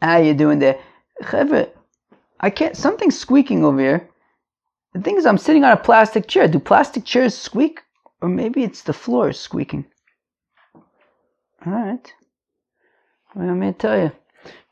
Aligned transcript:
How 0.00 0.16
you 0.18 0.34
doing 0.34 0.58
there? 0.58 0.78
I 2.40 2.50
can't, 2.50 2.76
something's 2.76 3.18
squeaking 3.18 3.64
over 3.64 3.80
here. 3.80 4.08
The 4.94 5.00
thing 5.00 5.16
is, 5.16 5.26
I'm 5.26 5.38
sitting 5.38 5.64
on 5.64 5.72
a 5.72 5.76
plastic 5.76 6.26
chair. 6.26 6.48
Do 6.48 6.58
plastic 6.58 7.04
chairs 7.04 7.36
squeak? 7.36 7.80
Or 8.22 8.28
maybe 8.28 8.64
it's 8.64 8.82
the 8.82 8.92
floor 8.92 9.32
squeaking. 9.32 9.84
Alright. 11.66 12.12
Well, 13.34 13.48
I'm 13.48 13.74
tell 13.74 13.98
you. 13.98 14.12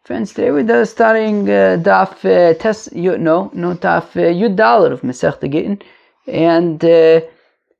Friends, 0.04 0.32
today 0.32 0.50
we're 0.50 0.84
starting 0.86 1.48
uh, 1.48 1.76
Daf 1.78 2.24
uh, 2.24 2.54
Tes, 2.54 2.90
no, 2.92 3.50
no, 3.52 3.74
Daf 3.74 4.16
uh, 4.16 4.32
Yud 4.32 4.58
of 4.92 5.02
Masechta 5.02 5.50
Gittin. 5.50 5.82
And 6.26 6.82
uh, 6.82 7.20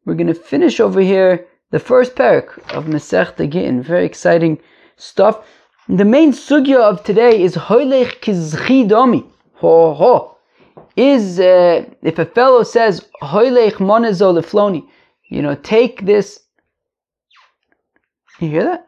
we're 0.05 0.15
going 0.15 0.27
to 0.27 0.35
finish 0.35 0.79
over 0.79 1.01
here 1.01 1.47
the 1.71 1.79
first 1.79 2.15
parak 2.15 2.59
of 2.75 2.85
Masechta 2.85 3.51
Gittin. 3.51 3.83
Very 3.83 4.05
exciting 4.05 4.61
stuff. 4.97 5.43
The 5.89 6.05
main 6.05 6.33
sugya 6.33 6.79
of 6.79 7.03
today 7.03 7.43
is 7.43 7.57
Hoylech 7.57 8.21
Kizchidomi. 8.21 9.27
Ho 9.55 9.95
ho. 9.95 10.37
Is, 10.97 11.41
uh, 11.41 11.89
if 12.03 12.19
a 12.19 12.27
fellow 12.27 12.63
says, 12.63 13.09
Hoylech 13.23 13.79
Monezo 13.79 14.39
Lefloni, 14.39 14.87
you 15.31 15.41
know, 15.41 15.55
take 15.55 16.05
this. 16.05 16.41
You 18.39 18.51
hear 18.51 18.65
that? 18.65 18.87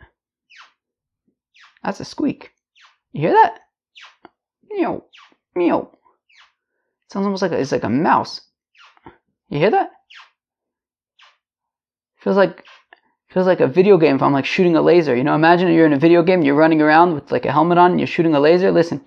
That's 1.82 2.00
a 2.00 2.04
squeak. 2.04 2.50
You 3.12 3.22
hear 3.22 3.32
that? 3.32 3.60
Meow, 4.70 5.04
meow. 5.54 5.90
Sounds 7.10 7.24
almost 7.24 7.40
like 7.40 7.52
a, 7.52 7.58
it's 7.58 7.72
like 7.72 7.84
a 7.84 7.88
mouse. 7.88 8.42
You 9.48 9.58
hear 9.58 9.70
that? 9.70 9.90
Feels 12.18 12.36
like 12.36 12.62
feels 13.30 13.46
like 13.46 13.60
a 13.60 13.66
video 13.68 13.96
game 13.96 14.16
if 14.16 14.22
I'm 14.22 14.32
like 14.32 14.44
shooting 14.44 14.76
a 14.76 14.82
laser. 14.82 15.14
You 15.14 15.24
know, 15.24 15.34
imagine 15.34 15.72
you're 15.72 15.86
in 15.86 15.92
a 15.92 15.98
video 15.98 16.22
game, 16.22 16.42
you're 16.42 16.56
running 16.56 16.82
around 16.82 17.14
with 17.14 17.30
like 17.30 17.46
a 17.46 17.52
helmet 17.52 17.78
on, 17.78 17.92
and 17.92 18.00
you're 18.00 18.06
shooting 18.06 18.34
a 18.34 18.40
laser. 18.40 18.72
Listen. 18.72 19.06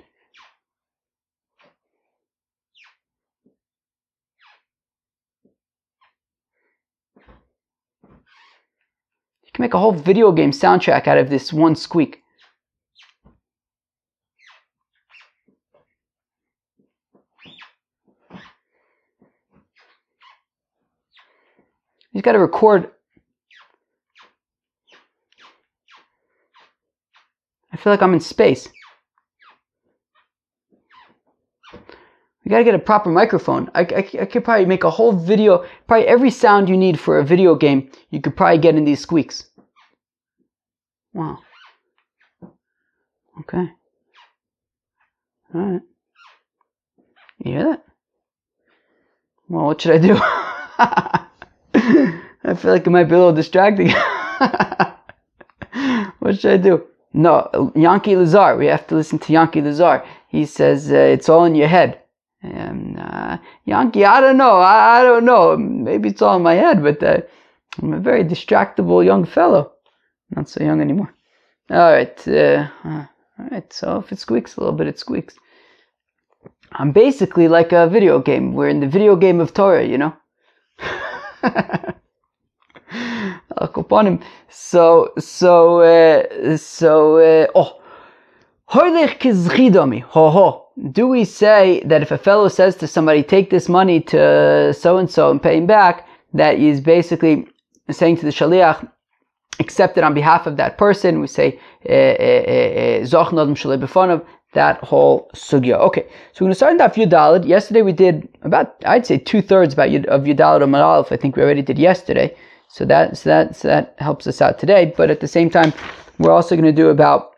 You 9.44 9.52
can 9.54 9.64
make 9.64 9.74
a 9.74 9.80
whole 9.80 9.92
video 9.92 10.32
game 10.32 10.52
soundtrack 10.52 11.08
out 11.08 11.18
of 11.18 11.30
this 11.30 11.54
one 11.54 11.76
squeak. 11.76 12.22
He's 22.14 22.22
got 22.22 22.34
to 22.34 22.40
record. 22.40 22.92
Feel 27.84 27.92
like 27.92 28.02
I'm 28.02 28.14
in 28.14 28.22
space. 28.22 28.70
We 32.44 32.50
got 32.50 32.60
to 32.60 32.64
get 32.64 32.76
a 32.76 32.80
proper 32.80 33.10
microphone. 33.10 33.70
I, 33.76 33.82
I, 33.82 34.08
I, 34.22 34.26
could 34.26 34.46
probably 34.46 34.66
make 34.66 34.84
a 34.86 34.90
whole 34.90 35.12
video. 35.14 35.66
Probably 35.88 36.08
every 36.08 36.30
sound 36.32 36.70
you 36.70 36.78
need 36.78 37.00
for 37.00 37.20
a 37.20 37.26
video 37.26 37.56
game, 37.56 37.92
you 38.10 38.22
could 38.22 38.36
probably 38.38 38.58
get 38.58 38.76
in 38.76 38.86
these 38.86 39.02
squeaks. 39.02 39.50
Wow. 41.14 41.40
Okay. 43.42 43.70
All 45.54 45.62
right. 45.62 45.82
You 47.40 47.52
hear 47.52 47.64
that? 47.66 47.86
Well, 49.50 49.66
what 49.66 49.82
should 49.82 49.92
I 49.92 49.98
do? 50.00 50.18
I 52.46 52.56
feel 52.56 52.72
like 52.72 52.88
it 52.88 52.90
might 52.90 53.06
be 53.06 53.16
a 53.16 53.18
little 53.18 53.34
distracting. 53.34 53.90
what 56.20 56.40
should 56.40 56.52
I 56.54 56.58
do? 56.58 56.88
No, 57.14 57.72
Yankee 57.76 58.16
Lazar. 58.16 58.58
We 58.58 58.66
have 58.68 58.88
to 58.88 58.96
listen 58.96 59.20
to 59.20 59.34
Yankee 59.34 59.62
Lazar. 59.62 60.04
He 60.30 60.46
says 60.46 60.92
uh, 60.92 60.96
it's 60.96 61.30
all 61.30 61.46
in 61.46 61.56
your 61.56 61.68
head. 61.68 62.00
And 62.42 63.00
uh, 63.00 63.38
Yankee, 63.66 64.04
I 64.04 64.20
don't 64.20 64.38
know. 64.38 64.58
I, 64.58 65.00
I, 65.00 65.04
don't 65.04 65.24
know. 65.24 65.56
Maybe 65.56 66.10
it's 66.10 66.22
all 66.22 66.36
in 66.36 66.44
my 66.44 66.56
head, 66.56 66.84
but 66.84 67.02
uh, 67.02 67.22
I'm 67.82 67.94
a 67.94 68.00
very 68.00 68.24
distractible 68.24 69.06
young 69.06 69.26
fellow. 69.26 69.72
Not 70.36 70.50
so 70.50 70.64
young 70.64 70.82
anymore. 70.82 71.14
All 71.70 71.92
right. 71.92 72.28
Uh, 72.28 72.68
all 72.84 73.08
right. 73.52 73.72
So 73.72 74.00
if 74.00 74.12
it 74.12 74.20
squeaks 74.20 74.58
a 74.58 74.60
little 74.60 74.76
bit, 74.76 74.88
it 74.88 75.00
squeaks. 75.00 75.36
I'm 76.72 76.92
basically 76.92 77.48
like 77.48 77.72
a 77.72 77.88
video 77.88 78.20
game. 78.20 78.54
We're 78.54 78.70
in 78.70 78.80
the 78.80 78.88
video 78.88 79.16
game 79.16 79.40
of 79.40 79.54
Torah, 79.54 79.86
you 79.86 79.98
know? 80.00 80.16
so 84.50 85.12
so 85.20 85.80
uh, 85.82 86.58
so 86.58 87.18
uh, 87.18 87.48
oh 87.56 87.80
ho 90.02 90.30
ho 90.30 90.68
do 90.92 91.08
we 91.08 91.24
say 91.24 91.82
that 91.86 92.02
if 92.02 92.12
a 92.12 92.18
fellow 92.18 92.48
says 92.48 92.76
to 92.76 92.88
somebody 92.88 93.24
take 93.24 93.50
this 93.50 93.70
money 93.70 94.00
to 94.00 94.74
so 94.74 94.98
and 94.98 95.10
so 95.10 95.30
and 95.32 95.42
pay 95.42 95.58
him 95.58 95.68
back 95.68 96.08
that 96.34 96.58
he's 96.58 96.82
basically 96.82 97.48
saying 97.92 98.18
to 98.18 98.26
the 98.26 98.32
shaliach 98.32 98.90
accept 99.60 99.98
it 99.98 100.04
on 100.04 100.14
behalf 100.14 100.48
of 100.48 100.58
that 100.58 100.78
person 100.78 101.20
we 101.20 101.28
say 101.28 101.60
eh, 101.86 102.16
eh, 102.20 103.06
that 104.54 104.84
whole 104.84 105.30
sugya. 105.36 105.78
Okay, 105.80 106.04
so 106.32 106.46
we're 106.46 106.46
going 106.46 106.52
to 106.52 106.56
start 106.56 106.72
in 106.74 106.80
Daf 106.80 106.94
Yudalid. 106.94 107.46
Yesterday 107.48 107.82
we 107.82 107.92
did 107.92 108.30
about, 108.44 108.76
I'd 108.86 109.06
say 109.06 109.18
two 109.18 109.42
thirds 109.42 109.74
about 109.74 109.90
of 109.90 110.24
Yudalid 110.24 110.62
or 110.62 110.78
Aleph. 110.82 111.12
I 111.12 111.18
think 111.18 111.36
we 111.36 111.44
already 111.44 111.62
did 111.62 111.78
yesterday. 111.78 112.36
So 112.74 112.86
that, 112.86 113.18
so 113.18 113.30
that, 113.30 113.56
so 113.56 113.68
that 113.68 113.96
helps 114.00 114.28
us 114.28 114.42
out 114.42 114.60
today. 114.60 114.94
But 114.98 115.10
at 115.10 115.20
the 115.20 115.28
same 115.28 115.50
time, 115.50 115.74
we're 116.20 116.32
also 116.32 116.56
going 116.56 116.66
to 116.66 116.72
do 116.72 116.90
about, 116.90 117.32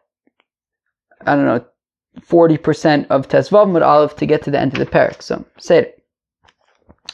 I 1.25 1.35
don't 1.35 1.45
know, 1.45 1.65
40% 2.21 3.07
of 3.09 3.27
Tesvav 3.27 3.69
Mud 3.69 3.81
Aleph 3.81 4.15
to 4.17 4.25
get 4.25 4.41
to 4.43 4.51
the 4.51 4.59
end 4.59 4.73
of 4.73 4.79
the 4.79 4.85
parak. 4.85 5.21
So 5.21 5.43
say 5.57 5.79
it. 5.79 6.03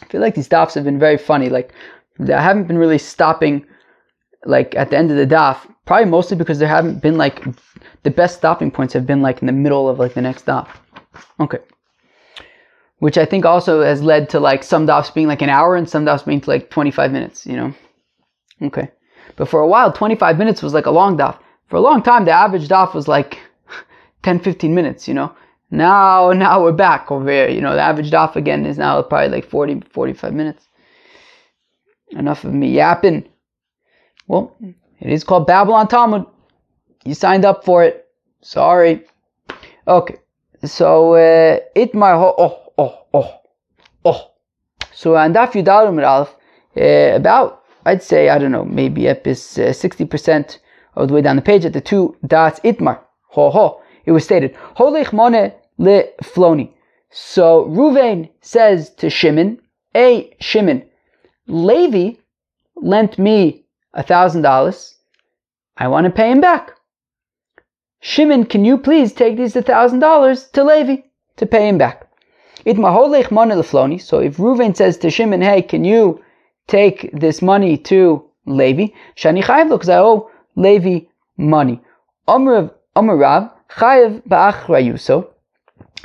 I 0.01 0.05
feel 0.05 0.21
like 0.21 0.35
these 0.35 0.49
dafs 0.49 0.75
have 0.75 0.83
been 0.83 0.99
very 0.99 1.17
funny. 1.17 1.49
Like, 1.49 1.73
I 2.19 2.41
haven't 2.41 2.67
been 2.67 2.77
really 2.77 2.97
stopping, 2.97 3.65
like, 4.45 4.75
at 4.75 4.89
the 4.89 4.97
end 4.97 5.11
of 5.11 5.17
the 5.17 5.27
daf. 5.27 5.57
Probably 5.85 6.09
mostly 6.09 6.37
because 6.37 6.59
there 6.59 6.67
haven't 6.67 7.01
been, 7.01 7.17
like, 7.17 7.43
the 8.03 8.11
best 8.11 8.37
stopping 8.37 8.71
points 8.71 8.93
have 8.93 9.05
been 9.05 9.21
like 9.21 9.41
in 9.41 9.47
the 9.47 9.53
middle 9.53 9.87
of 9.89 9.99
like 9.99 10.13
the 10.13 10.21
next 10.21 10.43
stop. 10.43 10.69
Okay. 11.39 11.59
Which 12.99 13.17
I 13.17 13.25
think 13.25 13.45
also 13.45 13.81
has 13.81 14.01
led 14.01 14.29
to 14.29 14.39
like 14.39 14.63
some 14.63 14.85
dafs 14.87 15.13
being 15.13 15.27
like 15.27 15.41
an 15.41 15.49
hour 15.49 15.75
and 15.75 15.89
some 15.89 16.05
dafs 16.05 16.25
being 16.25 16.43
like 16.45 16.69
25 16.69 17.11
minutes, 17.11 17.45
you 17.45 17.55
know? 17.55 17.73
Okay. 18.61 18.91
But 19.35 19.47
for 19.47 19.59
a 19.59 19.67
while, 19.67 19.91
25 19.91 20.37
minutes 20.37 20.61
was 20.61 20.73
like 20.73 20.85
a 20.85 20.91
long 20.91 21.17
daf. 21.17 21.37
For 21.67 21.77
a 21.77 21.81
long 21.81 22.03
time, 22.03 22.25
the 22.25 22.31
average 22.31 22.67
daf 22.67 22.93
was 22.93 23.07
like 23.07 23.39
10, 24.23 24.39
15 24.39 24.73
minutes, 24.75 25.07
you 25.07 25.13
know? 25.13 25.33
Now, 25.71 26.31
now 26.33 26.61
we're 26.61 26.73
back 26.73 27.09
over 27.11 27.31
here. 27.31 27.47
You 27.49 27.61
know, 27.61 27.73
the 27.75 27.81
average 27.81 28.11
daf 28.11 28.35
again 28.35 28.65
is 28.65 28.77
now 28.77 29.01
probably 29.01 29.29
like 29.29 29.49
40, 29.49 29.81
45 29.89 30.33
minutes. 30.33 30.67
Enough 32.09 32.43
of 32.43 32.53
me 32.53 32.69
yapping. 32.71 33.27
Well, 34.27 34.55
it 34.99 35.09
is 35.09 35.23
called 35.23 35.47
Babble 35.47 35.73
on 35.73 35.87
Talmud. 35.87 36.25
You 37.05 37.13
signed 37.13 37.45
up 37.45 37.63
for 37.63 37.83
it. 37.83 38.07
Sorry. 38.41 39.05
Okay. 39.87 40.17
So 40.63 41.13
uh, 41.13 41.59
Itmar 41.75 42.19
ho 42.19 42.35
oh 42.37 42.73
oh 42.77 43.05
oh 43.13 43.39
oh. 44.05 44.31
So 44.93 45.15
on 45.15 45.33
Daf 45.33 45.53
Yudalim 45.53 46.05
Aleph, 46.05 46.35
uh, 46.77 47.15
about 47.15 47.60
I'd 47.85 48.03
say 48.03 48.29
I 48.29 48.37
don't 48.37 48.51
know 48.51 48.65
maybe 48.65 49.09
up 49.09 49.25
is 49.27 49.57
uh, 49.57 49.73
sixty 49.73 50.05
percent 50.05 50.59
of 50.95 51.07
the 51.07 51.13
way 51.13 51.21
down 51.21 51.35
the 51.35 51.41
page 51.41 51.65
at 51.65 51.73
the 51.73 51.81
two 51.81 52.15
dots 52.25 52.59
Itmar 52.61 52.99
ho 53.29 53.49
ho. 53.49 53.81
It 54.05 54.11
was 54.11 54.23
stated 54.23 54.55
Holich 54.77 55.13
Mone 55.13 55.53
le 55.77 56.03
Floni. 56.23 56.71
So 57.09 57.65
Ruvain 57.65 58.29
says 58.41 58.89
to 58.95 59.09
Shimon, 59.09 59.59
"Hey 59.93 60.35
Shimon, 60.39 60.83
Levi 61.47 62.17
lent 62.75 63.17
me 63.17 63.65
a 63.93 64.03
thousand 64.03 64.43
dollars. 64.43 64.95
I 65.77 65.87
want 65.87 66.05
to 66.05 66.11
pay 66.11 66.31
him 66.31 66.41
back." 66.41 66.71
Shimon, 67.99 68.45
can 68.45 68.65
you 68.65 68.77
please 68.77 69.13
take 69.13 69.37
these 69.37 69.55
a 69.55 69.61
thousand 69.61 69.99
dollars 69.99 70.47
to 70.49 70.63
Levi 70.63 71.03
to 71.37 71.45
pay 71.45 71.67
him 71.67 71.77
back? 71.77 72.07
It 72.65 72.77
maholech 72.77 73.25
lefloni. 73.25 74.01
So 74.01 74.19
if 74.19 74.37
Reuven 74.37 74.75
says 74.75 74.97
to 74.99 75.09
Shimon, 75.09 75.41
hey, 75.41 75.61
can 75.61 75.83
you 75.83 76.23
take 76.67 77.09
this 77.13 77.41
money 77.41 77.77
to 77.77 78.23
Levi? 78.45 78.87
Shani 79.15 79.43
chayiv 79.43 79.69
because 79.69 79.89
I 79.89 79.97
owe 79.97 80.29
Levi 80.55 81.07
money. 81.37 81.81
Amrav 82.27 82.71
Amarav 82.95 83.51
chayiv 83.69 84.21
ba'achrayuso. 84.27 85.27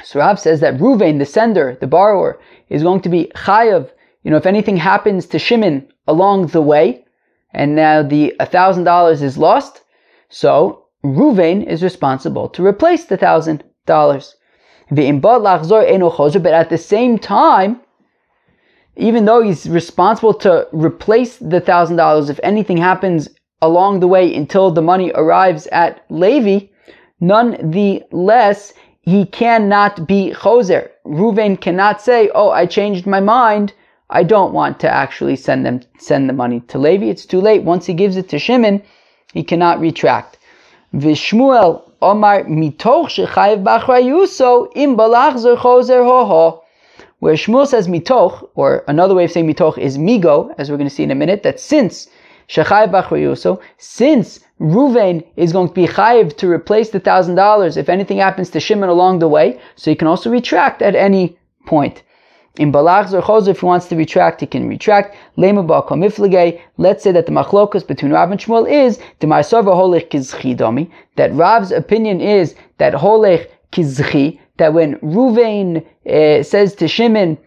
So 0.05 0.21
Rav 0.21 0.39
says 0.39 0.61
that 0.61 0.79
Reuven, 0.79 1.19
the 1.19 1.25
sender, 1.25 1.77
the 1.81 1.87
borrower, 1.87 2.39
is 2.69 2.83
going 2.83 3.01
to 3.01 3.09
be 3.09 3.31
chayiv. 3.35 3.91
You 4.23 4.31
know, 4.31 4.37
if 4.37 4.47
anything 4.47 4.77
happens 4.77 5.27
to 5.27 5.39
Shimon 5.39 5.89
along 6.07 6.49
the 6.49 6.61
way, 6.61 7.05
and 7.53 7.75
now 7.75 8.03
the 8.03 8.35
thousand 8.41 8.85
dollars 8.85 9.23
is 9.23 9.39
lost, 9.39 9.83
so 10.29 10.85
Ruvain 11.05 11.65
is 11.65 11.83
responsible 11.83 12.49
to 12.51 12.65
replace 12.65 13.05
the 13.05 13.17
thousand 13.17 13.65
dollars. 13.87 14.35
But 14.91 14.99
at 14.99 16.71
the 16.71 16.79
same 16.79 17.19
time, 17.19 17.81
even 18.97 19.27
though 19.27 19.43
he's 19.43 19.69
responsible 19.69 20.35
to 20.35 20.67
replace 20.73 21.37
the 21.37 21.61
thousand 21.61 21.97
dollars 21.97 22.31
if 22.31 22.41
anything 22.43 22.79
happens 22.79 23.29
along 23.63 24.01
the 24.01 24.09
way 24.09 24.35
until 24.35 24.71
the 24.71 24.83
money 24.83 25.13
arrives 25.15 25.67
at 25.69 26.05
Levi, 26.09 26.67
nonetheless, 27.21 28.73
he 29.03 29.25
cannot 29.27 30.07
be 30.07 30.33
choser. 30.35 30.91
Ruvain 31.07 31.61
cannot 31.61 32.01
say, 32.01 32.31
"Oh, 32.35 32.51
I 32.51 32.67
changed 32.67 33.07
my 33.07 33.21
mind. 33.21 33.73
I 34.11 34.23
don't 34.23 34.53
want 34.53 34.81
to 34.81 34.89
actually 34.89 35.37
send 35.37 35.65
them 35.65 35.81
send 35.99 36.29
the 36.29 36.33
money 36.33 36.61
to 36.69 36.79
Levi. 36.79 37.07
It's 37.07 37.27
too 37.27 37.41
late. 37.41 37.63
Once 37.63 37.87
he 37.87 37.95
gives 37.95 38.17
it 38.17 38.29
to 38.31 38.39
Shimon, 38.39 38.83
he 39.33 39.43
cannot 39.43 39.81
retract." 39.81 40.39
Vishmuel 40.95 41.83
Omar 42.03 42.45
mitoch 42.45 43.09
shechayev 43.09 43.63
b'achrayuso 43.63 44.71
im 44.75 44.97
choser 44.97 46.05
ho 46.05 46.25
ho. 46.25 46.63
Where 47.19 47.35
Shmuel 47.35 47.67
says 47.67 47.89
mitoch, 47.89 48.49
or 48.55 48.85
another 48.89 49.15
way 49.15 49.25
of 49.25 49.31
saying 49.31 49.47
mitoch 49.53 49.79
is 49.79 49.97
migo, 49.97 50.55
as 50.59 50.71
we're 50.71 50.77
going 50.77 50.89
to 50.89 50.95
see 50.95 51.03
in 51.03 51.11
a 51.11 51.15
minute, 51.15 51.43
that 51.45 51.59
since 51.59 52.09
shechayev 52.49 52.91
b'achrayuso, 52.91 53.59
since 53.79 54.41
Ruvain 54.61 55.25
is 55.37 55.53
going 55.53 55.69
to 55.69 55.75
be 55.75 55.87
chayiv 55.87 56.37
to 56.37 56.51
replace 56.51 56.91
the 56.91 57.01
thousand 57.01 57.35
dollars 57.35 57.77
if 57.77 57.89
anything 57.89 58.19
happens 58.19 58.51
to 58.51 58.61
Shimon 58.61 58.89
along 58.89 59.19
the 59.19 59.29
way, 59.29 59.59
so 59.77 59.91
he 59.91 59.95
can 59.95 60.09
also 60.09 60.31
retract 60.31 60.83
at 60.83 60.95
any 60.95 61.39
point. 61.67 62.03
In 62.59 62.73
Balach 62.73 63.09
Zor 63.09 63.51
if 63.51 63.61
he 63.61 63.67
wants 63.67 63.87
to 63.89 63.97
retract, 63.97 64.41
he 64.41 64.47
can 64.47 64.67
retract. 64.67 65.15
Lema 65.37 65.67
Ba'kom 65.67 66.59
Let's 66.79 67.05
say 67.05 67.13
that 67.13 67.27
the 67.27 67.33
machlokas 67.33 67.87
between 67.87 68.13
Rav 68.13 68.31
and 68.31 68.41
Shmuel 68.41 68.71
is 68.71 68.99
Holech 69.21 70.09
Kizchi 70.09 70.57
Domi. 70.57 70.91
That 71.17 71.35
Rav's 71.35 71.71
opinion 71.71 72.23
is 72.23 72.55
that 72.79 72.95
Holech 72.95 73.51
Kizchi, 73.73 74.39
that 74.59 74.73
when 74.73 74.97
Ruvain 75.01 75.85
uh, 76.07 76.43
says 76.43 76.75
to 76.77 76.89
Shimon, 76.89 77.39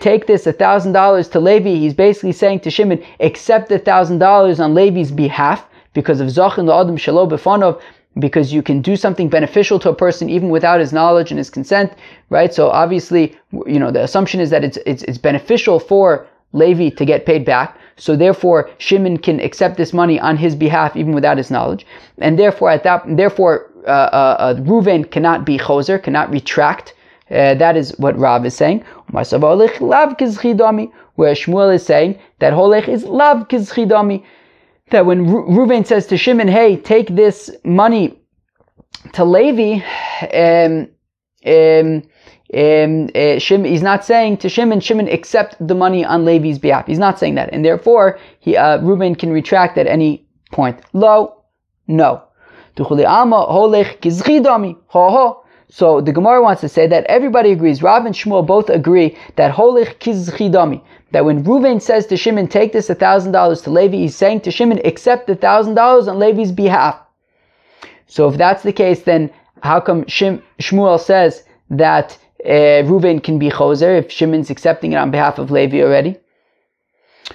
take 0.00 0.26
this 0.26 0.46
a 0.46 0.52
thousand 0.52 0.92
dollars 0.92 1.28
to 1.28 1.40
Levi, 1.40 1.70
he's 1.70 1.94
basically 1.94 2.32
saying 2.32 2.60
to 2.60 2.70
Shimon, 2.70 3.02
accept 3.20 3.68
the 3.68 3.78
thousand 3.78 4.18
dollars 4.18 4.60
on 4.60 4.74
Levi's 4.74 5.10
behalf 5.10 5.66
because 5.94 6.20
of 6.20 6.28
Zachin 6.28 6.66
the 6.66 6.74
Adam 6.74 6.96
Shalom 6.96 7.30
Befanov, 7.30 7.80
because 8.18 8.52
you 8.52 8.62
can 8.62 8.82
do 8.82 8.96
something 8.96 9.28
beneficial 9.28 9.78
to 9.78 9.90
a 9.90 9.94
person 9.94 10.28
even 10.28 10.48
without 10.50 10.80
his 10.80 10.92
knowledge 10.92 11.30
and 11.30 11.38
his 11.38 11.50
consent, 11.50 11.92
right? 12.30 12.52
So 12.52 12.68
obviously, 12.68 13.36
you 13.66 13.78
know, 13.78 13.90
the 13.90 14.02
assumption 14.02 14.40
is 14.40 14.50
that 14.50 14.64
it's, 14.64 14.78
it's, 14.86 15.02
it's 15.04 15.18
beneficial 15.18 15.78
for 15.78 16.26
Levi 16.52 16.90
to 16.90 17.04
get 17.04 17.26
paid 17.26 17.44
back. 17.44 17.78
So 17.98 18.16
therefore, 18.16 18.70
Shimon 18.78 19.18
can 19.18 19.40
accept 19.40 19.76
this 19.76 19.92
money 19.92 20.18
on 20.20 20.36
his 20.36 20.54
behalf 20.54 20.96
even 20.96 21.12
without 21.12 21.36
his 21.36 21.50
knowledge. 21.50 21.84
And 22.18 22.38
therefore, 22.38 22.70
at 22.70 22.84
that, 22.84 23.04
therefore, 23.06 23.70
uh, 23.86 23.90
uh, 23.90 24.36
uh, 24.38 24.54
Reuven 24.54 25.10
cannot 25.10 25.44
be 25.44 25.58
choser, 25.58 26.02
cannot 26.02 26.30
retract. 26.30 26.94
Uh, 27.30 27.54
that 27.54 27.76
is 27.76 27.94
what 27.98 28.18
Rav 28.18 28.46
is 28.46 28.56
saying. 28.56 28.84
Where 29.10 29.24
Shmuel 31.34 31.74
is 31.74 31.84
saying 31.84 32.18
that 32.38 32.52
Holech 32.52 32.88
is 32.88 33.04
lav 33.04 33.48
kizchidami 33.48 34.24
that 34.90 35.04
when 35.04 35.26
Reuven 35.26 35.86
says 35.86 36.06
to 36.06 36.16
Shimon, 36.16 36.48
"Hey, 36.48 36.76
take 36.76 37.08
this 37.14 37.50
money 37.64 38.18
to 39.12 39.24
Levi," 39.24 39.82
um, 40.32 40.88
um, 41.46 42.02
um, 42.54 43.08
uh, 43.14 43.36
Shim, 43.38 43.66
he's 43.66 43.82
not 43.82 44.04
saying 44.04 44.38
to 44.38 44.48
Shimon, 44.48 44.80
Shimon 44.80 45.08
accept 45.08 45.56
the 45.66 45.74
money 45.74 46.04
on 46.04 46.24
Levi's 46.24 46.58
behalf. 46.58 46.86
He's 46.86 46.98
not 46.98 47.18
saying 47.18 47.34
that, 47.34 47.50
and 47.52 47.62
therefore 47.64 48.18
he 48.40 48.56
uh, 48.56 48.80
Reuben 48.80 49.14
can 49.14 49.30
retract 49.30 49.76
at 49.76 49.86
any 49.86 50.26
point. 50.50 50.80
Lo, 50.94 51.42
no. 51.86 52.22
So 52.76 52.84
the 56.00 56.12
Gemara 56.12 56.42
wants 56.42 56.60
to 56.62 56.68
say 56.68 56.86
that 56.86 57.04
everybody 57.04 57.50
agrees. 57.52 57.82
Rav 57.82 58.06
and 58.06 58.14
Shmuel 58.14 58.46
both 58.46 58.70
agree 58.70 59.18
that 59.36 59.52
holich 59.54 59.98
kizchidami 59.98 60.80
that 61.12 61.24
when 61.24 61.44
Ruvain 61.44 61.82
says 61.82 62.06
to 62.06 62.16
Shimon, 62.16 62.48
take 62.48 62.72
this 62.72 62.88
thousand 62.88 63.32
dollars 63.32 63.62
to 63.62 63.70
Levi, 63.70 63.96
he's 63.96 64.16
saying 64.16 64.40
to 64.42 64.50
Shimon, 64.50 64.80
accept 64.84 65.26
the 65.26 65.34
thousand 65.34 65.74
dollars 65.74 66.08
on 66.08 66.18
Levi's 66.18 66.52
behalf. 66.52 66.98
So 68.06 68.28
if 68.28 68.38
that's 68.38 68.62
the 68.62 68.72
case, 68.72 69.02
then 69.02 69.30
how 69.62 69.80
come 69.80 70.04
Shmuel 70.04 71.00
says 71.00 71.44
that 71.70 72.16
uh, 72.44 72.82
Ruvain 72.88 73.22
can 73.22 73.38
be 73.38 73.50
choser 73.50 73.98
if 73.98 74.10
Shimon's 74.10 74.50
accepting 74.50 74.92
it 74.92 74.96
on 74.96 75.10
behalf 75.10 75.38
of 75.38 75.50
Levi 75.50 75.80
already? 75.82 76.16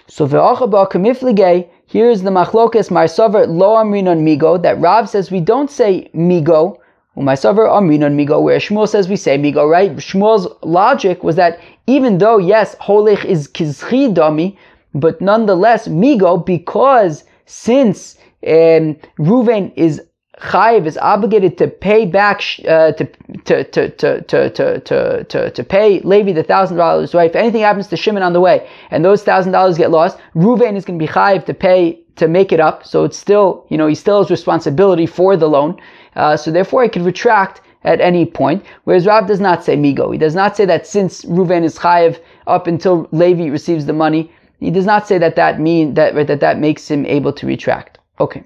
So 0.08 0.26
here's 0.28 2.22
the 2.22 2.32
machlokas 2.32 2.90
marsaver 2.90 3.48
lo 3.48 3.76
amrinon 3.76 4.24
migo 4.24 4.62
that 4.62 4.80
Rav 4.80 5.10
says 5.10 5.30
we 5.30 5.40
don't 5.40 5.70
say 5.70 6.10
migo 6.16 6.80
Umaysavar 7.16 7.70
Aminon 7.70 8.16
Migo, 8.16 8.42
where 8.42 8.58
Shmuel 8.58 8.90
says 8.90 9.08
we 9.08 9.16
say 9.16 9.38
Migo, 9.38 9.70
right? 9.70 9.96
Shmuel's 9.98 10.48
logic 10.64 11.24
was 11.24 11.36
that 11.36 11.60
even 11.86 12.18
though, 12.18 12.40
yes, 12.40 12.76
Holich 12.78 13.24
is 13.24 13.48
Kizchi 13.48 14.12
Dami, 14.12 14.58
but 14.96 15.22
nonetheless, 15.22 15.88
Migo, 15.88 16.44
because 16.44 17.24
since 17.46 18.18
um, 18.48 18.98
Ruven 19.20 19.72
is 19.76 20.02
Chayiv 20.44 20.86
is 20.86 20.98
obligated 20.98 21.58
to 21.58 21.68
pay 21.70 22.06
back 22.06 22.42
uh, 22.68 22.92
to, 22.92 23.06
to, 23.46 23.64
to, 23.64 23.90
to, 23.90 24.22
to, 24.22 24.50
to, 24.50 25.24
to, 25.24 25.52
to, 25.52 25.64
pay 25.64 26.02
Levi 26.02 26.34
the 26.34 26.44
thousand 26.44 26.76
dollars, 26.76 27.14
right? 27.14 27.30
If 27.30 27.36
anything 27.36 27.62
happens 27.62 27.88
to 27.88 27.98
Shimon 27.98 28.24
on 28.24 28.34
the 28.34 28.42
way 28.42 28.70
and 28.92 29.06
those 29.06 29.24
thousand 29.24 29.54
dollars 29.54 29.78
get 29.78 29.90
lost, 29.90 30.18
Ruvain 30.36 30.76
is 30.76 30.84
going 30.84 31.00
to 31.00 31.06
be 31.06 31.10
Chayiv 31.10 31.46
to 31.46 31.54
pay 31.54 32.00
to 32.18 32.28
make 32.28 32.52
it 32.52 32.60
up. 32.60 32.86
So 32.86 33.06
it's 33.06 33.18
still, 33.18 33.66
you 33.70 33.78
know, 33.78 33.88
he 33.88 33.96
still 33.96 34.22
has 34.22 34.30
responsibility 34.30 35.06
for 35.06 35.38
the 35.38 35.48
loan. 35.48 35.80
Uh, 36.16 36.36
so 36.36 36.52
therefore, 36.52 36.84
he 36.84 36.90
could 36.90 37.04
retract 37.04 37.62
at 37.86 38.02
any 38.02 38.26
point. 38.26 38.66
Whereas 38.84 39.06
Rav 39.06 39.28
does 39.28 39.40
not 39.40 39.64
say 39.64 39.78
migo. 39.78 40.12
He 40.12 40.18
does 40.18 40.36
not 40.36 40.58
say 40.58 40.66
that 40.66 40.86
since 40.86 41.24
Ruven 41.26 41.64
is 41.64 41.80
chayiv 41.80 42.20
up 42.48 42.68
until 42.68 43.08
Levi 43.12 43.48
receives 43.48 43.86
the 43.86 43.94
money, 43.94 44.32
he 44.60 44.72
does 44.72 44.86
not 44.86 45.08
say 45.08 45.18
that 45.18 45.38
that 45.38 45.60
mean 45.60 45.94
that 45.94 46.16
that 46.28 46.40
that 46.42 46.60
makes 46.60 46.90
him 46.90 47.06
able 47.06 47.34
to 47.34 47.48
retract. 47.48 47.98
Okay, 48.20 48.44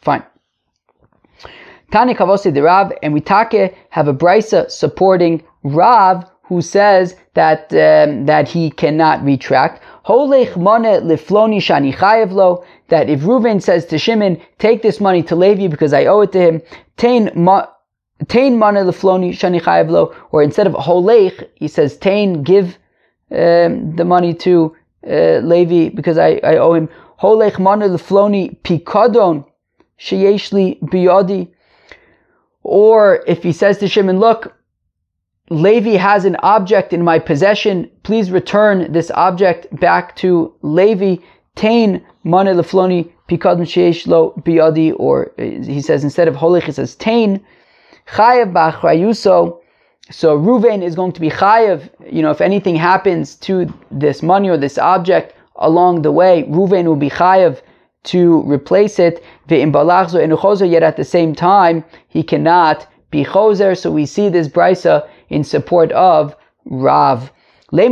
fine. 0.00 0.24
Tani 1.92 2.14
kavosi 2.14 2.54
the 2.54 2.62
Rav 2.62 2.90
and 3.02 3.12
we 3.12 3.20
take 3.20 3.74
have 3.90 4.08
a 4.08 4.14
brisa 4.14 4.70
supporting 4.70 5.42
Rav 5.62 6.24
who 6.44 6.62
says 6.62 7.16
that 7.34 7.70
um, 7.72 8.24
that 8.24 8.48
he 8.48 8.70
cannot 8.70 9.22
retract. 9.22 9.82
Holech 10.06 10.56
mone 10.56 11.02
lifloni 11.10 11.58
shani 11.58 11.94
chayevlo. 11.94 12.64
That 12.88 13.10
if 13.10 13.20
Reuven 13.20 13.60
says 13.60 13.84
to 13.86 13.98
Shimon, 13.98 14.40
"Take 14.58 14.80
this 14.80 15.00
money 15.02 15.22
to 15.24 15.36
Levi 15.36 15.66
because 15.66 15.92
I 15.92 16.06
owe 16.06 16.22
it 16.22 16.32
to 16.32 16.40
him," 16.40 16.62
tain 16.96 17.26
tain 18.28 18.58
mone 18.58 18.80
lifloni 18.88 19.32
shani 19.32 19.60
chayevlo, 19.60 20.14
or 20.30 20.42
instead 20.42 20.66
of 20.66 20.72
holech, 20.72 21.46
he 21.56 21.68
says 21.68 21.98
tain 21.98 22.42
give 22.42 22.78
um, 23.30 23.96
the 23.96 24.04
money 24.06 24.32
to 24.32 24.74
uh, 25.06 25.40
Levi 25.42 25.90
because 25.94 26.16
I, 26.16 26.40
I 26.42 26.56
owe 26.56 26.72
him. 26.72 26.88
Holech 27.20 27.58
mone 27.58 27.82
lifloni 27.82 28.56
pikadon 28.62 29.44
sheyeshli 29.98 30.80
biyadi. 30.80 31.48
Or 32.62 33.22
if 33.26 33.42
he 33.42 33.52
says 33.52 33.78
to 33.78 33.88
Shimon, 33.88 34.18
"Look." 34.20 34.54
Levi 35.50 35.96
has 35.96 36.24
an 36.24 36.36
object 36.42 36.92
in 36.92 37.02
my 37.02 37.18
possession. 37.18 37.90
Please 38.04 38.30
return 38.30 38.90
this 38.90 39.10
object 39.10 39.66
back 39.80 40.16
to 40.16 40.54
Levi. 40.62 41.16
Tain 41.56 42.00
mane 42.24 42.54
lefloni 42.56 43.10
pikadon 43.28 43.66
sheish 43.66 44.06
lo 44.06 44.32
biyadi, 44.44 44.94
or 44.98 45.32
he 45.36 45.82
says 45.82 46.04
instead 46.04 46.28
of 46.28 46.36
holich, 46.36 46.62
he 46.62 46.72
says 46.72 46.94
tain 46.94 47.44
chayav 48.06 48.52
b'achrayuso. 48.52 49.58
So 50.10 50.38
Ruvain 50.38 50.82
is 50.82 50.94
going 50.94 51.12
to 51.12 51.20
be 51.20 51.28
chayav. 51.28 51.90
You 52.10 52.22
know, 52.22 52.30
if 52.30 52.40
anything 52.40 52.76
happens 52.76 53.34
to 53.46 53.66
this 53.90 54.22
money 54.22 54.48
or 54.48 54.56
this 54.56 54.78
object 54.78 55.34
along 55.56 56.02
the 56.02 56.12
way, 56.12 56.44
Ruvain 56.44 56.84
will 56.86 56.96
be 56.96 57.10
chayav 57.10 57.60
to 58.04 58.42
replace 58.50 58.98
it. 58.98 59.22
Yet 59.48 60.82
at 60.82 60.96
the 60.96 61.04
same 61.04 61.34
time, 61.34 61.84
he 62.08 62.22
cannot 62.22 62.86
be 63.10 63.24
choser. 63.24 63.76
So 63.76 63.90
we 63.90 64.06
see 64.06 64.28
this 64.28 64.48
brisa 64.48 65.06
in 65.28 65.44
support 65.44 65.92
of 65.92 66.34
Rav. 66.64 67.30
But 67.70 67.84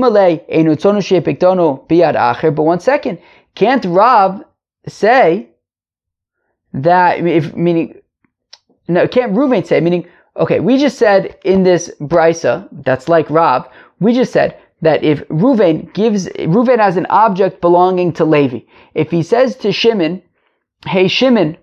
one 2.63 2.81
second, 2.81 3.19
can't 3.55 3.85
Rav 3.87 4.45
say 4.87 5.49
that, 6.73 7.27
if, 7.27 7.55
meaning, 7.55 8.01
no, 8.89 9.09
can't 9.09 9.33
Reuven 9.33 9.67
say, 9.67 9.81
meaning, 9.81 10.07
okay, 10.37 10.61
we 10.61 10.77
just 10.79 10.99
said 10.99 11.37
in 11.45 11.63
this 11.63 11.91
brisa, 12.01 12.69
that's 12.85 13.09
like 13.09 13.31
Rav, 13.31 13.69
we 14.01 14.13
just 14.13 14.33
said 14.33 14.59
that 14.83 15.03
if 15.05 15.27
Reuven 15.29 15.93
gives, 15.93 16.29
Reuven 16.29 16.79
has 16.79 16.97
an 16.97 17.07
object 17.11 17.61
belonging 17.61 18.13
to 18.15 18.25
Levi. 18.25 18.61
If 18.95 19.11
he 19.11 19.23
says 19.23 19.57
to 19.57 19.73
Shimon, 19.73 20.23
hey 20.87 21.09
Shimon, 21.09 21.57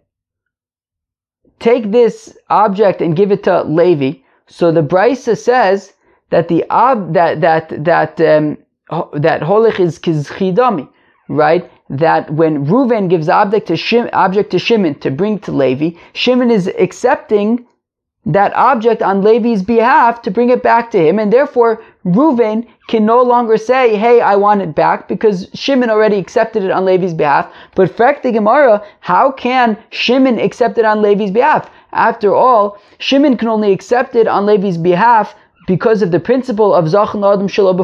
take 1.60 1.92
this 1.92 2.38
object 2.50 3.02
and 3.02 3.16
give 3.16 3.32
it 3.32 3.44
to 3.44 3.64
Levi, 3.64 4.20
so 4.48 4.72
the 4.72 4.82
Brisa 4.82 5.38
says 5.38 5.94
that 6.30 6.48
the 6.48 6.66
ob, 6.70 7.14
that 7.14 7.42
that 7.42 7.84
that 7.84 8.22
um, 8.22 8.58
that 9.14 9.42
holich 9.42 9.80
is 9.80 10.00
kizchidami, 10.00 10.88
right? 11.28 11.70
That 11.90 12.32
when 12.34 12.66
Reuven 12.66 13.10
gives 13.10 13.30
object 13.30 13.68
to 13.68 13.74
Shim, 13.74 14.10
object 14.14 14.52
to 14.52 14.60
Shimon 14.60 15.00
to 15.00 15.12
bring 15.12 15.40
to 15.40 15.52
Levi, 15.52 15.98
Shimon 16.14 16.52
is 16.52 16.68
accepting 16.80 17.66
that 18.27 18.53
object 18.55 19.01
on 19.01 19.22
Levi's 19.22 19.63
behalf 19.63 20.22
to 20.22 20.29
bring 20.29 20.50
it 20.50 20.62
back 20.62 20.91
to 20.91 21.00
him, 21.00 21.17
and 21.17 21.31
therefore 21.31 21.81
Reuven 22.05 22.67
can 22.88 23.05
no 23.05 23.22
longer 23.22 23.55
say, 23.57 23.96
"Hey, 23.96 24.19
I 24.19 24.36
want 24.36 24.62
it 24.62 24.75
back," 24.75 25.07
because 25.07 25.48
Shimon 25.53 25.89
already 25.89 26.17
accepted 26.17 26.63
it 26.63 26.72
on 26.72 26.84
Levi's 26.84 27.13
behalf. 27.13 27.48
But 27.74 27.89
fact 27.89 28.24
the 28.24 28.34
Gemara, 28.34 28.84
how 29.00 29.31
can 29.31 29.77
Shimon 29.91 30.39
accept 30.39 30.77
it 30.77 30.84
on 30.84 31.01
Levi's 31.01 31.31
behalf? 31.31 31.69
After 31.93 32.36
all, 32.36 32.77
Shimon 33.00 33.38
can 33.38 33.48
only 33.48 33.72
accept 33.72 34.15
it 34.15 34.27
on 34.27 34.46
Levi's 34.46 34.77
behalf 34.77 35.34
because 35.65 36.01
of 36.01 36.12
the 36.12 36.19
principle 36.19 36.74
of 36.74 36.86
Zachan 36.86 37.25
Adam 37.25 37.48
Shalom 37.48 37.77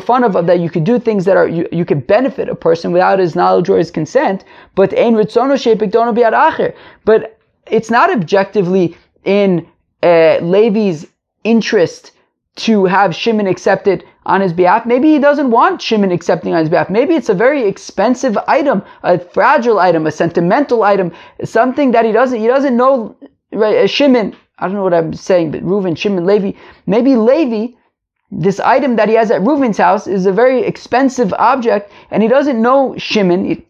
that 0.45 0.59
you 0.59 0.69
could 0.69 0.83
do 0.83 0.99
things 0.99 1.23
that 1.25 1.37
are 1.37 1.47
you, 1.47 1.67
you 1.71 1.85
could 1.85 2.05
benefit 2.05 2.49
a 2.49 2.55
person 2.55 2.91
without 2.91 3.19
his 3.19 3.35
knowledge 3.35 3.69
or 3.69 3.77
his 3.77 3.91
consent, 3.91 4.43
but 4.75 4.97
Ein 4.97 5.15
Ritzono 5.15 5.55
Shepik 5.55 5.91
Acher. 5.91 6.73
But 7.05 7.37
it's 7.67 7.91
not 7.91 8.11
objectively 8.11 8.97
in 9.25 9.65
uh, 10.03 10.39
Levi's 10.41 11.07
interest 11.43 12.11
to 12.55 12.85
have 12.85 13.15
Shimon 13.15 13.47
accept 13.47 13.87
it 13.87 14.05
on 14.25 14.41
his 14.41 14.53
behalf. 14.53 14.85
Maybe 14.85 15.11
he 15.11 15.19
doesn't 15.19 15.49
want 15.49 15.81
Shimon 15.81 16.11
accepting 16.11 16.53
on 16.53 16.59
his 16.59 16.69
behalf. 16.69 16.89
Maybe 16.89 17.15
it's 17.15 17.29
a 17.29 17.33
very 17.33 17.63
expensive 17.67 18.37
item, 18.47 18.83
a 19.01 19.17
fragile 19.17 19.79
item, 19.79 20.05
a 20.05 20.11
sentimental 20.11 20.83
item, 20.83 21.11
something 21.43 21.91
that 21.91 22.05
he 22.05 22.11
doesn't 22.11 22.39
he 22.39 22.47
doesn't 22.47 22.77
know. 22.77 23.15
Right, 23.51 23.89
Shimon. 23.89 24.35
I 24.59 24.67
don't 24.67 24.75
know 24.75 24.83
what 24.83 24.93
I'm 24.93 25.13
saying, 25.13 25.51
but 25.51 25.63
Reuven, 25.63 25.97
Shimon, 25.97 26.25
Levi. 26.25 26.51
Maybe 26.85 27.15
Levi, 27.15 27.73
this 28.31 28.59
item 28.59 28.95
that 28.95 29.09
he 29.09 29.15
has 29.15 29.31
at 29.31 29.41
Reuven's 29.41 29.77
house 29.77 30.07
is 30.07 30.25
a 30.25 30.31
very 30.31 30.63
expensive 30.63 31.33
object, 31.33 31.91
and 32.11 32.21
he 32.21 32.29
doesn't 32.29 32.61
know 32.61 32.95
Shimon. 32.97 33.63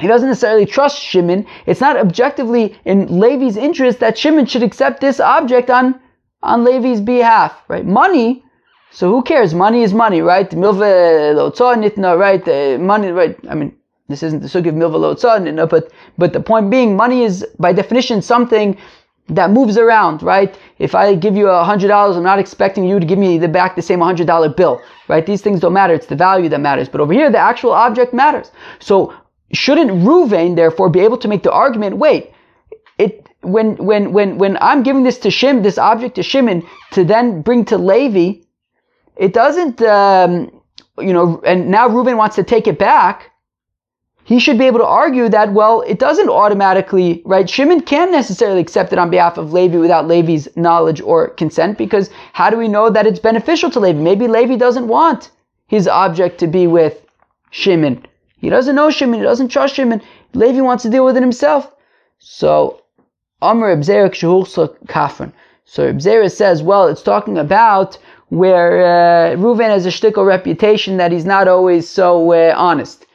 He 0.00 0.06
doesn't 0.06 0.28
necessarily 0.28 0.66
trust 0.66 1.02
Shimon. 1.02 1.46
It's 1.66 1.80
not 1.80 1.96
objectively 1.96 2.78
in 2.84 3.20
Levi's 3.20 3.56
interest 3.56 4.00
that 4.00 4.16
Shimon 4.16 4.46
should 4.46 4.62
accept 4.62 5.00
this 5.00 5.20
object 5.20 5.70
on 5.70 6.00
on 6.42 6.64
Levi's 6.64 7.02
behalf, 7.02 7.54
right? 7.68 7.84
Money, 7.84 8.42
so 8.90 9.10
who 9.10 9.22
cares? 9.22 9.54
Money 9.54 9.82
is 9.82 9.92
money, 9.92 10.22
right? 10.22 10.50
Milva 10.50 11.34
nitna, 11.34 12.18
right? 12.18 12.80
Money, 12.80 13.10
right? 13.12 13.36
I 13.48 13.54
mean, 13.54 13.76
this 14.08 14.22
isn't 14.22 14.40
the 14.40 14.48
sugya 14.48 14.68
of 14.68 14.74
milva 14.74 15.14
nitna, 15.14 15.68
but 15.68 15.92
but 16.16 16.32
the 16.32 16.40
point 16.40 16.70
being, 16.70 16.96
money 16.96 17.22
is 17.22 17.46
by 17.58 17.72
definition 17.72 18.22
something 18.22 18.76
that 19.28 19.50
moves 19.50 19.78
around, 19.78 20.22
right? 20.22 20.58
If 20.78 20.94
I 20.94 21.14
give 21.14 21.36
you 21.36 21.48
a 21.48 21.62
hundred 21.62 21.88
dollars, 21.88 22.16
I'm 22.16 22.22
not 22.22 22.38
expecting 22.38 22.84
you 22.84 22.98
to 22.98 23.06
give 23.06 23.18
me 23.18 23.38
the 23.38 23.48
back 23.48 23.76
the 23.76 23.82
same 23.82 24.00
hundred 24.00 24.26
dollar 24.26 24.48
bill, 24.48 24.80
right? 25.08 25.24
These 25.24 25.42
things 25.42 25.60
don't 25.60 25.72
matter. 25.72 25.94
It's 25.94 26.06
the 26.06 26.16
value 26.16 26.48
that 26.48 26.60
matters. 26.60 26.88
But 26.88 27.00
over 27.00 27.12
here, 27.12 27.30
the 27.30 27.38
actual 27.38 27.72
object 27.72 28.12
matters. 28.12 28.50
So 28.80 29.14
shouldn't 29.52 29.90
Ruvain 29.90 30.56
therefore 30.56 30.90
be 30.90 31.00
able 31.00 31.18
to 31.18 31.28
make 31.28 31.42
the 31.42 31.52
argument? 31.52 31.96
Wait, 31.96 32.32
it 32.98 33.28
when 33.42 33.76
when 33.76 34.12
when 34.12 34.38
when 34.38 34.58
I'm 34.60 34.82
giving 34.82 35.02
this 35.02 35.18
to 35.18 35.28
Shim, 35.28 35.62
this 35.62 35.78
object 35.78 36.16
to 36.16 36.22
Shimon, 36.22 36.66
to 36.92 37.04
then 37.04 37.42
bring 37.42 37.64
to 37.66 37.78
Levi, 37.78 38.42
it 39.16 39.32
doesn't, 39.32 39.82
um, 39.82 40.50
you 40.98 41.12
know, 41.12 41.40
and 41.44 41.70
now 41.70 41.88
Reuben 41.88 42.16
wants 42.16 42.36
to 42.36 42.42
take 42.42 42.66
it 42.66 42.78
back. 42.78 43.30
He 44.24 44.38
should 44.38 44.58
be 44.58 44.66
able 44.66 44.78
to 44.78 44.86
argue 44.86 45.28
that, 45.28 45.52
well, 45.52 45.80
it 45.80 45.98
doesn't 45.98 46.28
automatically, 46.28 47.20
right? 47.24 47.50
Shimon 47.50 47.80
can't 47.80 48.12
necessarily 48.12 48.60
accept 48.60 48.92
it 48.92 48.98
on 48.98 49.10
behalf 49.10 49.38
of 49.38 49.52
Levi 49.52 49.78
without 49.78 50.06
Levi's 50.06 50.46
knowledge 50.56 51.00
or 51.00 51.30
consent, 51.30 51.76
because 51.76 52.10
how 52.32 52.48
do 52.48 52.56
we 52.56 52.68
know 52.68 52.90
that 52.90 53.06
it's 53.06 53.18
beneficial 53.18 53.70
to 53.72 53.80
Levi? 53.80 53.98
Maybe 53.98 54.28
Levi 54.28 54.54
doesn't 54.54 54.86
want 54.86 55.32
his 55.66 55.88
object 55.88 56.38
to 56.40 56.46
be 56.46 56.68
with 56.68 57.04
Shimon. 57.50 58.06
He 58.40 58.48
doesn't 58.48 58.74
know 58.74 58.90
Shimon, 58.90 59.20
he 59.20 59.24
doesn't 59.24 59.48
trust 59.48 59.74
Shimon. 59.74 60.02
Levi 60.34 60.60
wants 60.60 60.82
to 60.82 60.90
deal 60.90 61.04
with 61.04 61.16
it 61.16 61.22
himself. 61.22 61.72
So 62.18 62.82
Amr 63.42 63.76
Ibzera 63.76 64.10
Kafran. 64.86 65.32
So 65.64 65.92
Ibzera 65.92 66.30
says, 66.30 66.62
well, 66.62 66.88
it's 66.88 67.02
talking 67.02 67.38
about 67.38 67.98
where 68.28 69.32
uh, 69.32 69.36
Reuven 69.36 69.68
has 69.68 69.86
a 69.86 69.90
shtickle 69.90 70.26
reputation 70.26 70.96
that 70.96 71.12
he's 71.12 71.24
not 71.24 71.48
always 71.48 71.88
so 71.88 72.32
uh, 72.32 72.54
honest. 72.56 73.06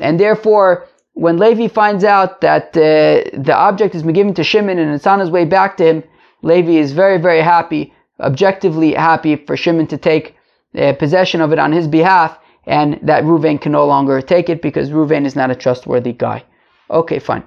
And 0.00 0.20
therefore, 0.20 0.86
when 1.14 1.38
Levi 1.38 1.68
finds 1.68 2.04
out 2.04 2.40
that 2.42 2.76
uh, 2.76 3.30
the 3.32 3.54
object 3.54 3.94
has 3.94 4.02
been 4.02 4.12
given 4.12 4.34
to 4.34 4.44
Shimon 4.44 4.78
and 4.78 4.94
it's 4.94 5.06
on 5.06 5.20
his 5.20 5.30
way 5.30 5.44
back 5.44 5.76
to 5.78 5.84
him, 5.84 6.04
Levi 6.42 6.72
is 6.72 6.92
very, 6.92 7.18
very 7.18 7.40
happy, 7.40 7.94
objectively 8.20 8.92
happy 8.92 9.36
for 9.36 9.56
Shimon 9.56 9.86
to 9.86 9.96
take 9.96 10.36
uh, 10.76 10.92
possession 10.92 11.40
of 11.40 11.52
it 11.52 11.58
on 11.58 11.72
his 11.72 11.88
behalf, 11.88 12.38
and 12.66 12.98
that 13.02 13.24
Reuven 13.24 13.60
can 13.60 13.72
no 13.72 13.86
longer 13.86 14.20
take 14.20 14.48
it 14.48 14.60
because 14.60 14.90
Reuven 14.90 15.24
is 15.24 15.36
not 15.36 15.50
a 15.50 15.54
trustworthy 15.54 16.12
guy. 16.12 16.44
Okay, 16.90 17.18
fine. 17.18 17.44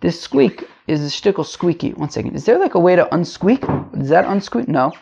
This 0.00 0.20
squeak 0.20 0.68
is 0.86 1.00
the 1.00 1.08
shtickle 1.08 1.44
squeaky. 1.44 1.92
One 1.92 2.10
second. 2.10 2.34
Is 2.34 2.44
there 2.44 2.58
like 2.58 2.74
a 2.74 2.80
way 2.80 2.96
to 2.96 3.04
unsqueak? 3.12 3.60
Does 3.98 4.08
that 4.08 4.24
unsqueak? 4.24 4.68
No. 4.68 4.92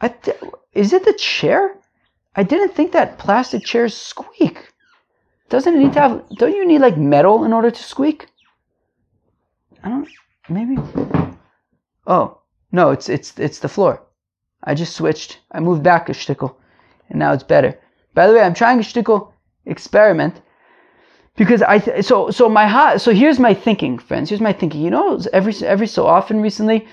Th- 0.00 0.36
is 0.72 0.92
it 0.92 1.04
the 1.04 1.12
chair? 1.12 1.76
I 2.34 2.42
didn't 2.42 2.74
think 2.74 2.92
that 2.92 3.18
plastic 3.18 3.64
chairs 3.64 3.94
squeak. 3.94 4.72
Doesn't 5.50 5.74
it 5.74 5.78
need 5.78 5.92
to 5.92 6.00
have? 6.00 6.28
Don't 6.36 6.56
you 6.56 6.66
need 6.66 6.80
like 6.80 6.96
metal 6.96 7.44
in 7.44 7.52
order 7.52 7.70
to 7.70 7.82
squeak? 7.82 8.26
I 9.84 9.90
don't. 9.90 10.08
Maybe. 10.48 10.78
Oh 12.06 12.38
no, 12.72 12.90
it's 12.90 13.08
it's 13.08 13.38
it's 13.38 13.58
the 13.58 13.68
floor. 13.68 14.02
I 14.64 14.74
just 14.74 14.96
switched. 14.96 15.40
I 15.50 15.60
moved 15.60 15.82
back 15.82 16.08
a 16.08 16.12
shtickle, 16.12 16.54
and 17.10 17.18
now 17.18 17.32
it's 17.32 17.42
better. 17.42 17.78
By 18.14 18.26
the 18.26 18.34
way, 18.34 18.40
I'm 18.40 18.54
trying 18.54 18.78
a 18.78 18.82
shtickle 18.82 19.32
experiment 19.66 20.40
because 21.36 21.62
I 21.62 21.78
th- 21.78 22.04
so 22.04 22.30
so 22.30 22.48
my 22.48 22.66
ha- 22.66 22.98
so 22.98 23.12
here's 23.12 23.38
my 23.38 23.54
thinking, 23.54 23.98
friends. 23.98 24.28
Here's 24.28 24.40
my 24.40 24.52
thinking. 24.52 24.82
You 24.82 24.90
know, 24.90 25.20
every 25.32 25.54
every 25.64 25.86
so 25.86 26.06
often 26.06 26.40
recently, 26.40 26.86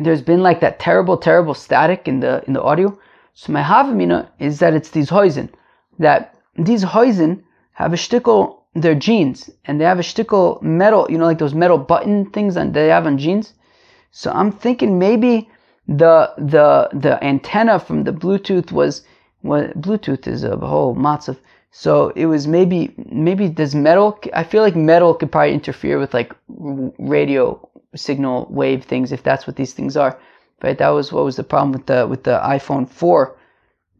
there's 0.00 0.22
been 0.22 0.42
like 0.42 0.60
that 0.60 0.78
terrible 0.78 1.16
terrible 1.16 1.54
static 1.54 2.08
in 2.08 2.20
the 2.20 2.42
in 2.46 2.52
the 2.54 2.62
audio. 2.62 2.98
So 3.34 3.52
my 3.52 3.62
havamina 3.62 4.28
is 4.38 4.58
that 4.58 4.74
it's 4.74 4.90
these 4.90 5.10
hoisin 5.10 5.48
that 5.98 6.34
these 6.56 6.84
hoisin 6.84 7.42
have 7.72 7.92
a 7.92 7.96
shtickle 7.96 8.58
their 8.74 8.94
jeans 8.94 9.50
and 9.66 9.80
they 9.80 9.84
have 9.84 9.98
a 9.98 10.02
shtickle 10.02 10.60
metal, 10.62 11.06
you 11.10 11.18
know, 11.18 11.26
like 11.26 11.38
those 11.38 11.54
metal 11.54 11.78
button 11.78 12.30
things 12.30 12.54
that 12.54 12.72
they 12.72 12.88
have 12.88 13.06
on 13.06 13.18
jeans. 13.18 13.54
So 14.10 14.30
I'm 14.30 14.52
thinking 14.52 14.98
maybe 14.98 15.50
the 15.88 16.32
the 16.38 16.88
the 16.92 17.22
antenna 17.22 17.78
from 17.78 18.04
the 18.04 18.12
Bluetooth 18.12 18.72
was 18.72 19.02
what 19.42 19.80
Bluetooth 19.80 20.26
is 20.26 20.44
a 20.44 20.56
whole 20.56 20.94
matzav 20.94 21.36
so 21.74 22.10
it 22.10 22.26
was 22.26 22.46
maybe 22.46 22.92
maybe 23.10 23.48
does 23.48 23.74
metal. 23.74 24.18
I 24.34 24.44
feel 24.44 24.62
like 24.62 24.76
metal 24.76 25.14
could 25.14 25.32
probably 25.32 25.54
interfere 25.54 25.98
with 25.98 26.12
like 26.12 26.34
radio 26.98 27.66
signal 27.96 28.46
wave 28.50 28.84
things 28.84 29.10
if 29.10 29.22
that's 29.22 29.46
what 29.46 29.56
these 29.56 29.72
things 29.72 29.96
are. 29.96 30.18
Right? 30.62 30.76
That 30.76 30.90
was 30.90 31.12
what 31.12 31.24
was 31.24 31.36
the 31.36 31.44
problem 31.44 31.72
with 31.72 31.86
the 31.86 32.06
with 32.06 32.24
the 32.24 32.38
iPhone 32.44 32.88
4, 32.88 33.34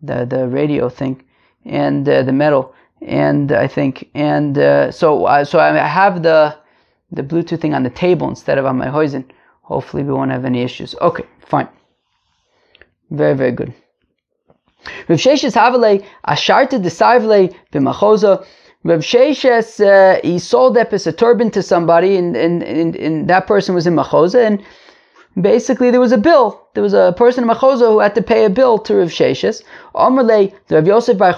the 0.02 0.26
the 0.26 0.46
radio 0.48 0.90
thing, 0.90 1.24
and 1.64 2.06
uh, 2.06 2.22
the 2.22 2.32
metal. 2.32 2.74
And 3.00 3.50
I 3.52 3.68
think 3.68 4.10
and 4.14 4.56
uh, 4.58 4.90
so 4.90 5.24
uh, 5.24 5.42
so 5.42 5.58
I 5.58 5.74
have 5.78 6.22
the 6.22 6.54
the 7.10 7.22
Bluetooth 7.22 7.60
thing 7.62 7.72
on 7.72 7.84
the 7.84 7.90
table 7.90 8.28
instead 8.28 8.58
of 8.58 8.66
on 8.66 8.76
my 8.76 8.88
hoisin. 8.88 9.24
Hopefully 9.62 10.02
we 10.02 10.12
won't 10.12 10.30
have 10.30 10.44
any 10.44 10.60
issues. 10.60 10.94
Okay, 11.00 11.24
fine. 11.40 11.68
Very 13.10 13.34
very 13.34 13.52
good. 13.52 13.72
Rav 15.08 15.18
Sheshes 15.18 15.54
Havale 15.54 16.04
Asharta 16.26 16.82
Desarvle 16.82 17.54
B'machoza. 17.72 18.44
Rav 18.84 19.00
Sheshes 19.00 19.78
uh, 19.80 20.20
he 20.24 20.38
sold 20.38 20.76
Epis 20.76 21.06
a 21.06 21.12
turban 21.12 21.50
to 21.52 21.62
somebody, 21.62 22.16
and, 22.16 22.36
and, 22.36 22.62
and, 22.62 22.96
and 22.96 23.28
that 23.28 23.46
person 23.46 23.74
was 23.74 23.86
in 23.86 23.94
Machoza, 23.94 24.44
and 24.44 24.62
basically 25.40 25.90
there 25.90 26.00
was 26.00 26.12
a 26.12 26.18
bill. 26.18 26.66
There 26.74 26.82
was 26.82 26.94
a 26.94 27.14
person 27.16 27.44
in 27.44 27.50
Machoza 27.50 27.90
who 27.90 28.00
had 28.00 28.14
to 28.16 28.22
pay 28.22 28.44
a 28.44 28.50
bill 28.50 28.78
to 28.78 28.96
Rav 28.96 29.08
Sheshes. 29.08 29.62
Omerle 29.94 30.52
Rav 30.70 30.86
Yosef 30.86 31.16
Bar. 31.16 31.34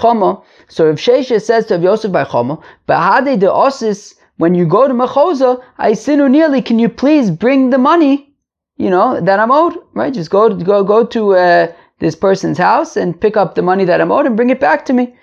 So 0.68 0.86
Rav 0.86 0.96
Sheshes 0.96 1.42
says 1.42 1.66
to 1.66 1.74
Rav 1.74 1.82
Yosef 1.82 2.12
Bar 2.12 2.26
Chomo, 2.26 2.62
Bahade 2.88 3.38
de 3.38 3.46
Osis. 3.46 4.14
When 4.36 4.54
you 4.54 4.66
go 4.66 4.88
to 4.88 4.94
Machoza, 4.94 5.62
I 5.78 5.92
sinu 5.92 6.28
nearly. 6.28 6.60
Can 6.60 6.78
you 6.80 6.88
please 6.88 7.30
bring 7.30 7.70
the 7.70 7.78
money? 7.78 8.34
You 8.78 8.90
know 8.90 9.20
that 9.20 9.38
I'm 9.38 9.52
owed, 9.52 9.78
right? 9.92 10.12
Just 10.12 10.30
go 10.30 10.52
go 10.56 10.82
go 10.82 11.04
to. 11.06 11.34
Uh, 11.34 11.72
this 11.98 12.16
person's 12.16 12.58
house 12.58 12.96
and 12.96 13.20
pick 13.20 13.36
up 13.36 13.54
the 13.54 13.62
money 13.62 13.84
that 13.84 14.00
I'm 14.00 14.12
owed 14.12 14.26
and 14.26 14.36
bring 14.36 14.50
it 14.50 14.60
back 14.60 14.84
to 14.86 14.92
me. 14.92 15.14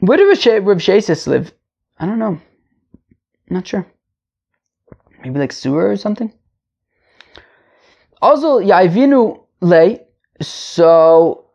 Where 0.00 0.16
did 0.18 0.28
Rav 0.66 0.78
Sheshes 0.78 1.26
live? 1.26 1.52
I 1.98 2.06
don't 2.06 2.18
know. 2.18 2.38
I'm 3.50 3.54
not 3.54 3.66
sure. 3.66 3.86
Maybe 5.22 5.38
like 5.38 5.52
sewer 5.52 5.90
or 5.90 5.96
something. 5.96 6.32
Also, 8.22 8.60
Yaivinu 8.60 9.40
lay. 9.60 10.04
So, 10.40 11.46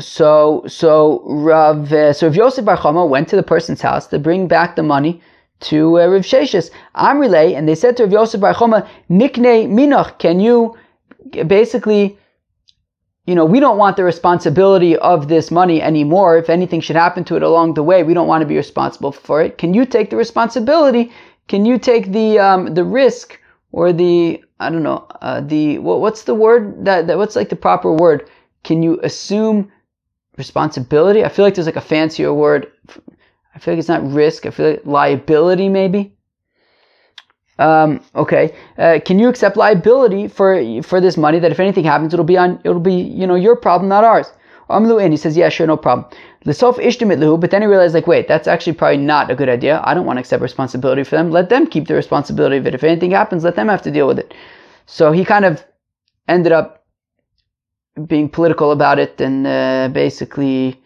so, 0.00 0.64
so 0.66 1.22
Rav, 1.26 1.92
uh, 1.92 2.12
so 2.12 2.26
Rav 2.26 2.36
Yosef 2.36 2.64
Bar 2.64 2.76
Chama 2.76 3.08
went 3.08 3.28
to 3.28 3.36
the 3.36 3.42
person's 3.42 3.80
house 3.80 4.06
to 4.08 4.18
bring 4.18 4.48
back 4.48 4.74
the 4.74 4.82
money 4.82 5.20
to 5.60 6.00
uh, 6.00 6.06
Rav 6.08 6.22
Sheshes. 6.22 6.70
Amrile, 6.96 7.56
and 7.56 7.68
they 7.68 7.76
said 7.76 7.96
to 7.98 8.04
Rav 8.04 8.12
Yosef 8.12 8.40
Bar 8.40 8.54
Chama, 8.54 8.88
Nikne 9.08 9.68
Minach, 9.68 10.18
can 10.18 10.40
you 10.40 10.76
basically 11.46 12.18
you 13.26 13.34
know, 13.36 13.44
we 13.44 13.60
don't 13.60 13.78
want 13.78 13.96
the 13.96 14.04
responsibility 14.04 14.96
of 14.96 15.28
this 15.28 15.50
money 15.50 15.80
anymore. 15.80 16.36
If 16.36 16.50
anything 16.50 16.80
should 16.80 16.96
happen 16.96 17.22
to 17.24 17.36
it 17.36 17.42
along 17.42 17.74
the 17.74 17.82
way, 17.82 18.02
we 18.02 18.14
don't 18.14 18.26
want 18.26 18.42
to 18.42 18.46
be 18.46 18.56
responsible 18.56 19.12
for 19.12 19.40
it. 19.42 19.58
Can 19.58 19.74
you 19.74 19.86
take 19.86 20.10
the 20.10 20.16
responsibility? 20.16 21.12
Can 21.46 21.64
you 21.64 21.78
take 21.78 22.10
the 22.12 22.38
um, 22.38 22.74
the 22.74 22.84
risk 22.84 23.38
or 23.70 23.92
the 23.92 24.42
I 24.58 24.70
don't 24.70 24.82
know 24.82 25.06
uh, 25.20 25.40
the 25.40 25.78
what, 25.78 26.00
what's 26.00 26.24
the 26.24 26.34
word 26.34 26.84
that, 26.84 27.06
that 27.06 27.18
what's 27.18 27.36
like 27.36 27.48
the 27.48 27.56
proper 27.56 27.92
word? 27.92 28.28
Can 28.64 28.82
you 28.82 28.98
assume 29.02 29.70
responsibility? 30.36 31.24
I 31.24 31.28
feel 31.28 31.44
like 31.44 31.54
there's 31.54 31.66
like 31.66 31.76
a 31.76 31.80
fancier 31.80 32.32
word. 32.34 32.72
I 33.54 33.58
feel 33.58 33.74
like 33.74 33.78
it's 33.78 33.88
not 33.88 34.10
risk. 34.10 34.46
I 34.46 34.50
feel 34.50 34.70
like 34.70 34.86
liability 34.86 35.68
maybe. 35.68 36.16
Um, 37.58 38.00
okay, 38.14 38.54
uh, 38.78 38.98
can 39.04 39.18
you 39.18 39.28
accept 39.28 39.56
liability 39.56 40.28
for 40.28 40.82
for 40.82 41.00
this 41.00 41.16
money? 41.16 41.38
That 41.38 41.52
if 41.52 41.60
anything 41.60 41.84
happens, 41.84 42.12
it'll 42.12 42.24
be 42.24 42.36
on 42.36 42.60
it'll 42.64 42.80
be 42.80 42.94
you 42.94 43.26
know 43.26 43.34
your 43.34 43.56
problem, 43.56 43.88
not 43.88 44.04
ours. 44.04 44.32
Amlu 44.70 45.02
in 45.04 45.12
he 45.12 45.18
says, 45.18 45.36
yeah, 45.36 45.48
sure, 45.48 45.66
no 45.66 45.76
problem. 45.76 46.06
L'sof 46.44 46.76
ishtamitlu, 46.76 47.38
but 47.38 47.50
then 47.50 47.62
he 47.62 47.68
realized 47.68 47.94
like, 47.94 48.06
wait, 48.06 48.26
that's 48.26 48.48
actually 48.48 48.72
probably 48.72 48.96
not 48.96 49.30
a 49.30 49.34
good 49.34 49.48
idea. 49.48 49.80
I 49.84 49.94
don't 49.94 50.06
want 50.06 50.16
to 50.16 50.20
accept 50.20 50.42
responsibility 50.42 51.04
for 51.04 51.16
them. 51.16 51.30
Let 51.30 51.50
them 51.50 51.66
keep 51.66 51.86
the 51.88 51.94
responsibility 51.94 52.56
of 52.56 52.66
it. 52.66 52.74
If 52.74 52.82
anything 52.82 53.10
happens, 53.10 53.44
let 53.44 53.54
them 53.54 53.68
have 53.68 53.82
to 53.82 53.90
deal 53.90 54.06
with 54.06 54.18
it. 54.18 54.34
So 54.86 55.12
he 55.12 55.24
kind 55.24 55.44
of 55.44 55.64
ended 56.28 56.52
up 56.52 56.84
being 58.06 58.28
political 58.28 58.72
about 58.72 58.98
it 58.98 59.20
and 59.20 59.46
uh, 59.46 59.88
basically 59.92 60.81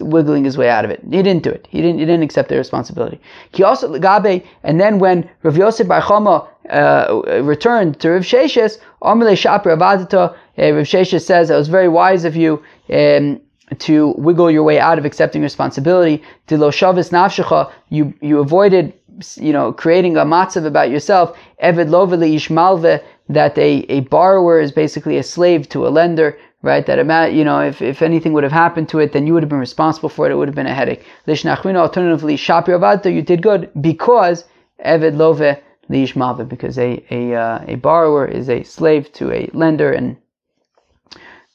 wiggling 0.00 0.44
his 0.44 0.56
way 0.56 0.68
out 0.68 0.84
of 0.84 0.90
it. 0.90 1.00
He 1.02 1.22
didn't 1.22 1.42
do 1.42 1.50
it. 1.50 1.66
He 1.70 1.80
didn't. 1.82 1.98
He 1.98 2.04
didn't 2.04 2.22
accept 2.22 2.48
the 2.48 2.56
responsibility. 2.56 3.20
He 3.52 3.62
also 3.62 3.92
legabe, 3.92 4.44
and 4.62 4.80
then 4.80 4.98
when 4.98 5.28
Rav 5.42 5.56
Yosef 5.56 5.88
Bar 5.88 6.02
Chama 6.02 6.46
uh, 6.70 7.42
returned 7.42 8.00
to 8.00 8.10
Rav 8.10 8.22
Sheshes, 8.22 8.78
Amrle 9.02 9.36
Shaper 9.36 9.76
Avadata, 9.76 10.34
uh, 10.58 10.72
Rav 10.74 10.86
Sheshes 10.86 11.22
says, 11.22 11.50
"It 11.50 11.56
was 11.56 11.68
very 11.68 11.88
wise 11.88 12.24
of 12.24 12.36
you." 12.36 12.62
Um, 12.92 13.40
to 13.78 14.14
wiggle 14.16 14.48
your 14.50 14.62
way 14.62 14.78
out 14.78 14.96
of 14.98 15.04
accepting 15.04 15.42
responsibility, 15.42 16.22
lo 16.50 16.70
shavis 16.70 17.10
nafshecha, 17.10 17.70
you 17.88 18.14
you 18.20 18.38
avoided 18.38 18.92
you 19.36 19.52
know 19.52 19.72
creating 19.72 20.16
a 20.16 20.24
matzav 20.24 20.64
about 20.64 20.90
yourself. 20.90 21.36
Eved 21.62 21.88
loveli 21.88 22.34
ishmalve 22.36 23.02
that 23.28 23.58
a, 23.58 23.84
a 23.88 24.00
borrower 24.00 24.60
is 24.60 24.70
basically 24.70 25.18
a 25.18 25.22
slave 25.22 25.68
to 25.68 25.86
a 25.86 25.90
lender 25.90 26.38
right? 26.66 26.84
That 26.84 26.98
amount, 26.98 27.32
you 27.32 27.44
know, 27.44 27.60
if, 27.60 27.80
if 27.80 28.02
anything 28.02 28.32
would 28.34 28.42
have 28.42 28.52
happened 28.52 28.88
to 28.90 28.98
it, 28.98 29.12
then 29.12 29.26
you 29.26 29.32
would 29.32 29.42
have 29.42 29.48
been 29.48 29.58
responsible 29.58 30.08
for 30.08 30.26
it. 30.26 30.32
It 30.32 30.36
would 30.36 30.48
have 30.48 30.54
been 30.54 30.66
a 30.66 30.74
headache. 30.74 31.04
Lishnachmina, 31.26 31.76
alternatively, 31.76 32.36
shapir 32.36 32.78
avadta, 32.78 33.14
you 33.14 33.22
did 33.22 33.40
good 33.42 33.70
because 33.80 34.44
eved 34.84 35.16
love 35.16 35.40
liishmave, 35.88 36.48
because 36.48 36.78
a 36.78 37.04
a 37.10 37.34
uh, 37.34 37.64
a 37.66 37.76
borrower 37.76 38.26
is 38.26 38.50
a 38.50 38.62
slave 38.64 39.12
to 39.12 39.32
a 39.32 39.48
lender, 39.52 39.92
and 39.92 40.16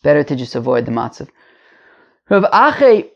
better 0.04 0.24
to 0.24 0.36
just 0.36 0.56
avoid 0.56 0.86
the 0.86 0.92
matzav. 0.92 1.30
Rav 2.30 2.46
Ache 2.46 3.12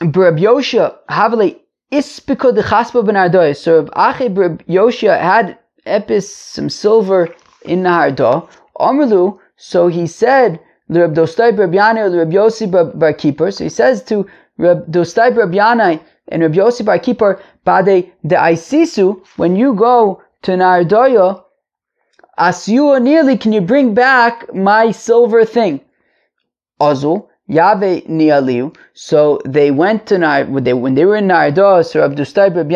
Brab 0.00 0.38
Yosha 0.38 0.96
Havale 1.10 1.58
Ispiko 1.92 2.54
de 2.54 2.62
Chaspa 2.62 3.04
ben 3.04 3.54
So 3.54 3.80
Rav 3.80 3.88
Ache 3.96 4.32
Brab 4.32 4.64
Yosha 4.66 5.18
had 5.20 5.58
epis 5.86 6.28
some 6.28 6.68
silver 6.68 7.34
in 7.62 7.82
Nahardo. 7.82 8.48
Amrlu. 8.78 9.38
So 9.56 9.88
he 9.88 10.06
said 10.06 10.60
Reb 10.88 11.14
Dostai 11.14 11.56
Reb 11.56 11.72
Yanai 11.72 12.06
or 12.06 12.10
the 12.10 12.18
Reb 12.18 12.30
Yossi 12.32 12.98
Bar 12.98 13.12
Kippur. 13.12 13.50
So 13.50 13.64
he 13.64 13.70
says 13.70 14.02
to 14.04 14.26
Reb 14.58 14.86
Dostai 14.90 15.36
Reb 15.36 15.54
and 16.28 16.42
Reb 16.42 16.54
Yossi 16.54 16.84
Bar 16.84 16.98
Kippur, 16.98 17.40
Bade 17.64 18.12
de 18.26 18.36
Aisisu, 18.36 19.20
when 19.36 19.56
you 19.56 19.74
go 19.74 20.22
to 20.42 20.52
Nardoya, 20.52 21.42
Asyu 22.38 23.00
nearly, 23.02 23.36
can 23.36 23.52
you 23.52 23.60
bring 23.60 23.94
back 23.94 24.52
my 24.54 24.90
silver 24.90 25.44
thing? 25.44 25.80
Azul, 26.80 27.30
Yave 27.48 28.06
Nialiu. 28.08 28.76
So 28.92 29.40
they 29.46 29.70
went 29.70 30.06
to 30.06 30.18
Nar, 30.18 30.44
when 30.44 30.64
they, 30.64 30.74
when 30.74 30.94
they 30.94 31.04
were 31.04 31.16
in 31.16 31.28
Nardo, 31.28 31.82
so 31.82 32.00
Reb 32.00 32.16
Dostai 32.16 32.54
Reb 32.54 32.72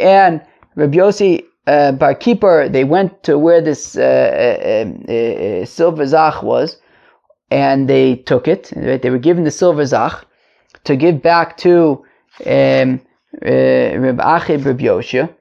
and 0.00 0.42
Reb 0.74 0.92
Yossi 0.92 1.44
uh, 1.66 1.92
Bar 1.92 2.68
they 2.68 2.84
went 2.84 3.22
to 3.22 3.38
where 3.38 3.60
this 3.62 3.96
uh, 3.96 4.02
uh, 4.02 5.12
uh, 5.12 5.14
uh 5.14 5.64
silver 5.64 6.06
zach 6.06 6.42
was, 6.42 6.76
and 7.54 7.88
they 7.88 8.16
took 8.16 8.48
it. 8.48 8.72
Right? 8.74 9.00
They 9.00 9.10
were 9.10 9.24
given 9.28 9.44
the 9.44 9.50
silver 9.50 9.86
zach 9.86 10.26
to 10.84 10.96
give 10.96 11.22
back 11.22 11.56
to 11.58 12.04
um, 12.44 13.00
uh, 13.40 13.98
Reb 14.04 14.18
Achib 14.18 14.64
Reb 14.64 14.80
Yoshia. 14.80 15.32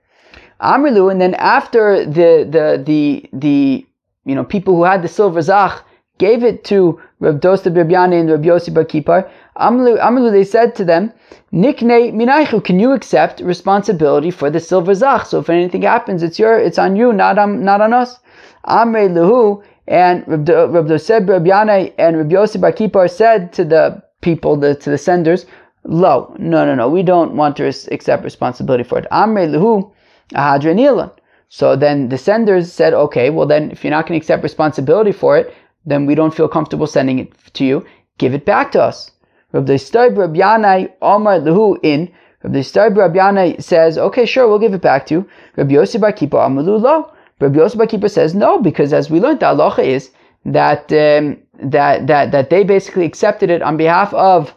Amrilu, 0.62 1.12
and 1.12 1.20
then 1.20 1.34
after 1.36 2.06
the 2.06 2.32
the 2.56 2.68
the 2.90 3.30
the 3.34 3.86
you 4.26 4.36
know 4.36 4.46
people 4.46 4.76
who 4.76 4.84
had 4.84 5.02
the 5.02 5.08
silver 5.08 5.42
zach 5.42 5.84
gave 6.20 6.44
it 6.44 6.64
to 6.66 7.02
Reb 7.20 7.42
Dosta 7.42 7.76
Reb 7.76 7.92
and 7.92 8.30
Reb 8.30 8.44
Yossi 8.44 8.72
Bar 8.74 8.86
Kippur, 8.86 9.30
Amrilu, 9.58 10.32
they 10.32 10.44
said 10.44 10.76
to 10.76 10.86
them, 10.86 11.12
Nikne 11.52 12.14
minaychu, 12.14 12.64
can 12.64 12.80
you 12.80 12.92
accept 12.92 13.42
responsibility 13.42 14.32
for 14.32 14.50
the 14.52 14.60
silver 14.60 14.94
zach? 14.94 15.26
So 15.26 15.40
if 15.40 15.50
anything 15.50 15.82
happens, 15.82 16.22
it's 16.22 16.40
your, 16.40 16.60
it's 16.60 16.78
on 16.78 16.96
you, 16.96 17.12
not 17.12 17.38
on, 17.40 17.64
not 17.66 17.82
on 17.82 17.94
us. 17.94 18.20
Amre 18.66 19.10
Lehu, 19.10 19.64
and 19.88 20.24
Reb 20.28 20.46
Doseb 20.46 21.28
Reb 21.28 21.46
Yanai 21.46 21.94
and 21.98 22.18
Reb 22.18 22.30
Yossi 22.30 22.60
Bar 22.60 22.72
Kippur 22.72 23.08
said 23.08 23.52
to 23.54 23.64
the 23.66 24.02
people, 24.22 24.56
the, 24.56 24.76
to 24.76 24.90
the 24.90 24.98
senders, 24.98 25.46
Lo, 25.86 26.34
no, 26.40 26.66
no, 26.66 26.76
no, 26.76 26.88
we 26.88 27.04
don't 27.04 27.36
want 27.36 27.58
to 27.58 27.66
accept 27.92 28.24
responsibility 28.24 28.84
for 28.84 29.00
it. 29.00 29.08
Amre 29.12 29.48
Lehu, 29.50 29.92
Ahadrenilan. 30.34 31.12
So 31.50 31.76
then 31.76 32.08
the 32.10 32.18
senders 32.18 32.72
said, 32.72 32.94
okay, 32.94 33.30
well 33.30 33.46
then 33.46 33.70
if 33.70 33.84
you're 33.84 33.92
not 33.92 34.08
going 34.08 34.20
to 34.20 34.24
accept 34.24 34.44
responsibility 34.44 35.12
for 35.12 35.38
it, 35.38 35.54
then 35.86 36.06
we 36.06 36.16
don't 36.16 36.34
feel 36.34 36.48
comfortable 36.48 36.88
sending 36.88 37.20
it 37.20 37.34
to 37.56 37.66
you. 37.66 37.86
Give 38.18 38.34
it 38.34 38.46
back 38.46 38.72
to 38.72 38.82
us. 38.82 39.12
Rabbi 39.52 39.76
Stoib 39.76 40.18
Rabbi 40.18 40.40
Yanai 40.40 40.92
Omar 41.02 41.40
Lehu 41.40 41.78
in. 41.84 42.12
Rabbi 42.44 42.60
Stoib 42.60 42.96
Rabbi 42.96 43.18
Yanai 43.18 43.62
says, 43.62 43.98
okay, 43.98 44.26
sure, 44.26 44.48
we'll 44.48 44.60
give 44.60 44.74
it 44.74 44.82
back 44.82 45.06
to 45.08 45.14
you. 45.14 45.30
Rabbi 45.58 45.74
Yossi 45.74 46.00
Bar 46.00 46.14
Kippur 46.14 46.38
Amalu 46.38 46.82
Lo. 46.82 47.12
Rabbi 47.44 47.58
Yosef 47.60 47.80
Akipa 47.80 48.10
says 48.10 48.34
no, 48.34 48.60
because 48.60 48.94
as 48.94 49.10
we 49.10 49.20
learned, 49.20 49.42
the 49.42 49.48
halacha 49.48 49.84
is 49.84 50.12
that 50.46 50.92
um, 50.94 51.38
that 51.62 52.08
that 52.08 52.32
that 52.32 52.50
they 52.50 52.64
basically 52.64 53.06
accepted 53.06 53.50
it 53.50 53.62
on 53.62 53.76
behalf 53.76 54.14
of 54.14 54.54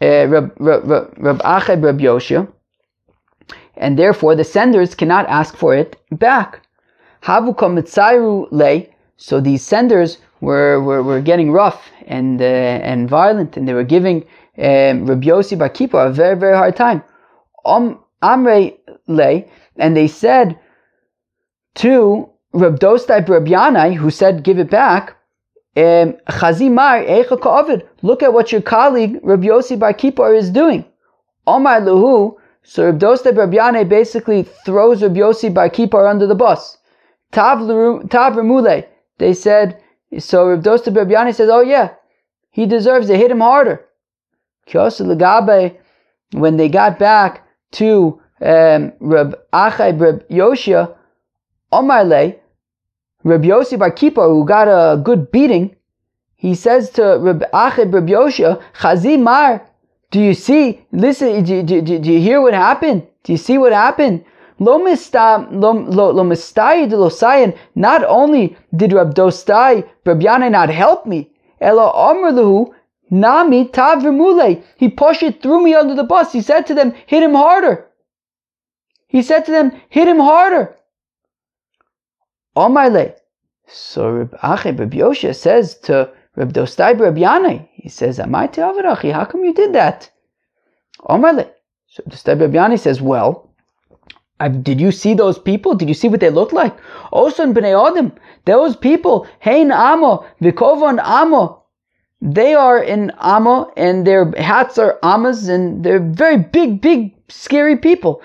uh, 0.00 0.26
Rab, 0.28 0.54
Rab, 0.58 0.82
Rab, 1.18 1.38
Acheb 1.42 1.82
Rab 1.84 1.98
Yoshia, 1.98 2.46
and 3.76 3.98
therefore 3.98 4.34
the 4.36 4.44
senders 4.44 4.94
cannot 4.94 5.26
ask 5.28 5.56
for 5.56 5.74
it 5.74 5.96
back. 6.12 6.66
Havu 7.22 8.48
lay. 8.50 8.88
So 9.16 9.40
these 9.40 9.62
senders 9.62 10.18
were, 10.40 10.82
were, 10.82 11.02
were 11.02 11.20
getting 11.20 11.52
rough 11.52 11.90
and 12.06 12.40
uh, 12.40 12.44
and 12.90 13.08
violent, 13.08 13.56
and 13.56 13.66
they 13.66 13.74
were 13.74 13.84
giving 13.96 14.24
um, 14.58 15.06
Rabbi 15.06 15.26
Yossi 15.26 15.58
Bar 15.58 15.68
Kippur 15.68 16.06
a 16.06 16.12
very 16.12 16.36
very 16.36 16.56
hard 16.56 16.76
time. 16.76 17.02
Um, 17.64 17.98
Amre 18.22 18.76
lay, 19.06 19.50
and 19.76 19.96
they 19.96 20.08
said 20.08 20.58
to 21.76 22.28
Reb 22.52 22.78
Dostai 22.78 23.26
Reb 23.26 23.46
Yanai, 23.46 23.94
who 23.94 24.10
said, 24.10 24.42
give 24.44 24.58
it 24.58 24.70
back, 24.70 25.16
um, 25.76 26.14
Chazimar, 26.28 27.86
look 28.02 28.22
at 28.22 28.32
what 28.32 28.52
your 28.52 28.60
colleague 28.60 29.18
Reb 29.22 29.42
Yossi 29.42 29.78
Bar 29.78 29.94
Kippur 29.94 30.34
is 30.34 30.50
doing. 30.50 30.84
Omar 31.46 31.80
Luhu, 31.80 32.36
so 32.62 32.84
Reb 32.86 32.98
Dostai 32.98 33.36
Reb 33.36 33.52
Yanai 33.52 33.88
basically 33.88 34.42
throws 34.64 35.02
Reb 35.02 35.14
Yossi 35.14 35.52
Bar 35.52 35.70
Kippur 35.70 36.06
under 36.06 36.26
the 36.26 36.34
bus. 36.34 36.76
Tav 37.32 37.60
Tav 38.10 38.34
Remule, 38.34 38.86
they 39.18 39.32
said, 39.32 39.80
so 40.18 40.48
Reb 40.48 40.62
Dostai 40.62 40.94
Reb 40.94 41.08
Yanai 41.08 41.34
says, 41.34 41.48
oh 41.50 41.62
yeah, 41.62 41.94
he 42.50 42.66
deserves 42.66 43.06
to 43.06 43.16
hit 43.16 43.30
him 43.30 43.40
harder. 43.40 43.86
When 46.32 46.56
they 46.56 46.68
got 46.68 46.98
back 46.98 47.46
to 47.72 48.20
um, 48.42 48.92
Reb 49.00 49.38
Achai 49.52 49.98
Reb 49.98 50.28
Yoshia, 50.28 50.94
Omarle, 51.72 52.38
Rabbi 53.24 53.48
Yossi 53.48 53.78
Bar 53.78 53.90
Kippur, 53.92 54.28
who 54.28 54.44
got 54.44 54.68
a 54.68 54.96
good 54.96 55.30
beating, 55.30 55.76
he 56.36 56.54
says 56.54 56.90
to 56.90 57.18
Rabbi 57.20 57.46
Achid 57.52 57.92
Rabbi 57.92 58.12
Yoshia, 58.12 58.60
Chazimar, 58.74 59.62
do 60.10 60.20
you 60.20 60.34
see, 60.34 60.84
listen, 60.92 61.42
do, 61.44 61.62
do, 61.62 61.80
do, 61.80 61.98
do, 61.98 62.12
you 62.12 62.20
hear 62.20 62.40
what 62.40 62.52
happened? 62.52 63.06
Do 63.24 63.32
you 63.32 63.38
see 63.38 63.58
what 63.58 63.72
happened? 63.72 64.24
Lo 64.58 64.76
lo 64.76 66.22
Not 67.74 68.04
only 68.04 68.56
did 68.76 68.92
Rab 68.92 69.14
Dostai, 69.14 69.88
Rabbi 70.04 70.48
not 70.48 70.68
help 70.68 71.06
me, 71.06 71.30
Elo 71.60 71.92
Omerluhu, 71.92 72.74
Nami 73.10 73.68
tav 73.68 74.02
He 74.76 74.88
pushed 74.88 75.22
it 75.22 75.42
threw 75.42 75.62
me 75.62 75.74
under 75.74 75.94
the 75.94 76.04
bus. 76.04 76.32
He 76.32 76.40
said 76.40 76.66
to 76.66 76.74
them, 76.74 76.94
hit 77.06 77.22
him 77.22 77.34
harder. 77.34 77.86
He 79.06 79.22
said 79.22 79.44
to 79.44 79.50
them, 79.50 79.72
hit 79.90 80.08
him 80.08 80.18
harder. 80.18 80.76
Omarle. 82.56 83.14
So 83.66 84.10
Reb 84.10 84.38
Achi 84.42 84.72
Reb 84.72 84.92
Yosha 84.92 85.34
says 85.34 85.76
to 85.80 86.10
Reb 86.36 86.52
Dostai 86.52 86.98
Reb 86.98 87.16
Yanai, 87.16 87.68
he 87.72 87.88
says, 87.88 88.18
Amai 88.18 88.52
Te'avarachi, 88.52 89.12
how 89.12 89.24
come 89.24 89.44
you 89.44 89.54
did 89.54 89.72
that? 89.72 90.10
Omarle. 91.08 91.50
So 91.86 92.02
Dostai 92.08 92.38
Reb 92.40 92.52
Yanai 92.52 92.78
says, 92.78 93.00
well, 93.00 93.50
I've, 94.40 94.64
did 94.64 94.80
you 94.80 94.90
see 94.92 95.14
those 95.14 95.38
people? 95.38 95.74
Did 95.74 95.88
you 95.88 95.94
see 95.94 96.08
what 96.08 96.20
they 96.20 96.30
look 96.30 96.52
like? 96.52 96.76
Osan 97.12 97.54
b'nei 97.54 97.74
Adam. 97.90 98.12
Those 98.44 98.76
people, 98.76 99.26
Hein 99.38 99.70
Amo, 99.70 100.26
Vikovon 100.42 101.00
Amo. 101.02 101.62
They 102.20 102.54
are 102.54 102.82
in 102.82 103.10
Amo, 103.18 103.72
and 103.76 104.06
their 104.06 104.30
hats 104.32 104.78
are 104.78 104.98
Amas, 105.02 105.48
and 105.48 105.84
they're 105.84 106.00
very 106.00 106.38
big, 106.38 106.80
big, 106.80 107.14
scary 107.28 107.76
people 107.76 108.20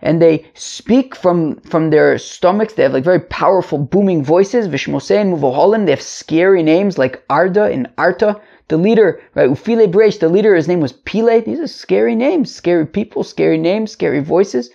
and 0.00 0.22
they 0.22 0.44
speak 0.54 1.14
from 1.16 1.56
from 1.60 1.90
their 1.90 2.18
stomachs. 2.18 2.74
They 2.74 2.84
have 2.84 2.92
like 2.92 3.04
very 3.04 3.20
powerful 3.20 3.78
booming 3.78 4.22
voices. 4.22 4.68
Vishmosein 4.68 5.32
Muvoholin. 5.32 5.86
They 5.86 5.92
have 5.92 6.02
scary 6.02 6.62
names 6.62 6.98
like 6.98 7.22
Arda 7.28 7.64
and 7.64 7.88
Arta. 7.98 8.40
The 8.68 8.76
leader, 8.76 9.20
right, 9.34 9.48
Ufile 9.48 9.90
Bresh, 9.90 10.20
the 10.20 10.28
leader, 10.28 10.54
his 10.54 10.68
name 10.68 10.80
was 10.80 10.92
Pile. 10.92 11.40
These 11.40 11.58
are 11.58 11.66
scary 11.66 12.14
names, 12.14 12.54
scary 12.54 12.86
people, 12.86 13.24
scary 13.24 13.56
names, 13.56 13.90
scary 13.90 14.20
voices. 14.20 14.70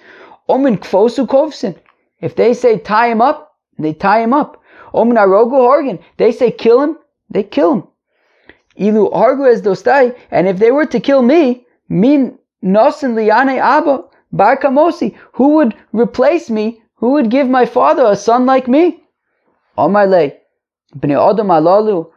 Omen 0.50 0.78
kfosu 0.78 1.28
kovsin. 1.28 1.76
If 2.20 2.36
they 2.36 2.54
say 2.54 2.80
tie 2.80 3.10
him 3.10 3.22
up, 3.22 3.56
they 3.78 3.94
tie 3.94 4.22
him 4.22 4.34
up. 4.34 4.62
Omen 4.94 5.18
arogu 5.18 5.52
horgan. 5.52 6.00
They 6.18 6.32
say 6.32 6.52
kill 6.52 6.82
him, 6.82 6.98
they 7.30 7.44
kill 7.44 7.74
him. 7.74 7.84
Ilu 8.80 9.12
Argu 9.12 9.52
es 9.52 9.62
dostai. 9.62 10.16
And 10.32 10.48
if 10.48 10.58
they 10.58 10.72
were 10.72 10.88
to 10.88 11.00
kill 11.00 11.22
me, 11.22 11.66
min 11.88 12.40
nosin 12.64 13.14
liane 13.14 13.60
abba 13.60 14.06
bar 14.34 14.58
kamosi, 14.58 15.16
who 15.32 15.56
would 15.56 15.74
replace 15.94 16.50
me? 16.50 16.82
Who 16.96 17.12
would 17.12 17.30
give 17.30 17.48
my 17.48 17.66
father 17.66 18.06
a 18.06 18.16
son 18.16 18.46
like 18.46 18.68
me? 18.68 19.04
Omar 19.78 20.08
le, 20.08 20.32
bnei 20.98 21.18
odom 21.18 21.48
alalu, 21.48 22.10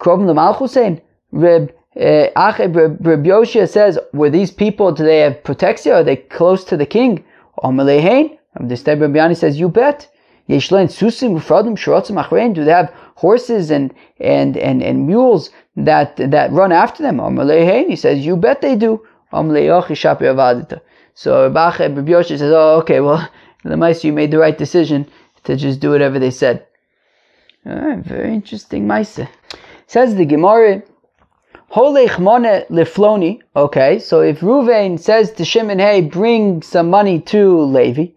krovim 0.00 0.26
lemalchusein, 0.26 1.00
Reb 1.32 1.72
uh, 1.96 2.28
Reb 2.36 3.24
Yoshia 3.24 3.68
says, 3.68 3.98
were 4.12 4.30
these 4.30 4.50
people, 4.50 4.92
do 4.92 5.04
they 5.04 5.18
have 5.18 5.44
protection? 5.44 5.92
Are 5.92 6.04
they 6.04 6.16
close 6.16 6.64
to 6.64 6.76
the 6.76 6.86
king? 6.86 7.24
Omalehain. 7.62 8.38
The 8.60 8.74
Steb 8.74 9.00
Rabbi 9.00 9.32
says, 9.34 9.58
you 9.58 9.68
bet. 9.68 10.08
Yeshlein 10.48 10.88
susim 10.88 11.38
ufradim 11.38 11.76
shrotzim 11.76 12.22
achrein. 12.22 12.54
Do 12.54 12.64
they 12.64 12.72
have 12.72 12.92
horses 13.14 13.70
and, 13.70 13.94
and, 14.20 14.56
and, 14.56 14.82
and 14.82 15.06
mules 15.06 15.50
that, 15.76 16.16
that 16.16 16.50
run 16.52 16.72
after 16.72 17.02
them? 17.02 17.18
Omalehain. 17.18 17.88
He 17.88 17.96
says, 17.96 18.24
you 18.24 18.36
bet 18.36 18.60
they 18.60 18.76
do. 18.76 19.02
So 21.14 21.42
Rabbi 21.50 21.76
Yoshia 21.78 22.38
says, 22.38 22.52
oh, 22.52 22.78
okay, 22.80 23.00
well, 23.00 23.28
the 23.64 23.76
mice, 23.76 24.04
you 24.04 24.12
made 24.12 24.30
the 24.30 24.38
right 24.38 24.56
decision 24.56 25.06
to 25.44 25.56
just 25.56 25.80
do 25.80 25.90
whatever 25.90 26.18
they 26.18 26.30
said. 26.30 26.66
All 27.66 27.74
right, 27.74 27.98
very 27.98 28.34
interesting, 28.34 28.86
mice. 28.86 29.20
Says 29.86 30.16
the 30.16 30.24
Gemara, 30.24 30.82
Holech 31.72 32.18
mone 32.18 32.64
lefloni. 32.68 33.40
Okay, 33.56 33.98
so 33.98 34.20
if 34.20 34.40
Ruvain 34.40 35.00
says 35.00 35.32
to 35.32 35.44
Shimon, 35.44 35.78
"Hey, 35.78 36.02
bring 36.02 36.60
some 36.60 36.90
money 36.90 37.18
to 37.20 37.60
Levi," 37.60 38.08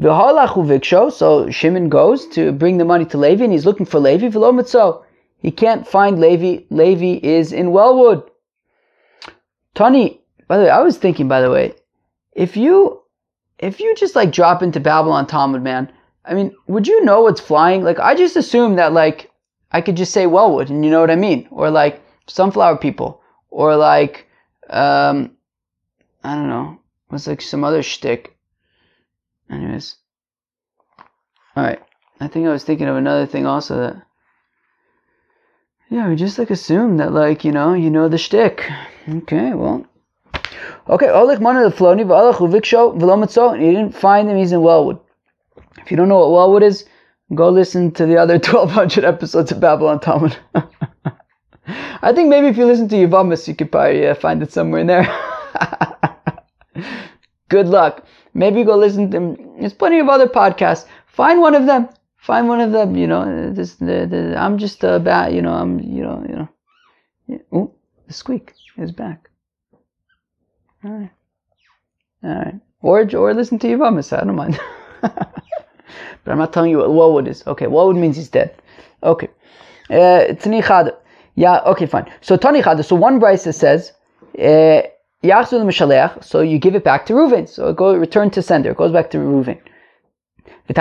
v'halachu 0.00 0.64
viksho. 0.64 1.10
So 1.10 1.50
Shimon 1.50 1.88
goes 1.88 2.26
to 2.28 2.52
bring 2.52 2.78
the 2.78 2.84
money 2.84 3.04
to 3.06 3.18
Levi, 3.18 3.42
and 3.42 3.52
he's 3.52 3.66
looking 3.66 3.86
for 3.86 3.98
Levi. 3.98 4.28
V'lo 4.28 5.02
He 5.42 5.50
can't 5.50 5.88
find 5.88 6.20
Levi. 6.20 6.64
Levi 6.70 7.18
is 7.26 7.52
in 7.52 7.72
Wellwood. 7.72 8.30
Tony, 9.74 10.20
by 10.46 10.58
the 10.58 10.64
way, 10.64 10.70
I 10.70 10.80
was 10.80 10.96
thinking, 10.98 11.26
by 11.26 11.40
the 11.40 11.50
way, 11.50 11.74
if 12.32 12.56
you 12.56 13.02
if 13.58 13.78
you 13.80 13.94
just 13.94 14.16
like 14.16 14.32
drop 14.32 14.62
into 14.62 14.80
Babble 14.80 15.12
on 15.12 15.26
Talmud, 15.26 15.62
man, 15.62 15.92
I 16.24 16.34
mean, 16.34 16.54
would 16.66 16.86
you 16.86 17.04
know 17.04 17.22
what's 17.22 17.40
flying? 17.40 17.82
Like, 17.82 17.98
I 17.98 18.14
just 18.14 18.36
assume 18.36 18.76
that 18.76 18.92
like 18.92 19.30
I 19.72 19.80
could 19.80 19.96
just 19.96 20.12
say 20.12 20.26
Wellwood, 20.26 20.70
and 20.70 20.84
you 20.84 20.90
know 20.90 21.00
what 21.00 21.10
I 21.10 21.16
mean, 21.16 21.46
or 21.50 21.70
like 21.70 22.02
sunflower 22.26 22.78
people, 22.78 23.20
or 23.50 23.76
like, 23.76 24.26
um, 24.68 25.36
I 26.24 26.34
don't 26.34 26.48
know, 26.48 26.80
what's 27.08 27.26
like 27.26 27.42
some 27.42 27.64
other 27.64 27.82
shtick. 27.82 28.36
Anyways, 29.50 29.96
all 31.56 31.64
right. 31.64 31.80
I 32.20 32.28
think 32.28 32.46
I 32.46 32.52
was 32.52 32.64
thinking 32.64 32.86
of 32.86 32.96
another 32.96 33.26
thing 33.26 33.46
also 33.46 33.76
that. 33.78 34.02
Yeah, 35.88 36.08
we 36.08 36.14
just 36.14 36.38
like 36.38 36.50
assume 36.50 36.98
that 36.98 37.12
like 37.12 37.44
you 37.44 37.50
know 37.50 37.74
you 37.74 37.90
know 37.90 38.08
the 38.08 38.18
shtick. 38.18 38.70
Okay, 39.08 39.52
well. 39.54 39.86
Okay, 40.88 41.06
Olich 41.06 41.40
Mana 41.40 41.62
the 41.62 41.74
Floni, 41.74 42.04
V'alach 42.04 42.36
Uviksho, 42.36 42.98
V'lomatzo, 42.98 43.54
and 43.54 43.64
you 43.64 43.72
didn't 43.72 43.94
find 43.94 44.28
him, 44.28 44.36
he's 44.36 44.52
in 44.52 44.62
Wellwood. 44.62 44.98
If 45.78 45.90
you 45.90 45.96
don't 45.96 46.08
know 46.08 46.18
what 46.18 46.32
Wellwood 46.32 46.62
is, 46.62 46.84
go 47.34 47.48
listen 47.48 47.92
to 47.92 48.06
the 48.06 48.16
other 48.16 48.34
1200 48.38 49.04
episodes 49.04 49.52
of 49.52 49.60
Babble 49.60 49.88
on 49.88 50.00
Talmud. 50.00 50.36
I 52.02 52.12
think 52.12 52.28
maybe 52.28 52.48
if 52.48 52.56
you 52.56 52.66
listen 52.66 52.88
to 52.88 52.96
Yavamas, 52.96 53.46
you 53.46 53.54
could 53.54 53.70
probably 53.70 54.06
uh, 54.06 54.14
find 54.14 54.42
it 54.42 54.52
somewhere 54.52 54.80
in 54.80 54.86
there. 54.86 55.06
Good 57.48 57.66
luck. 57.66 58.06
Maybe 58.34 58.64
go 58.64 58.76
listen 58.76 59.10
to. 59.10 59.18
them. 59.18 59.58
There's 59.58 59.74
plenty 59.74 59.98
of 59.98 60.08
other 60.08 60.26
podcasts. 60.26 60.86
Find 61.06 61.40
one 61.40 61.54
of 61.54 61.66
them. 61.66 61.88
Find 62.16 62.48
one 62.48 62.60
of 62.60 62.72
them. 62.72 62.96
You 62.96 63.06
know, 63.06 63.52
this, 63.52 63.74
the, 63.74 64.06
the, 64.08 64.36
I'm 64.38 64.58
just 64.58 64.82
a 64.84 64.98
bat. 64.98 65.32
You 65.32 65.42
know, 65.42 65.52
I'm. 65.52 65.80
You 65.80 66.02
know. 66.02 66.24
You 66.28 66.36
know. 66.36 66.48
Yeah. 67.26 67.58
Ooh, 67.58 67.72
the 68.06 68.12
squeak 68.12 68.54
is 68.76 68.92
back. 68.92 69.29
All 70.84 70.90
right. 70.90 71.10
All 72.24 72.34
right. 72.34 72.60
Or 72.82 73.16
or 73.16 73.34
listen 73.34 73.58
to 73.58 73.68
your 73.68 73.78
Yavamas. 73.78 74.16
I 74.16 74.24
don't 74.24 74.36
mind. 74.36 74.58
but 75.02 75.32
I'm 76.26 76.38
not 76.38 76.52
telling 76.52 76.70
you 76.70 76.78
what 76.78 76.94
Wellwood 76.94 77.28
is. 77.28 77.46
Okay, 77.46 77.66
Wellwood 77.66 77.96
means 77.96 78.16
he's 78.16 78.28
dead. 78.28 78.54
Okay. 79.02 79.28
Uh, 79.90 80.34
yeah, 81.34 81.60
okay, 81.66 81.86
fine. 81.86 82.10
So 82.20 82.36
Tani 82.36 82.62
Chada, 82.62 82.84
so 82.84 82.96
one 82.96 83.20
brisa 83.20 83.54
says, 83.54 83.92
eh, 84.38 84.82
so 86.22 86.40
you 86.40 86.58
give 86.58 86.74
it 86.74 86.84
back 86.84 87.06
to 87.06 87.12
Reuven. 87.12 87.48
So 87.48 87.68
it 87.68 87.76
goes 87.76 87.98
return 87.98 88.30
to 88.30 88.42
sender. 88.42 88.70
It 88.70 88.76
goes 88.76 88.92
back 88.92 89.10
to 89.10 89.18
Reuven. 89.18 89.58
The 90.66 90.80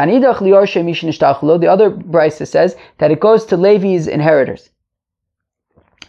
other 1.70 1.92
brisa 1.92 2.48
says 2.48 2.76
that 3.00 3.12
it 3.12 3.20
goes 3.20 3.46
to 3.46 3.58
Levi's 3.58 4.08
inheritors. 4.08 4.70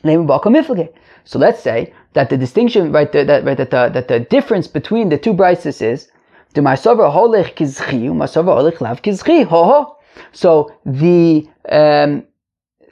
So 0.03 1.39
let's 1.39 1.63
say 1.63 1.93
that 2.15 2.31
the 2.31 2.37
distinction, 2.37 2.93
right, 2.93 3.11
that, 3.13 3.45
right, 3.45 3.57
that, 3.57 3.71
the, 3.71 3.91
that 3.93 4.09
the 4.09 4.21
difference 4.21 4.67
between 4.67 5.09
the 5.09 5.19
two 5.19 5.35
brises 5.35 5.83
is 5.83 6.09
the 6.55 6.61
Marsava 6.61 7.13
Holech 7.13 7.55
Kizchi, 7.55 8.09
Holech 8.09 8.81
Lav 8.81 9.03
Kizchi, 9.03 9.45
ho 9.45 9.65
ho. 9.65 9.97
So 10.33 10.75
the 10.85 11.49
um, 11.71 12.25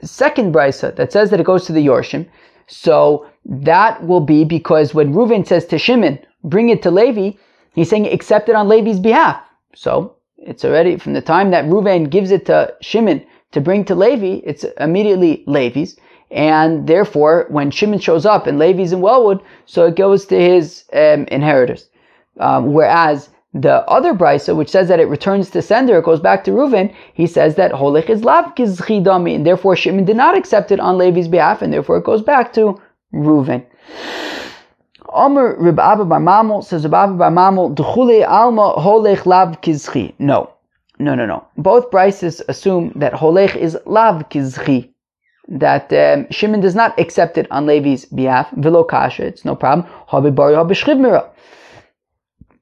second 0.01 0.53
brisa 0.53 0.95
that 0.95 1.11
says 1.11 1.29
that 1.29 1.39
it 1.39 1.45
goes 1.45 1.65
to 1.65 1.73
the 1.73 1.85
Yorshim. 1.85 2.27
So 2.67 3.25
that 3.45 4.05
will 4.05 4.21
be 4.21 4.45
because 4.45 4.93
when 4.93 5.13
Reuven 5.13 5.45
says 5.45 5.65
to 5.67 5.77
Shimon, 5.77 6.19
bring 6.43 6.69
it 6.69 6.81
to 6.83 6.91
Levi, 6.91 7.37
he's 7.73 7.89
saying 7.89 8.07
accept 8.07 8.49
it 8.49 8.55
on 8.55 8.67
Levi's 8.67 8.99
behalf. 8.99 9.41
So 9.73 10.15
it's 10.37 10.63
already 10.63 10.97
from 10.97 11.13
the 11.13 11.21
time 11.21 11.51
that 11.51 11.65
Reuven 11.65 12.09
gives 12.09 12.31
it 12.31 12.45
to 12.45 12.73
Shimon 12.81 13.25
to 13.51 13.61
bring 13.61 13.83
to 13.85 13.95
Levi, 13.95 14.41
it's 14.45 14.63
immediately 14.79 15.43
Levi's. 15.47 15.97
And 16.31 16.87
therefore, 16.87 17.47
when 17.49 17.71
Shimon 17.71 17.99
shows 17.99 18.25
up 18.25 18.45
and 18.45 18.59
Levi's 18.59 18.91
in 18.91 19.01
Wellwood, 19.01 19.41
so 19.65 19.85
it 19.85 19.95
goes 19.95 20.25
to 20.27 20.39
his 20.39 20.85
um, 20.93 21.25
inheritors. 21.31 21.89
Um, 22.39 22.73
whereas 22.73 23.29
the 23.53 23.83
other 23.89 24.13
brisa, 24.13 24.55
which 24.55 24.69
says 24.69 24.87
that 24.89 24.99
it 24.99 25.07
returns 25.07 25.49
to 25.49 25.61
sender, 25.61 25.97
it 25.97 26.05
goes 26.05 26.19
back 26.19 26.43
to 26.43 26.51
Reuven, 26.51 26.93
he 27.13 27.25
says 27.25 27.55
that 27.55 27.71
Holich 27.71 28.09
is 28.09 28.23
lav 28.23 28.53
dami, 28.55 29.35
and 29.35 29.45
therefore 29.45 29.75
Shimon 29.75 30.05
did 30.05 30.17
not 30.17 30.37
accept 30.37 30.71
it 30.71 30.79
on 30.79 30.97
Levi's 30.97 31.27
behalf, 31.27 31.61
and 31.61 31.73
therefore 31.73 31.97
it 31.97 32.03
goes 32.03 32.21
back 32.21 32.53
to 32.53 32.79
Reuven. 33.13 33.65
Omer 35.11 35.55
Reb 35.59 35.79
Abba 35.79 36.05
Bar 36.05 36.19
Mamul 36.19 36.63
says 36.63 36.83
Reb 36.83 36.93
Abba 36.93 37.31
Bar 37.31 37.69
D'chule 37.69 38.23
Alma 38.27 38.75
Holech 38.77 39.25
Lav 39.25 39.59
Kizchi. 39.61 40.13
No, 40.19 40.51
no, 40.99 41.15
no, 41.15 41.25
no. 41.25 41.43
Both 41.57 41.89
brises 41.89 42.41
assume 42.47 42.91
that 42.95 43.13
Holech 43.13 43.55
is 43.55 43.75
Lav 43.87 44.29
Kizchi. 44.29 44.89
That 45.51 45.91
um, 45.91 46.27
Shimon 46.29 46.61
does 46.61 46.75
not 46.75 46.99
accept 46.99 47.37
it 47.37 47.47
on 47.51 47.65
Levi's 47.65 48.05
behalf. 48.05 48.51
Velo 48.51 48.83
Kasha, 48.83 49.25
it's 49.25 49.43
no 49.43 49.55
problem. 49.55 49.87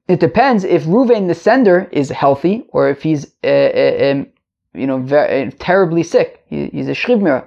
It 0.08 0.20
depends 0.20 0.64
if 0.64 0.84
Ruvain 0.84 1.28
the 1.28 1.34
sender 1.34 1.86
is 1.92 2.08
healthy 2.08 2.64
or 2.70 2.88
if 2.88 3.02
he's 3.02 3.26
uh, 3.44 3.46
uh, 3.46 4.10
um, 4.10 4.26
you 4.72 4.86
know 4.86 4.98
very, 4.98 5.48
uh, 5.48 5.50
terribly 5.58 6.02
sick. 6.02 6.42
He, 6.46 6.68
he's 6.68 6.88
a 6.88 6.92
shrivmira. 6.92 7.44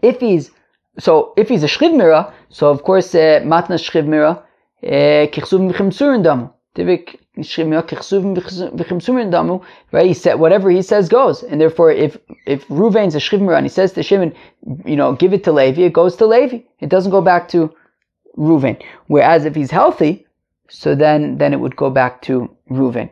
If 0.00 0.20
he's 0.20 0.52
so 1.00 1.32
if 1.36 1.48
he's 1.48 1.64
a 1.64 1.66
shrivmira, 1.66 2.32
so 2.50 2.70
of 2.70 2.84
course 2.84 3.16
uh, 3.16 3.40
matna 3.42 3.78
shrivmira 3.78 4.38
uh, 4.38 5.26
kichsuvim 5.32 5.72
v'chimsurin 5.72 6.22
damu. 6.22 6.52
Tivik 6.76 7.16
Right? 7.36 7.46
He 10.06 10.14
said 10.14 10.38
whatever 10.38 10.70
he 10.70 10.82
says 10.82 11.08
goes, 11.08 11.42
and 11.42 11.60
therefore 11.60 11.90
if 11.90 12.16
if 12.46 12.66
Ruvain's 12.68 13.14
a 13.14 13.18
shrivmira 13.18 13.56
and 13.56 13.66
he 13.66 13.70
says 13.70 13.92
to 13.92 14.02
Shimon, 14.02 14.32
you 14.84 14.96
know, 14.96 15.14
give 15.14 15.32
it 15.32 15.42
to 15.44 15.52
Levi, 15.52 15.82
it 15.82 15.92
goes 15.92 16.14
to 16.16 16.26
Levi. 16.26 16.58
It 16.80 16.88
doesn't 16.90 17.10
go 17.10 17.20
back 17.20 17.48
to 17.48 17.74
Ruvain. 18.36 18.80
Whereas 19.08 19.44
if 19.44 19.54
he's 19.54 19.70
healthy, 19.70 20.24
so 20.68 20.94
then, 20.94 21.38
then 21.38 21.52
it 21.52 21.60
would 21.60 21.76
go 21.76 21.90
back 21.90 22.22
to 22.22 22.50
Reuven. 22.70 23.10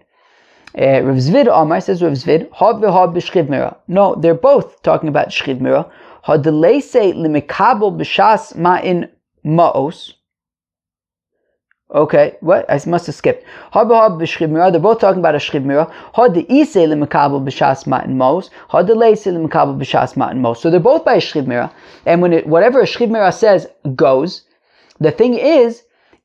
Uh, 0.79 1.03
Rav 1.03 1.17
Zvid 1.17 1.49
Omar 1.49 1.81
says 1.81 2.03
Rav 2.03 2.13
Zvid, 2.13 2.49
b'shchiv 2.51 3.49
mira. 3.49 3.77
No, 3.89 4.15
they're 4.15 4.35
both 4.35 4.83
talking 4.83 5.09
about 5.09 5.29
shchiv 5.29 5.61
mira. 5.61 5.91
Hod 6.23 6.45
say 6.45 7.13
limikabel 7.13 7.99
b'shas 7.99 8.57
ma'in 8.57 9.11
ma'os. 9.45 10.15
Okay, 11.95 12.37
what? 12.41 12.65
I 12.71 12.81
must 12.87 13.07
have 13.07 13.15
skipped. 13.15 13.45
B'shchiv 13.75 14.51
mira. 14.51 14.71
They're 14.71 14.81
both 14.81 14.99
talking 14.99 15.21
about 15.21 15.35
a 15.35 15.39
shchiv 15.39 15.65
mira. 15.65 15.93
Hod 16.15 16.35
de'isei 16.35 16.87
limikabel 16.89 17.45
b'shas 17.45 17.87
ma'in 17.87 18.17
ma'os. 18.17 18.49
Hod 18.69 18.89
de'leisei 18.89 19.33
limikabel 19.37 19.79
b'shas 19.79 20.17
ma'in 20.17 20.41
ma'os. 20.41 20.57
So 20.57 20.71
they're 20.71 20.81
both 20.81 21.05
by 21.05 21.15
a 21.15 21.21
shchivmira. 21.21 21.71
And 22.07 22.23
when 22.23 22.33
it, 22.33 22.47
whatever 22.47 22.81
a 22.81 22.85
shchivmira 22.85 23.35
says 23.35 23.67
goes, 23.95 24.43
the 25.01 25.11
thing 25.11 25.35
is, 25.35 25.83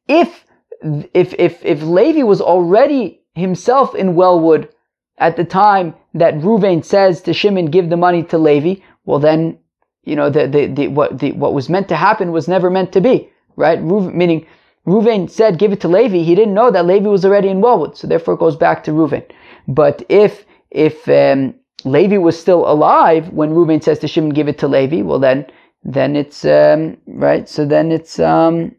if 0.08 0.46
if 0.82 1.34
if 1.38 1.66
if 1.66 1.82
Levi 1.82 2.24
was 2.24 2.40
already 2.40 3.20
himself 3.36 3.94
in 3.94 4.16
Wellwood 4.16 4.70
at 5.18 5.36
the 5.36 5.44
time 5.44 5.96
that 6.14 6.36
Ruvain 6.36 6.86
says 6.86 7.22
to 7.24 7.34
Shimon, 7.34 7.66
"Give 7.66 7.90
the 7.90 7.98
money 7.98 8.24
to 8.24 8.38
Levi," 8.38 8.82
well 9.06 9.20
then, 9.20 9.58
you 10.04 10.16
know, 10.16 10.30
the, 10.30 10.48
the, 10.48 10.68
the 10.68 10.88
what 10.88 11.20
the 11.20 11.34
what 11.34 11.54
was 11.54 11.68
meant 11.68 11.90
to 11.90 11.96
happen 11.98 12.32
was 12.32 12.48
never 12.48 12.70
meant 12.70 12.94
to 12.94 13.02
be, 13.02 13.30
right? 13.58 13.80
Ruv, 13.80 14.14
meaning 14.14 14.46
Ruvain 14.88 15.30
said, 15.30 15.60
give 15.60 15.74
it 15.74 15.82
to 15.82 15.88
Levi, 15.88 16.20
he 16.20 16.34
didn't 16.34 16.54
know 16.54 16.72
that 16.72 16.86
Levi 16.86 17.10
was 17.10 17.26
already 17.26 17.50
in 17.50 17.60
Wellwood, 17.60 17.98
so 17.98 18.08
therefore 18.08 18.36
it 18.36 18.40
goes 18.40 18.56
back 18.56 18.84
to 18.86 18.92
Ruvain. 18.92 19.26
But 19.68 20.02
if 20.08 20.46
if 20.72 21.08
um, 21.10 21.54
Levi 21.84 22.18
was 22.18 22.40
still 22.40 22.70
alive 22.70 23.30
when 23.30 23.52
Ruvain 23.52 23.84
says 23.84 24.00
to 24.00 24.08
Shimon, 24.08 24.30
give 24.30 24.48
it 24.48 24.58
to 24.60 24.68
Levi, 24.68 25.02
well 25.02 25.20
then 25.20 25.46
then 25.84 26.16
it's 26.16 26.46
um, 26.46 26.98
right. 27.06 27.48
So 27.50 27.66
then 27.66 27.92
it's 27.92 28.20
um, 28.20 28.76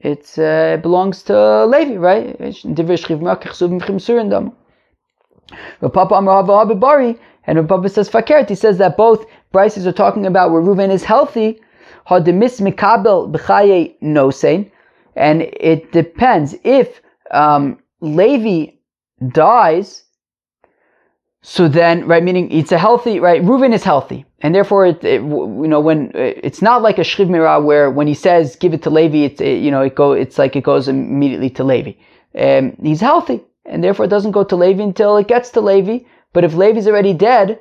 it's 0.00 0.36
uh, 0.36 0.74
it 0.78 0.82
belongs 0.82 1.22
to 1.24 1.66
Levi, 1.66 1.96
right? 1.96 2.38
And 7.46 7.68
Papa 7.68 7.88
says 7.88 8.08
fakert, 8.08 8.48
he 8.48 8.54
says 8.54 8.78
that 8.78 8.96
both 8.96 9.26
brises 9.52 9.86
are 9.86 9.92
talking 9.92 10.26
about 10.26 10.50
where 10.50 10.62
Reuven 10.62 10.90
is 10.90 11.04
healthy, 11.04 11.60
hademis 12.08 12.60
mikabel 12.60 13.30
b'chaye 13.32 13.94
nosein, 14.02 14.70
and 15.16 15.42
it 15.42 15.92
depends 15.92 16.54
if 16.64 17.00
um, 17.30 17.78
Levi 18.00 18.72
dies. 19.28 20.02
So 21.42 21.68
then, 21.68 22.06
right, 22.06 22.22
meaning 22.22 22.50
it's 22.50 22.72
a 22.72 22.78
healthy, 22.78 23.20
right? 23.20 23.42
Reuven 23.42 23.74
is 23.74 23.84
healthy, 23.84 24.24
and 24.40 24.54
therefore, 24.54 24.86
it, 24.86 25.04
it, 25.04 25.20
you 25.20 25.68
know, 25.68 25.80
when 25.80 26.10
it's 26.14 26.62
not 26.62 26.80
like 26.80 26.98
a 26.98 27.02
shriv 27.02 27.28
mirah 27.28 27.60
where 27.60 27.90
when 27.90 28.06
he 28.06 28.14
says 28.14 28.56
give 28.56 28.72
it 28.72 28.82
to 28.84 28.90
Levi, 28.90 29.18
it's 29.18 29.40
it, 29.42 29.62
you 29.62 29.70
know, 29.70 29.82
it 29.82 29.94
go, 29.94 30.12
it's 30.12 30.38
like 30.38 30.56
it 30.56 30.64
goes 30.64 30.88
immediately 30.88 31.50
to 31.50 31.62
Levi. 31.62 31.92
Um, 32.38 32.74
he's 32.82 33.00
healthy, 33.00 33.42
and 33.66 33.84
therefore 33.84 34.06
it 34.06 34.08
doesn't 34.08 34.32
go 34.32 34.42
to 34.42 34.56
Levi 34.56 34.82
until 34.82 35.18
it 35.18 35.28
gets 35.28 35.50
to 35.50 35.60
Levi. 35.60 36.06
But 36.32 36.44
if 36.44 36.54
Levi's 36.54 36.88
already 36.88 37.12
dead, 37.12 37.60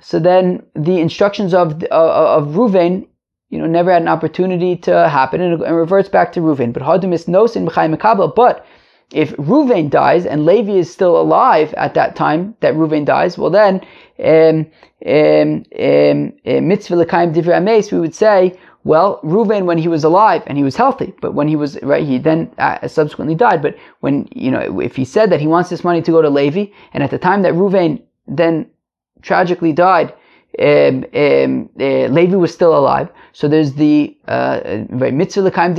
so 0.00 0.18
then 0.18 0.64
the 0.74 0.98
instructions 0.98 1.52
of 1.52 1.82
uh, 1.90 2.36
of 2.36 2.48
Reuven, 2.54 3.06
you 3.54 3.60
know, 3.60 3.66
never 3.66 3.92
had 3.92 4.02
an 4.02 4.08
opportunity 4.08 4.74
to 4.74 5.08
happen, 5.08 5.40
and 5.40 5.62
it 5.62 5.70
reverts 5.70 6.08
back 6.08 6.32
to 6.32 6.40
Reuven. 6.40 6.72
But 6.72 6.82
Hadumis 6.82 7.26
nosin 7.26 7.68
b'chai 7.68 7.96
mekabel. 7.96 8.34
But 8.34 8.66
if 9.12 9.30
Ruvain 9.36 9.88
dies 9.88 10.26
and 10.26 10.44
Levi 10.44 10.72
is 10.72 10.90
still 10.90 11.16
alive 11.16 11.72
at 11.74 11.94
that 11.94 12.16
time 12.16 12.56
that 12.58 12.74
Ruvain 12.74 13.04
dies, 13.04 13.38
well 13.38 13.50
then, 13.50 13.80
um, 14.18 14.66
um, 15.06 15.62
um, 15.78 16.32
uh, 16.44 16.60
mitzvah 16.60 16.96
l'kaim 16.96 17.32
divrei 17.32 17.92
we 17.92 18.00
would 18.00 18.16
say, 18.16 18.58
well, 18.82 19.20
Ruvain 19.22 19.66
when 19.66 19.78
he 19.78 19.86
was 19.86 20.02
alive 20.02 20.42
and 20.48 20.58
he 20.58 20.64
was 20.64 20.74
healthy, 20.74 21.14
but 21.20 21.34
when 21.34 21.46
he 21.46 21.54
was 21.54 21.80
right, 21.84 22.04
he 22.04 22.18
then 22.18 22.52
uh, 22.58 22.88
subsequently 22.88 23.36
died. 23.36 23.62
But 23.62 23.76
when 24.00 24.28
you 24.32 24.50
know, 24.50 24.80
if 24.80 24.96
he 24.96 25.04
said 25.04 25.30
that 25.30 25.40
he 25.40 25.46
wants 25.46 25.70
this 25.70 25.84
money 25.84 26.02
to 26.02 26.10
go 26.10 26.20
to 26.20 26.28
Levi, 26.28 26.66
and 26.92 27.04
at 27.04 27.12
the 27.12 27.18
time 27.18 27.42
that 27.42 27.54
Ruvain 27.54 28.02
then 28.26 28.66
tragically 29.22 29.72
died, 29.72 30.12
um, 30.58 31.04
um, 31.14 31.68
uh, 31.80 32.06
Levi 32.06 32.36
was 32.36 32.52
still 32.52 32.76
alive. 32.76 33.08
So 33.32 33.48
there's 33.48 33.74
the 33.74 34.16
uh, 34.28 34.84
right 34.90 35.12
mitzvah 35.12 35.42
l'kaim. 35.42 35.74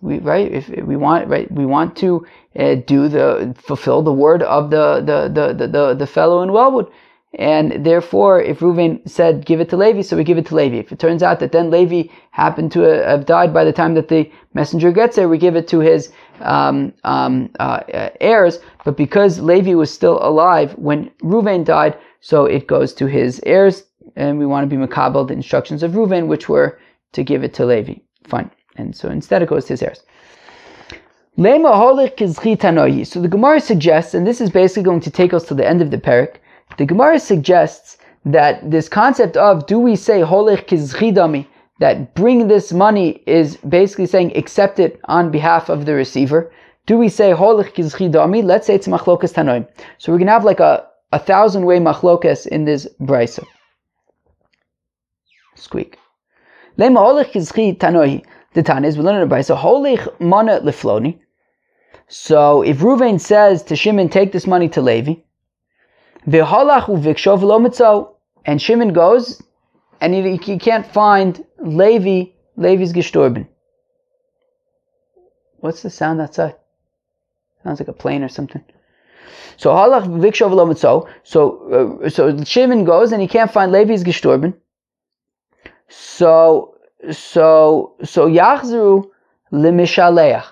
We 0.00 0.18
right 0.18 0.50
if 0.50 0.68
we 0.68 0.96
want 0.96 1.28
right 1.28 1.50
we 1.50 1.66
want 1.66 1.96
to 1.98 2.26
uh, 2.58 2.76
do 2.86 3.08
the 3.08 3.54
fulfill 3.58 4.02
the 4.02 4.12
word 4.12 4.42
of 4.42 4.70
the 4.70 5.00
the 5.00 5.28
the 5.28 5.52
the, 5.52 5.66
the, 5.68 5.94
the 5.94 6.06
fellow 6.06 6.42
in 6.42 6.52
Wellwood. 6.52 6.90
And 7.34 7.84
therefore, 7.84 8.40
if 8.40 8.60
Reuven 8.60 9.06
said, 9.06 9.44
give 9.44 9.60
it 9.60 9.68
to 9.68 9.76
Levi, 9.76 10.00
so 10.00 10.16
we 10.16 10.24
give 10.24 10.38
it 10.38 10.46
to 10.46 10.54
Levi. 10.54 10.76
If 10.76 10.92
it 10.92 10.98
turns 10.98 11.22
out 11.22 11.40
that 11.40 11.52
then 11.52 11.70
Levi 11.70 12.10
happened 12.30 12.72
to 12.72 12.80
have 12.80 13.26
died 13.26 13.52
by 13.52 13.64
the 13.64 13.72
time 13.72 13.92
that 13.94 14.08
the 14.08 14.32
messenger 14.54 14.90
gets 14.90 15.16
there, 15.16 15.28
we 15.28 15.36
give 15.36 15.54
it 15.54 15.68
to 15.68 15.80
his 15.80 16.10
um, 16.40 16.94
um, 17.04 17.50
uh, 17.60 17.80
heirs. 18.22 18.60
But 18.82 18.96
because 18.96 19.40
Levi 19.40 19.74
was 19.74 19.92
still 19.92 20.18
alive 20.22 20.72
when 20.78 21.10
Reuven 21.22 21.66
died, 21.66 21.98
so 22.20 22.46
it 22.46 22.66
goes 22.66 22.94
to 22.94 23.06
his 23.06 23.42
heirs 23.44 23.84
and 24.18 24.38
we 24.38 24.44
want 24.44 24.68
to 24.68 24.76
be 24.76 24.84
makabel 24.84 25.26
the 25.26 25.32
instructions 25.32 25.82
of 25.82 25.92
Reuven, 25.92 26.26
which 26.26 26.48
were 26.48 26.78
to 27.12 27.22
give 27.22 27.44
it 27.44 27.54
to 27.54 27.64
Levi. 27.64 27.94
Fine. 28.24 28.50
And 28.76 28.94
so 28.94 29.08
instead 29.08 29.42
it 29.42 29.48
goes 29.48 29.64
to 29.66 29.74
his 29.74 29.82
heirs. 29.82 30.02
So 31.36 31.44
the 31.44 33.28
Gemara 33.30 33.60
suggests, 33.60 34.14
and 34.14 34.26
this 34.26 34.40
is 34.40 34.50
basically 34.50 34.82
going 34.82 35.00
to 35.00 35.10
take 35.10 35.32
us 35.32 35.44
to 35.44 35.54
the 35.54 35.66
end 35.66 35.80
of 35.80 35.92
the 35.92 35.98
parak, 35.98 36.38
the 36.78 36.84
Gemara 36.84 37.20
suggests 37.20 37.98
that 38.24 38.68
this 38.68 38.88
concept 38.88 39.36
of 39.36 39.66
do 39.66 39.78
we 39.78 39.94
say 39.94 40.20
holich 40.20 40.66
kizchidami, 40.66 41.46
that 41.78 42.12
bring 42.16 42.48
this 42.48 42.72
money 42.72 43.22
is 43.26 43.56
basically 43.58 44.06
saying 44.06 44.36
accept 44.36 44.80
it 44.80 45.00
on 45.04 45.30
behalf 45.30 45.68
of 45.68 45.86
the 45.86 45.94
receiver. 45.94 46.50
Do 46.86 46.98
we 46.98 47.08
say 47.08 47.30
holich 47.32 47.72
kizchidami? 47.72 48.42
Let's 48.42 48.66
say 48.66 48.74
it's 48.74 48.88
machlokas 48.88 49.32
tanoim. 49.32 49.68
So 49.98 50.10
we're 50.10 50.18
gonna 50.18 50.32
have 50.32 50.44
like 50.44 50.58
a, 50.58 50.88
a 51.12 51.20
thousand 51.20 51.66
way 51.66 51.78
machlokas 51.78 52.48
in 52.48 52.64
this 52.64 52.88
brisa 53.00 53.44
squeak. 55.58 55.98
Tanoi. 56.78 58.24
The 58.54 58.62
Tan 58.62 58.84
is 58.84 58.96
we 58.96 59.04
learn 59.04 59.22
it 59.22 59.26
by 59.26 59.42
so 59.42 59.54
holich 59.54 60.08
mana 60.20 60.60
lefloni. 60.60 61.18
So 62.08 62.62
if 62.62 62.78
Ruvain 62.78 63.20
says 63.20 63.62
to 63.64 63.76
Shimon, 63.76 64.08
take 64.08 64.32
this 64.32 64.46
money 64.46 64.68
to 64.70 64.80
Levi, 64.80 65.16
v'halach 66.26 66.84
uvikshov 66.84 67.42
lo 67.42 68.16
and 68.46 68.62
Shimon 68.62 68.92
goes 68.94 69.42
and 70.00 70.14
he, 70.14 70.36
he 70.36 70.58
can't 70.58 70.86
find 70.86 71.44
Levi, 71.58 72.32
Levi's 72.56 72.92
gestorben. 72.94 73.46
What's 75.60 75.82
the 75.82 75.90
sound 75.90 76.20
outside? 76.20 76.56
Sounds 77.62 77.80
like 77.80 77.88
a 77.88 77.92
plane 77.92 78.22
or 78.22 78.28
something. 78.28 78.64
So 79.58 79.70
halach 79.70 80.06
vikshov 80.06 80.52
lo 80.52 81.08
So 81.24 82.00
uh, 82.02 82.08
so 82.08 82.42
Shimon 82.44 82.84
goes 82.84 83.12
and 83.12 83.20
he 83.20 83.28
can't 83.28 83.52
find 83.52 83.72
Levi's 83.72 84.04
gestorben. 84.04 84.54
So, 85.88 86.74
so, 87.10 87.94
so 88.04 88.28
Yachzru 88.28 89.08
limishaleach. 89.52 90.44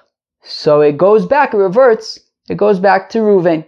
So 0.43 0.81
it 0.81 0.97
goes 0.97 1.27
back, 1.27 1.55
it 1.55 1.59
reverts, 1.59 2.21
it 2.49 2.57
goes 2.57 2.79
back 2.79 3.11
to 3.11 3.19
Ruvain. 3.19 3.65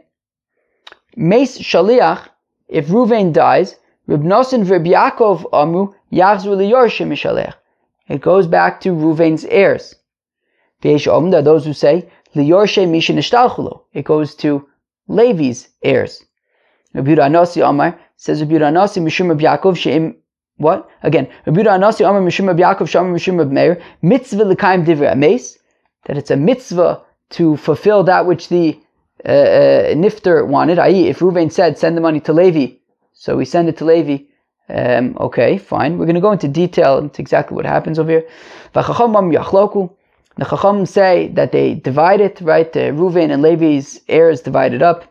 Mace 1.16 1.58
Shaliach, 1.58 2.28
if 2.68 2.86
Ruvain 2.86 3.32
dies, 3.32 3.76
Reb 4.06 4.22
Nosin 4.22 4.68
Reb 4.68 4.84
Yaakov 4.84 5.44
Amru 5.52 5.94
Yachzru 6.12 6.56
liyorshim 6.56 7.08
mishaleach. 7.08 7.54
It 8.08 8.20
goes 8.20 8.46
back 8.46 8.80
to 8.82 8.90
Ruvain's 8.90 9.44
heirs. 9.44 9.94
V'yesh 10.82 11.06
Omda, 11.06 11.44
those 11.44 11.66
who 11.66 11.72
say, 11.72 12.08
liyorshe 12.34 12.88
mishin 12.88 13.80
It 13.92 14.04
goes 14.04 14.34
to 14.36 14.66
Levi's 15.08 15.68
heirs. 15.82 16.24
Rabbi 16.94 17.16
Anasi 17.16 17.68
Amar 17.68 17.98
says 18.16 18.40
Rabbi 18.40 18.54
Anasi 18.54 19.02
Mishum 19.02 19.28
Reb 19.28 19.40
Yaakov 19.40 19.76
she'im 19.76 20.16
what? 20.58 20.88
Again, 21.02 21.28
Rabbi 21.46 21.62
Anasi 21.62 22.08
Amar 22.08 22.20
Mishum 22.20 22.46
Rabbi 22.46 22.62
Yaakov 22.62 22.88
Shamar 22.88 23.12
Mishum 23.14 23.38
Rabbi 23.38 23.52
Meir, 23.52 23.82
mitzvah 24.02 24.44
l'kaim 24.44 24.84
divrei 24.84 25.12
ames, 25.12 25.58
that 26.06 26.16
it's 26.16 26.30
a 26.30 26.36
mitzvah 26.36 27.02
to 27.30 27.56
fulfill 27.56 28.04
that 28.04 28.26
which 28.26 28.48
the 28.48 28.78
uh, 29.24 29.30
uh, 29.30 29.94
nifter 29.94 30.46
wanted, 30.46 30.78
i.e., 30.78 31.08
if 31.08 31.18
Ruvain 31.18 31.50
said, 31.50 31.78
send 31.78 31.96
the 31.96 32.00
money 32.00 32.20
to 32.20 32.32
Levi, 32.32 32.76
so 33.12 33.36
we 33.36 33.44
send 33.44 33.68
it 33.68 33.76
to 33.78 33.84
Levi, 33.84 34.24
um, 34.68 35.16
okay, 35.18 35.58
fine. 35.58 35.98
We're 35.98 36.04
going 36.04 36.14
to 36.14 36.20
go 36.20 36.32
into 36.32 36.48
detail 36.48 36.98
into 36.98 37.22
exactly 37.22 37.56
what 37.56 37.64
happens 37.64 37.98
over 37.98 38.10
here. 38.10 38.28
The 38.72 40.44
Chacham 40.44 40.86
say 40.86 41.28
that 41.34 41.52
they 41.52 41.74
divide 41.74 42.20
it, 42.20 42.40
right? 42.40 42.72
The 42.72 42.92
Ruvain 42.92 43.32
and 43.32 43.42
Levi's 43.42 44.00
heirs 44.08 44.40
divided 44.40 44.82
up. 44.82 45.04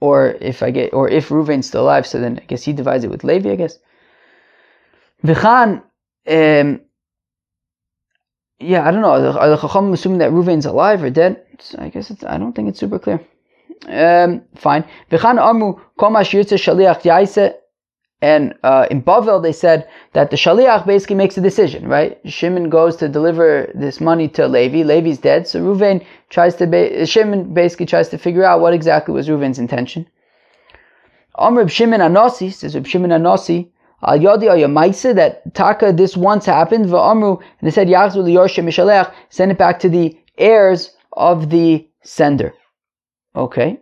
Or 0.00 0.36
if 0.40 0.62
I 0.62 0.70
get, 0.70 0.92
or 0.92 1.08
if 1.08 1.28
Ruvain's 1.28 1.66
still 1.66 1.82
alive, 1.82 2.06
so 2.06 2.20
then 2.20 2.38
I 2.42 2.44
guess 2.44 2.62
he 2.62 2.72
divides 2.72 3.04
it 3.04 3.10
with 3.10 3.24
Levi, 3.24 3.50
I 3.52 3.56
guess. 3.56 3.78
V'chan, 5.24 5.82
um, 6.28 6.80
yeah, 8.58 8.86
I 8.86 8.90
don't 8.90 9.02
know. 9.02 9.10
Are 9.10 9.50
the 9.50 9.56
Chacham 9.56 9.92
assuming 9.92 10.18
that 10.18 10.30
Ruvain's 10.30 10.66
alive 10.66 11.02
or 11.02 11.10
dead? 11.10 11.44
I 11.78 11.88
guess 11.88 12.10
it's, 12.10 12.24
I 12.24 12.38
don't 12.38 12.52
think 12.54 12.68
it's 12.68 12.80
super 12.80 12.98
clear. 12.98 13.20
Um, 13.86 14.42
fine. 14.54 14.84
V'chan 15.10 15.38
amu 15.38 15.80
komash 15.98 16.32
yirtze 16.32 16.56
shaliach 16.56 17.02
yaise 17.02 17.54
and 18.22 18.54
uh, 18.62 18.86
in 18.90 19.02
Bavel, 19.02 19.42
they 19.42 19.52
said 19.52 19.86
that 20.14 20.30
the 20.30 20.36
shaliach 20.36 20.86
basically 20.86 21.16
makes 21.16 21.36
a 21.36 21.42
decision, 21.42 21.86
right? 21.86 22.18
Shimon 22.24 22.70
goes 22.70 22.96
to 22.96 23.08
deliver 23.08 23.70
this 23.74 24.00
money 24.00 24.26
to 24.28 24.48
Levi. 24.48 24.82
Levi's 24.82 25.18
dead, 25.18 25.46
so 25.46 25.60
Reuven 25.60 26.04
tries 26.30 26.56
to. 26.56 26.66
Ba- 26.66 27.04
Shimon 27.04 27.52
basically 27.52 27.86
tries 27.86 28.08
to 28.08 28.18
figure 28.18 28.44
out 28.44 28.60
what 28.60 28.72
exactly 28.72 29.12
was 29.12 29.28
Reuven's 29.28 29.58
intention. 29.58 30.06
Amr 31.34 31.68
Shimon 31.68 32.00
Anasi 32.00 32.52
says 32.52 32.74
Reb 32.74 32.86
Shimon 32.86 33.10
Anasi 33.10 33.68
Al 34.02 34.18
Yodi 34.18 34.48
Ayamaisa 34.48 35.14
that 35.14 35.54
Taka 35.54 35.92
this 35.92 36.16
once 36.16 36.46
happened. 36.46 36.86
Va'amru 36.86 37.38
and 37.38 37.66
they 37.66 37.70
said 37.70 37.88
Yachzu 37.88 38.24
liyorshe 38.24 38.64
mishalech 38.64 39.12
send 39.28 39.52
it 39.52 39.58
back 39.58 39.78
to 39.80 39.90
the 39.90 40.18
heirs 40.38 40.96
of 41.12 41.50
the 41.50 41.86
sender. 42.02 42.54
Okay, 43.34 43.78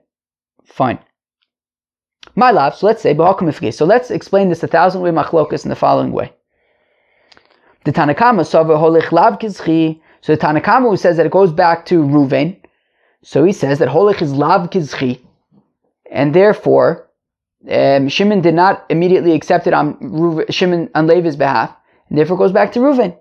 fine. 0.65 0.99
My 2.37 2.51
love, 2.51 2.75
so 2.75 2.87
let's 2.87 3.03
say, 3.03 3.15
so 3.71 3.85
let's 3.85 4.11
explain 4.11 4.49
this 4.49 4.63
a 4.63 4.67
thousand 4.67 5.03
way 5.03 5.11
machlokas 5.11 5.65
in 5.65 5.69
the 5.69 5.77
following 5.77 6.13
way. 6.13 6.33
The 7.85 7.93
Tanakama 7.93 8.43
Holich. 8.45 10.01
So 10.21 10.35
the 10.35 10.39
Tanakama 10.39 10.91
who 10.91 10.97
says 10.97 11.17
that 11.19 11.27
it 11.27 11.33
goes 11.33 11.53
back 11.53 11.87
to 11.87 12.03
Ruvain. 12.03 12.57
So 13.23 13.45
he 13.45 13.53
says 13.53 13.79
that 13.79 13.89
Holich 13.89 14.21
is 14.21 14.33
Lav 14.33 14.71
Kizchi. 14.71 15.21
And 16.11 16.35
therefore, 16.35 17.09
um, 17.71 18.09
Shimon 18.09 18.41
did 18.41 18.55
not 18.55 18.85
immediately 18.89 19.33
accept 19.33 19.67
it 19.67 19.75
on 19.75 19.95
Ruv- 19.97 20.53
Shimon 20.53 20.91
on 20.95 21.07
Levi's 21.07 21.37
behalf. 21.37 21.75
And 22.09 22.19
therefore 22.19 22.39
goes 22.39 22.53
back 22.53 22.73
to 22.73 22.81
Ruvain. 22.81 23.17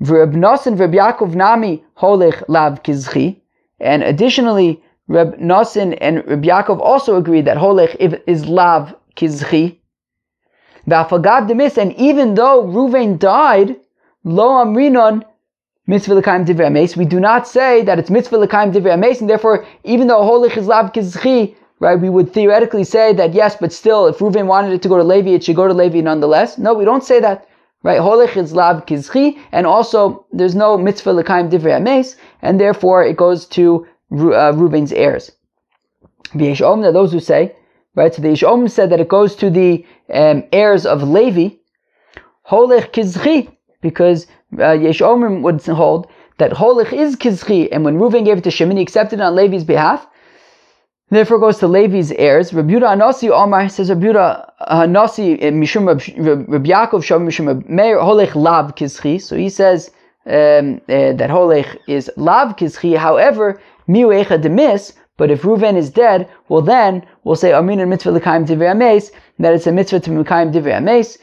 Reb 0.00 0.32
Nosson 0.32 0.78
Reb 0.78 0.92
Yaakov 0.92 1.34
Nami 1.34 1.84
Holech 1.98 2.42
Lav 2.48 2.82
Kizchi. 2.82 3.40
And 3.78 4.02
additionally, 4.02 4.82
Reb 5.10 5.40
Nosson 5.40 5.98
and 6.00 6.24
Reb 6.24 6.44
Yaakov 6.44 6.78
also 6.78 7.16
agreed 7.16 7.44
that 7.46 7.56
Holech 7.56 7.96
is 8.28 8.46
Lav 8.46 8.94
Kizchi. 9.16 9.78
V'afagav 10.86 11.48
demis, 11.48 11.76
and 11.76 11.92
even 11.94 12.34
though 12.34 12.62
Ruvain 12.62 13.18
died, 13.18 13.74
Lo 14.22 14.64
Amrinon 14.64 15.24
mitzvah 15.88 16.14
l'kaim 16.14 16.46
divrei 16.46 16.66
ames. 16.66 16.96
We 16.96 17.06
do 17.06 17.18
not 17.18 17.48
say 17.48 17.82
that 17.82 17.98
it's 17.98 18.08
mitzvah 18.08 18.38
l'kaim 18.38 18.72
divrei 18.72 18.92
ames, 18.92 19.20
and 19.20 19.28
therefore, 19.28 19.66
even 19.82 20.06
though 20.06 20.20
holich 20.20 20.56
is 20.56 20.68
lav 20.68 20.92
kizchi, 20.92 21.56
right, 21.80 21.98
we 21.98 22.08
would 22.08 22.32
theoretically 22.32 22.84
say 22.84 23.12
that 23.14 23.34
yes, 23.34 23.56
but 23.56 23.72
still, 23.72 24.06
if 24.06 24.18
Reuven 24.18 24.46
wanted 24.46 24.72
it 24.72 24.80
to 24.82 24.88
go 24.88 24.96
to 24.96 25.02
Levi, 25.02 25.30
it 25.30 25.42
should 25.42 25.56
go 25.56 25.66
to 25.66 25.74
Levi 25.74 26.02
nonetheless. 26.02 26.56
No, 26.56 26.72
we 26.72 26.84
don't 26.84 27.02
say 27.02 27.18
that. 27.18 27.48
Right, 27.82 27.98
holich 27.98 28.36
is 28.36 28.52
lav 28.52 28.86
kizchi, 28.86 29.40
and 29.50 29.66
also 29.66 30.24
there's 30.32 30.54
no 30.54 30.78
mitzvah 30.78 31.14
l'kaim 31.14 31.50
divrei 31.50 31.80
ames, 31.80 32.14
and 32.42 32.60
therefore 32.60 33.02
it 33.02 33.16
goes 33.16 33.44
to 33.46 33.88
uh, 34.10 34.52
Reuven's 34.52 34.92
heirs. 34.92 35.32
V'yesh 36.34 36.92
those 36.92 37.12
who 37.12 37.20
say, 37.20 37.56
right, 37.94 38.14
so 38.14 38.22
the 38.22 38.28
Yishom 38.28 38.70
said 38.70 38.90
that 38.90 39.00
it 39.00 39.08
goes 39.08 39.34
to 39.36 39.50
the 39.50 39.84
um, 40.12 40.44
heirs 40.52 40.86
of 40.86 41.02
Levi, 41.02 41.56
holich 42.48 42.92
kizchi, 42.92 43.48
because 43.80 44.26
uh, 44.58 44.72
Yesh 44.72 45.00
Omer 45.00 45.40
would 45.40 45.64
hold 45.66 46.08
that 46.38 46.52
Holich 46.52 46.92
is 46.92 47.16
Kizchi, 47.16 47.68
and 47.70 47.84
when 47.84 47.98
Reuven 47.98 48.24
gave 48.24 48.38
it 48.38 48.44
to 48.44 48.50
Shimon, 48.50 48.76
he 48.76 48.82
accepted 48.82 49.20
it 49.20 49.22
on 49.22 49.34
Levi's 49.34 49.64
behalf. 49.64 50.06
Therefore, 51.10 51.38
goes 51.38 51.58
to 51.58 51.66
Levi's 51.66 52.12
heirs. 52.12 52.54
Rabbi 52.54 52.74
Anasi 52.74 53.30
Omar 53.30 53.68
says 53.68 53.90
Rabbi 53.90 54.06
Anasi 54.06 55.42
uh, 55.42 55.50
Mishum 55.50 55.86
Rabbi 55.86 56.68
Yaakov 56.68 57.02
Shom 57.02 57.26
Mishum 57.26 57.68
Meir 57.68 57.98
Holich 57.98 58.34
Lav 58.34 58.74
Kizchi. 58.74 59.20
So 59.20 59.36
he 59.36 59.48
says 59.48 59.90
um, 60.26 60.80
uh, 60.88 61.12
that 61.18 61.30
Holich 61.30 61.76
is 61.88 62.10
Lav 62.16 62.56
Kizchi. 62.56 62.96
However, 62.96 63.60
Miu 63.92 64.08
Echa 64.18 64.40
Demis. 64.40 64.92
But 65.16 65.30
if 65.30 65.42
Reuven 65.42 65.76
is 65.76 65.90
dead, 65.90 66.28
well 66.48 66.62
then 66.62 67.06
we'll 67.24 67.36
say 67.36 67.52
Amin 67.52 67.80
and 67.80 67.90
Mitzvah 67.90 68.12
L'Kaim 68.12 68.46
Divrei 68.46 68.70
Ames. 68.70 69.10
That 69.38 69.54
it's 69.54 69.66
a 69.66 69.72
mitzvah 69.72 70.00
to 70.00 70.20
L'Kaim 70.20 70.52
Divrei 70.52 70.76
Ames, 70.80 71.18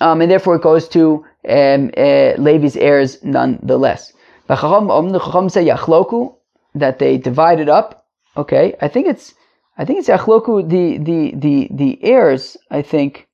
um, 0.00 0.20
and 0.22 0.30
therefore 0.30 0.56
it 0.56 0.62
goes 0.62 0.88
to 0.88 1.24
um, 1.48 1.90
uh, 1.96 2.32
Levi's 2.38 2.76
heirs 2.76 3.22
nonetheless. 3.22 4.12
The 4.46 4.56
Chacham 4.56 5.48
say 5.48 5.66
Yachloku 5.66 6.34
that 6.74 6.98
they 6.98 7.18
divided 7.18 7.68
up. 7.68 8.06
Okay, 8.36 8.74
I 8.80 8.88
think 8.88 9.06
it's 9.06 9.34
I 9.78 9.84
think 9.84 9.98
it's 10.00 10.08
Yachloku 10.08 10.68
the 10.68 10.98
the 10.98 11.34
the 11.36 11.68
the 11.70 12.04
heirs. 12.04 12.56
I 12.70 12.82
think 12.82 13.28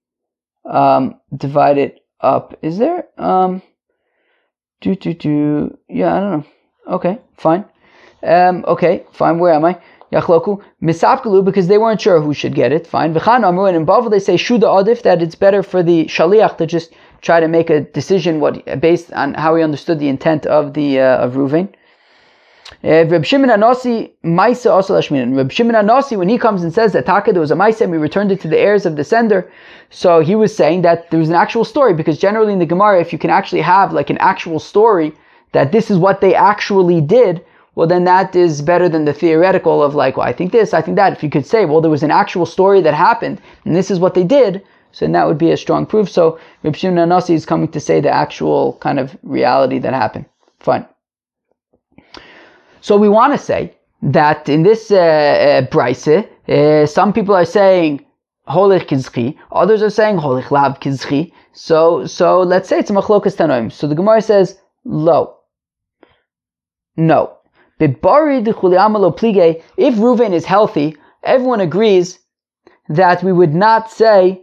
um, 0.64 1.20
divided 1.36 2.00
up. 2.20 2.56
Is 2.62 2.78
there? 2.78 3.06
Um, 3.18 3.62
do 4.80 4.94
do 4.94 5.14
do. 5.14 5.78
Yeah, 5.88 6.14
I 6.14 6.20
don't 6.20 6.30
know. 6.30 6.46
Okay, 6.94 7.18
fine. 7.36 7.64
Um, 8.22 8.64
okay, 8.68 9.04
fine. 9.12 9.38
Where 9.38 9.52
am 9.52 9.64
I? 9.64 9.80
Yachloku 10.12 10.62
misapkalu 10.82 11.44
because 11.44 11.68
they 11.68 11.78
weren't 11.78 12.00
sure 12.00 12.20
who 12.20 12.34
should 12.34 12.54
get 12.54 12.72
it. 12.72 12.86
Fine. 12.86 13.14
V'chan 13.14 13.46
amru 13.46 13.66
and 13.66 13.76
in 13.76 13.86
Bavel 13.86 14.10
they 14.10 14.18
say 14.18 14.34
shuda 14.34 14.62
adif 14.62 15.02
that 15.02 15.22
it's 15.22 15.36
better 15.36 15.62
for 15.62 15.82
the 15.82 16.06
shaliach 16.06 16.58
to 16.58 16.66
just 16.66 16.92
try 17.22 17.38
to 17.38 17.46
make 17.46 17.70
a 17.70 17.80
decision 17.80 18.40
what 18.40 18.80
based 18.80 19.12
on 19.12 19.34
how 19.34 19.54
he 19.54 19.62
understood 19.62 20.00
the 20.00 20.08
intent 20.08 20.46
of 20.46 20.74
the 20.74 20.98
uh, 20.98 21.18
of 21.18 21.34
Ruvain. 21.34 21.72
Uh, 22.82 23.04
Reb 23.06 23.24
Shimon 23.24 23.50
Anosi, 23.50 24.10
Maisa 24.24 24.70
also 24.70 24.94
Lashmin. 24.94 25.36
Reb 25.36 25.50
Shimon 25.50 25.74
Anosi, 25.74 26.16
when 26.16 26.28
he 26.28 26.38
comes 26.38 26.62
and 26.62 26.72
says 26.72 26.92
that 26.92 27.04
Taka, 27.04 27.32
there 27.32 27.40
was 27.40 27.50
a 27.50 27.56
Maisa 27.56 27.82
and 27.82 27.90
we 27.90 27.98
returned 27.98 28.30
it 28.30 28.40
to 28.40 28.48
the 28.48 28.58
heirs 28.58 28.86
of 28.86 28.96
the 28.96 29.04
sender, 29.04 29.50
so 29.90 30.20
he 30.20 30.34
was 30.36 30.54
saying 30.54 30.82
that 30.82 31.10
there 31.10 31.18
was 31.18 31.28
an 31.28 31.34
actual 31.34 31.64
story, 31.64 31.92
because 31.94 32.16
generally 32.16 32.52
in 32.52 32.60
the 32.60 32.66
Gemara, 32.66 33.00
if 33.00 33.12
you 33.12 33.18
can 33.18 33.28
actually 33.28 33.60
have 33.60 33.92
like 33.92 34.08
an 34.08 34.18
actual 34.18 34.58
story 34.58 35.12
that 35.52 35.72
this 35.72 35.90
is 35.90 35.98
what 35.98 36.20
they 36.20 36.34
actually 36.34 37.00
did, 37.00 37.44
well 37.74 37.86
then 37.86 38.04
that 38.04 38.34
is 38.34 38.62
better 38.62 38.88
than 38.88 39.04
the 39.04 39.12
theoretical 39.12 39.82
of 39.82 39.94
like, 39.94 40.16
well, 40.16 40.26
I 40.26 40.32
think 40.32 40.52
this, 40.52 40.74
I 40.74 40.82
think 40.82 40.96
that. 40.96 41.12
If 41.12 41.22
you 41.22 41.30
could 41.30 41.46
say, 41.46 41.64
well, 41.64 41.80
there 41.80 41.90
was 41.90 42.02
an 42.02 42.10
actual 42.10 42.46
story 42.46 42.80
that 42.82 42.94
happened, 42.94 43.40
and 43.64 43.74
this 43.76 43.90
is 43.90 43.98
what 43.98 44.14
they 44.14 44.24
did, 44.24 44.62
so 44.92 45.04
then 45.04 45.12
that 45.12 45.26
would 45.26 45.38
be 45.38 45.50
a 45.50 45.56
strong 45.56 45.86
proof. 45.86 46.10
So 46.10 46.38
Reb 46.62 46.76
Shimon 46.76 47.08
Nasi 47.08 47.34
is 47.34 47.46
coming 47.46 47.68
to 47.68 47.80
say 47.80 48.00
the 48.00 48.10
actual 48.10 48.78
kind 48.80 48.98
of 48.98 49.16
reality 49.22 49.78
that 49.78 49.94
happened. 49.94 50.26
Fine. 50.58 50.86
So 52.80 52.96
we 52.96 53.08
want 53.08 53.32
to 53.32 53.38
say 53.38 53.74
that 54.02 54.48
in 54.48 54.62
this 54.62 54.90
uh, 54.90 54.96
uh, 54.96 55.62
Bryce, 55.62 56.08
uh, 56.08 56.86
some 56.86 57.12
people 57.12 57.34
are 57.34 57.44
saying 57.44 58.04
Holich 58.48 58.86
Kizchi, 58.88 59.36
others 59.52 59.82
are 59.82 59.90
saying 59.90 60.16
Holich 60.16 60.50
Lav 60.50 60.80
Kizchi. 60.80 61.32
So, 61.52 62.06
so 62.06 62.40
let's 62.40 62.68
say 62.68 62.78
it's 62.78 62.90
a 62.90 62.92
Machlokas 62.92 63.36
Tanoim. 63.36 63.70
So 63.70 63.86
the 63.86 63.94
Gemara 63.94 64.22
says, 64.22 64.58
Lo. 64.84 65.36
No. 66.96 67.36
If 67.80 68.00
Reuven 69.94 70.32
is 70.32 70.44
healthy, 70.44 70.96
everyone 71.22 71.60
agrees 71.60 72.18
that 72.90 73.22
we 73.22 73.32
would 73.32 73.54
not 73.54 73.90
say 73.90 74.42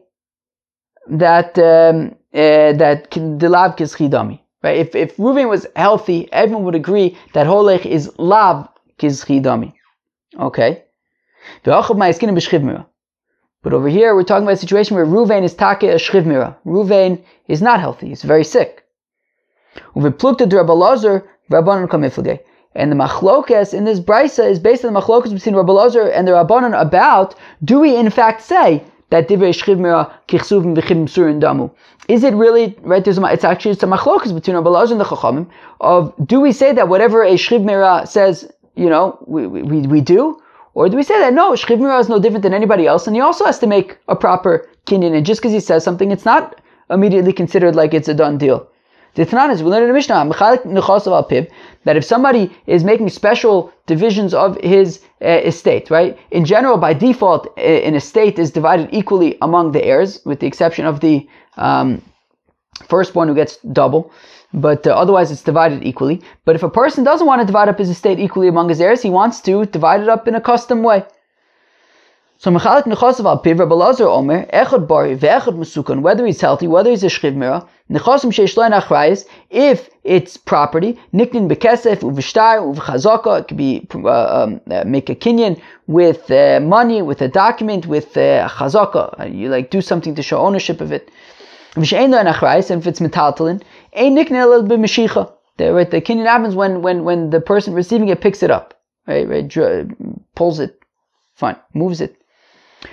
that 1.07 1.57
um, 1.59 2.15
uh, 2.33 2.73
that 2.73 3.11
the 3.11 3.47
kizchidami. 3.77 4.39
Right? 4.63 4.77
If 4.77 4.95
if 4.95 5.17
Reuven 5.17 5.49
was 5.49 5.67
healthy, 5.75 6.27
everyone 6.31 6.65
would 6.65 6.75
agree 6.75 7.15
that 7.33 7.45
holech 7.45 7.85
is 7.85 8.11
lav 8.17 8.69
kizchidami. 8.99 9.73
Okay. 10.39 10.83
But 11.63 11.73
over 13.73 13.87
here, 13.87 14.15
we're 14.15 14.23
talking 14.23 14.43
about 14.43 14.53
a 14.53 14.57
situation 14.57 14.95
where 14.95 15.05
Ruvain 15.05 15.43
is 15.43 15.53
take 15.53 15.83
a 15.83 15.97
shchivmira. 15.97 16.55
Ruvain 16.65 17.23
is 17.47 17.61
not 17.61 17.79
healthy; 17.79 18.07
he's 18.07 18.23
very 18.23 18.43
sick. 18.43 18.83
And 22.77 22.91
the 22.91 22.95
machlokes 22.95 23.73
in 23.73 23.85
this 23.85 23.99
brisa 23.99 24.47
is 24.47 24.59
based 24.59 24.85
on 24.85 24.93
the 24.93 25.01
machlokes 25.01 25.33
between 25.33 25.55
Rabbi 25.55 25.73
Lazar 25.73 26.07
and 26.11 26.27
the 26.27 26.33
Rabbanon 26.33 26.79
about 26.79 27.33
do 27.63 27.79
we 27.79 27.95
in 27.95 28.11
fact 28.11 28.43
say 28.43 28.83
that 29.09 29.27
divrei 29.27 29.49
shchivmira 29.49 30.11
kichsuvim 30.27 30.77
v'chim 30.77 31.07
surin 31.07 31.41
damu. 31.41 31.71
Is 32.07 32.23
it 32.23 32.35
really 32.35 32.77
right? 32.81 33.03
There's 33.03 33.17
a, 33.17 33.25
it's 33.25 33.43
actually 33.43 33.71
it's 33.71 33.81
a 33.81 33.87
machlokas 33.87 34.31
between 34.31 34.55
Rabbi 34.55 34.69
Lazar 34.69 34.93
and 34.93 35.01
the 35.01 35.05
Chachamim 35.05 35.49
of 35.81 36.13
do 36.27 36.39
we 36.39 36.51
say 36.51 36.71
that 36.71 36.87
whatever 36.87 37.23
a 37.23 37.33
shchivmira 37.33 38.07
says, 38.07 38.47
you 38.75 38.89
know, 38.89 39.17
we, 39.25 39.47
we, 39.47 39.81
we 39.87 39.99
do, 39.99 40.39
or 40.75 40.87
do 40.87 40.97
we 40.97 41.01
say 41.01 41.17
that 41.19 41.33
no, 41.33 41.53
shchivmira 41.53 41.99
is 41.99 42.09
no 42.09 42.19
different 42.19 42.43
than 42.43 42.53
anybody 42.53 42.85
else, 42.85 43.07
and 43.07 43.15
he 43.15 43.21
also 43.23 43.43
has 43.45 43.57
to 43.57 43.65
make 43.65 43.97
a 44.07 44.15
proper 44.15 44.69
kinyan, 44.85 45.15
and 45.15 45.25
just 45.25 45.41
because 45.41 45.51
he 45.51 45.59
says 45.59 45.83
something, 45.83 46.11
it's 46.11 46.25
not 46.25 46.61
immediately 46.91 47.33
considered 47.33 47.75
like 47.75 47.95
it's 47.95 48.07
a 48.07 48.13
done 48.13 48.37
deal. 48.37 48.69
Tanan 49.25 49.51
is 49.51 49.63
we 49.63 49.69
learn 49.69 49.83
in 49.83 49.87
the 49.87 49.93
Mishnah 49.93 50.29
that 51.85 51.97
if 51.97 52.05
somebody 52.05 52.51
is 52.67 52.83
making 52.83 53.09
special 53.09 53.71
divisions 53.85 54.33
of 54.33 54.57
his 54.61 55.01
uh, 55.21 55.27
estate, 55.27 55.89
right? 55.89 56.17
In 56.31 56.45
general, 56.45 56.77
by 56.77 56.93
default, 56.93 57.47
an 57.57 57.95
estate 57.95 58.37
is 58.37 58.51
divided 58.51 58.89
equally 58.91 59.37
among 59.41 59.71
the 59.71 59.83
heirs, 59.83 60.19
with 60.25 60.39
the 60.39 60.47
exception 60.47 60.85
of 60.85 60.99
the 60.99 61.27
um, 61.57 62.01
first 62.87 63.15
one 63.15 63.27
who 63.27 63.33
gets 63.33 63.57
double. 63.71 64.11
But 64.53 64.85
uh, 64.85 64.91
otherwise, 64.91 65.31
it's 65.31 65.41
divided 65.41 65.83
equally. 65.83 66.21
But 66.45 66.55
if 66.55 66.63
a 66.63 66.69
person 66.69 67.03
doesn't 67.03 67.27
want 67.27 67.41
to 67.41 67.45
divide 67.45 67.69
up 67.69 67.79
his 67.79 67.89
estate 67.89 68.19
equally 68.19 68.47
among 68.47 68.69
his 68.69 68.79
heirs, 68.79 69.01
he 69.01 69.09
wants 69.09 69.41
to 69.41 69.65
divide 69.65 70.01
it 70.01 70.09
up 70.09 70.27
in 70.27 70.35
a 70.35 70.41
custom 70.41 70.83
way. 70.83 71.03
So 72.39 72.51
Mechalik 72.51 72.83
Nechosav 72.83 73.25
al 73.25 73.41
Piv 73.41 73.57
Rabbi 73.57 73.73
Lazar 73.73 74.07
Omer 74.07 74.45
Echad 74.53 74.87
Bari 74.87 75.17
Ve'echad 75.17 75.57
Musukan 75.57 76.01
whether 76.01 76.23
he's 76.23 76.39
healthy 76.39 76.67
whether 76.67 76.91
he's 76.91 77.03
a 77.03 77.07
Shchiv 77.07 77.33
Mira 77.33 77.67
Nechosim 77.89 78.31
Sheishlein 78.31 78.79
Achrayis 78.79 79.25
if 79.49 79.89
it's 80.03 80.37
property 80.37 80.99
Niknin 81.11 81.49
Bekesef 81.51 82.01
Uvishtar 82.01 82.61
Uvchazaka 82.61 83.39
it 83.39 83.47
could 83.47 83.57
be 83.57 83.87
uh, 83.95 84.43
um, 84.43 84.61
uh, 84.69 84.83
make 84.85 85.09
a 85.09 85.15
kinyan 85.15 85.59
with 85.87 86.29
uh, 86.29 86.59
money 86.59 87.01
with 87.01 87.23
a 87.23 87.27
document 87.27 87.87
with 87.87 88.15
uh, 88.15 88.47
Chazaka 88.47 89.35
you 89.35 89.49
like 89.49 89.71
do 89.71 89.81
something 89.81 90.13
to 90.13 90.21
show 90.21 90.37
ownership 90.37 90.79
of 90.79 90.91
it. 90.91 91.09
Vishain 91.73 92.11
Lein 92.11 92.27
Achrayis 92.27 92.69
and 92.69 92.81
if 92.81 92.85
it's 92.85 92.99
metaltalin 92.99 93.63
Ein 93.95 94.15
Niknin 94.15 94.43
a 94.43 94.45
little 94.45 94.67
bit 94.67 94.79
Meshicha. 94.79 95.33
The, 95.57 95.73
right, 95.73 95.89
the 95.89 96.01
kinyan 96.01 96.27
happens 96.27 96.53
when, 96.53 96.83
when, 96.83 97.03
when 97.03 97.31
the 97.31 97.41
person 97.41 97.73
receiving 97.73 98.09
it 98.09 98.21
picks 98.21 98.43
it 98.43 98.51
up 98.51 98.79
right, 99.07 99.27
right 99.27 99.87
pulls 100.35 100.59
it 100.59 100.79
fine 101.33 101.55
moves 101.73 101.99
it 101.99 102.15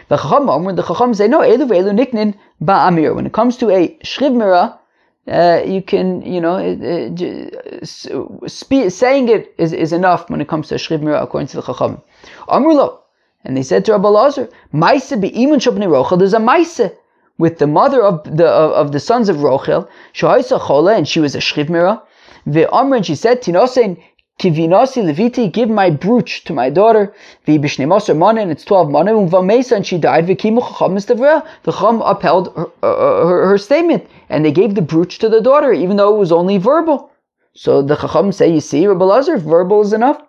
the 0.09 0.17
Chacham, 0.17 0.65
when 0.65 0.77
the 0.77 0.83
Chacham 0.83 1.15
say, 1.15 1.29
no, 1.29 1.41
Elu 1.41 1.69
ve'elu 1.69 1.93
niknin 1.93 2.35
ba'amir. 2.63 3.15
When 3.15 3.27
it 3.27 3.33
comes 3.33 3.57
to 3.59 3.71
a 3.71 3.89
Shchivmira, 4.05 4.79
uh, 5.27 5.63
you 5.65 5.83
can, 5.83 6.23
you 6.23 6.41
know, 6.41 6.57
uh, 6.57 7.85
spe- 7.85 8.91
saying 8.91 9.29
it 9.29 9.55
is, 9.59 9.73
is 9.73 9.93
enough 9.93 10.29
when 10.29 10.41
it 10.41 10.49
comes 10.49 10.69
to 10.69 10.75
a 10.75 10.79
Shchivmira 10.79 11.23
according 11.23 11.49
to 11.49 11.57
the 11.57 11.63
Chacham. 11.63 12.01
Amrulo. 12.49 12.99
And 13.45 13.57
they 13.57 13.63
said 13.63 13.85
to 13.85 13.93
Rabbi 13.93 14.09
Lazar, 14.09 14.49
Maise 14.73 15.13
be'imun 15.13 15.61
shabnei 15.61 15.87
Rochel, 15.87 16.19
there's 16.19 16.35
a 16.35 16.41
Maise 16.41 16.91
with 17.37 17.59
the 17.59 17.67
mother 17.67 18.03
of 18.03 18.25
the 18.37 18.47
of, 18.47 18.73
of 18.73 18.93
the 18.93 19.01
sons 19.01 19.29
of 19.29 19.37
Rochel, 19.37 19.89
Shohaisa 20.15 20.67
Chola, 20.67 20.95
and 20.95 21.07
she 21.07 21.21
was 21.21 21.35
a 21.35 21.41
Shchivmira. 21.41 22.01
The 22.47 22.71
Amr, 22.71 22.97
and 22.97 23.07
she 23.07 23.15
said, 23.15 23.43
Tinosein 23.43 24.03
Kivinasi 24.41 25.03
Leviti, 25.03 25.53
give 25.53 25.71
my 25.71 25.91
brooch 25.91 26.45
to 26.45 26.53
my 26.53 26.69
daughter. 26.69 27.15
V'bishnemoser 27.47 28.17
mana, 28.17 28.43
and 28.43 28.51
it's 28.51 28.65
12 28.65 28.91
mana. 28.91 29.13
V'vamesa, 29.13 29.77
and 29.77 29.87
she 29.87 29.97
died. 29.97 30.27
V'kimu 30.27 30.61
chacham 30.61 30.95
The 30.95 31.73
chacham 31.73 32.03
upheld 32.03 32.53
her, 32.57 32.67
uh, 32.83 33.27
her, 33.27 33.47
her, 33.47 33.59
statement, 33.59 34.07
and 34.29 34.45
they 34.45 34.51
gave 34.51 34.75
the 34.75 34.83
brooch 34.83 35.19
to 35.21 35.29
the 35.29 35.41
daughter, 35.41 35.73
even 35.73 35.97
though 35.97 36.15
it 36.15 36.19
was 36.19 36.33
only 36.33 36.59
verbal. 36.59 37.11
So 37.55 37.83
the 37.83 37.95
Chacham 37.95 38.33
say, 38.33 38.49
you 38.49 38.61
see, 38.61 38.87
Rabbi 38.87 39.05
Lazar, 39.05 39.37
verbal 39.39 39.83
is 39.83 39.93
enough. 39.93 40.21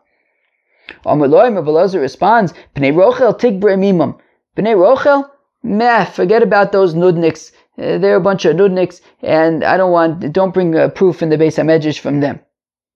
Amaloi, 1.04 1.56
Rabbi 1.56 1.72
Lazar 1.72 2.00
responds, 2.00 2.54
Bnei 2.76 2.94
Rochel 2.94 3.38
tik 3.38 3.60
bremimam. 3.60 4.20
Bnei 4.56 4.76
Rochel, 4.76 5.28
meh, 5.64 6.06
forget 6.06 6.44
about 6.44 6.72
those 6.72 6.94
nudniks. 6.94 7.52
Uh, 7.80 7.98
they're 7.98 8.18
a 8.18 8.22
bunch 8.22 8.46
of 8.46 8.56
nudniks, 8.56 9.02
and 9.24 9.64
I 9.64 9.76
don't 9.76 9.92
want, 9.92 10.32
don't 10.32 10.54
bring 10.54 10.76
uh, 10.76 10.90
proof 10.90 11.24
in 11.24 11.30
the 11.30 11.38
beis 11.38 11.58
Hamedrash 11.58 12.00
from 12.00 12.20
them. 12.20 12.40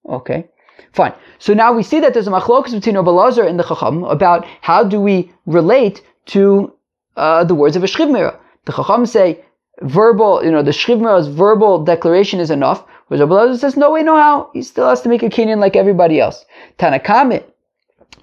Okay, 0.07 0.47
fine. 0.93 1.13
So 1.39 1.53
now 1.53 1.73
we 1.73 1.83
see 1.83 1.99
that 1.99 2.13
there's 2.13 2.27
a 2.27 2.31
machlokas 2.31 2.71
between 2.71 2.95
Rabbi 2.95 3.11
Lazar 3.11 3.43
and 3.43 3.59
the 3.59 3.63
Chacham 3.63 4.03
about 4.03 4.45
how 4.61 4.83
do 4.83 4.99
we 4.99 5.31
relate 5.45 6.01
to 6.27 6.73
uh, 7.17 7.43
the 7.43 7.55
words 7.55 7.75
of 7.75 7.83
a 7.83 7.87
Shriv 7.87 8.37
The 8.65 8.71
Chacham 8.71 9.05
say 9.05 9.43
verbal, 9.81 10.43
you 10.43 10.51
know, 10.51 10.63
the 10.63 10.71
Shriv 10.71 11.33
verbal 11.33 11.83
declaration 11.83 12.39
is 12.39 12.51
enough, 12.51 12.83
whereas 13.07 13.27
Rabbi 13.27 13.55
says, 13.55 13.77
no 13.77 13.91
way, 13.91 14.03
no 14.03 14.15
how. 14.15 14.49
He 14.53 14.61
still 14.61 14.89
has 14.89 15.01
to 15.01 15.09
make 15.09 15.23
a 15.23 15.29
kinyan 15.29 15.59
like 15.59 15.75
everybody 15.75 16.19
else. 16.19 16.45
Tanakame. 16.77 17.43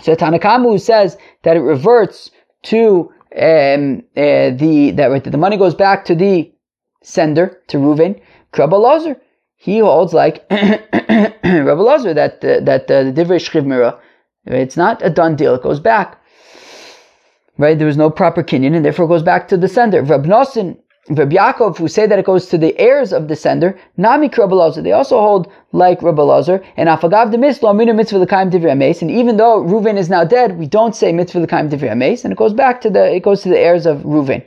So 0.00 0.14
Tanakama 0.14 0.64
who 0.64 0.78
says 0.78 1.16
that 1.42 1.56
it 1.56 1.60
reverts 1.60 2.30
to 2.64 3.12
um, 3.36 4.02
uh, 4.16 4.50
the 4.50 4.92
that 4.96 5.08
right, 5.08 5.22
the 5.22 5.36
money 5.36 5.56
goes 5.56 5.74
back 5.74 6.04
to 6.06 6.14
the 6.14 6.50
sender 7.02 7.60
to 7.68 7.78
Reuven. 7.78 8.20
Rabbi 8.56 8.76
Lazar, 8.76 9.16
he 9.66 9.80
holds 9.80 10.14
like 10.14 10.46
Rabbi 10.50 11.82
Lazar 11.90 12.14
that 12.14 12.44
uh, 12.44 12.60
that 12.60 12.88
uh, 12.88 13.02
the 13.02 13.12
divrei 13.12 13.40
shchiv 13.44 14.00
it's 14.46 14.76
not 14.76 15.04
a 15.04 15.10
done 15.10 15.34
deal. 15.34 15.56
It 15.56 15.62
goes 15.62 15.80
back. 15.80 16.22
Right, 17.58 17.76
there 17.76 17.86
was 17.86 17.96
no 17.96 18.08
proper 18.08 18.44
kinyan, 18.44 18.76
and 18.76 18.84
therefore 18.84 19.06
it 19.06 19.08
goes 19.08 19.24
back 19.24 19.48
to 19.48 19.56
the 19.56 19.66
sender. 19.66 20.02
Rabbi 20.02 20.28
Nosson 20.28 20.76
Rabbi 21.08 21.34
Yaakov, 21.34 21.78
who 21.78 21.88
say 21.88 22.06
that 22.06 22.18
it 22.18 22.24
goes 22.24 22.46
to 22.46 22.58
the 22.58 22.78
heirs 22.78 23.12
of 23.12 23.26
the 23.26 23.34
sender, 23.34 23.76
Nami 23.96 24.28
Rabbi 24.36 24.80
They 24.80 24.92
also 24.92 25.20
hold 25.20 25.50
like 25.72 26.02
Rabbi 26.02 26.22
Lazar, 26.22 26.62
and 26.76 26.88
Afagav 26.88 27.32
de 27.32 27.38
Mislo, 27.38 27.72
Aminu 27.72 27.94
Mitzvah 27.94 28.18
L'kaim 28.18 28.50
Divrei 28.50 28.72
ames. 28.72 29.02
And 29.02 29.10
even 29.10 29.36
though 29.36 29.62
Reuven 29.62 29.96
is 29.96 30.08
now 30.08 30.24
dead, 30.24 30.58
we 30.58 30.66
don't 30.66 30.94
say 30.94 31.12
Mitzvah 31.12 31.40
L'kaim 31.40 31.70
Divrei 31.70 31.90
ames, 31.90 32.24
and 32.24 32.32
it 32.32 32.36
goes 32.36 32.52
back 32.52 32.80
to 32.82 32.90
the, 32.90 33.14
it 33.16 33.22
goes 33.24 33.42
to 33.42 33.48
the 33.48 33.58
heirs 33.58 33.86
of 33.86 33.98
Reuven. 34.02 34.44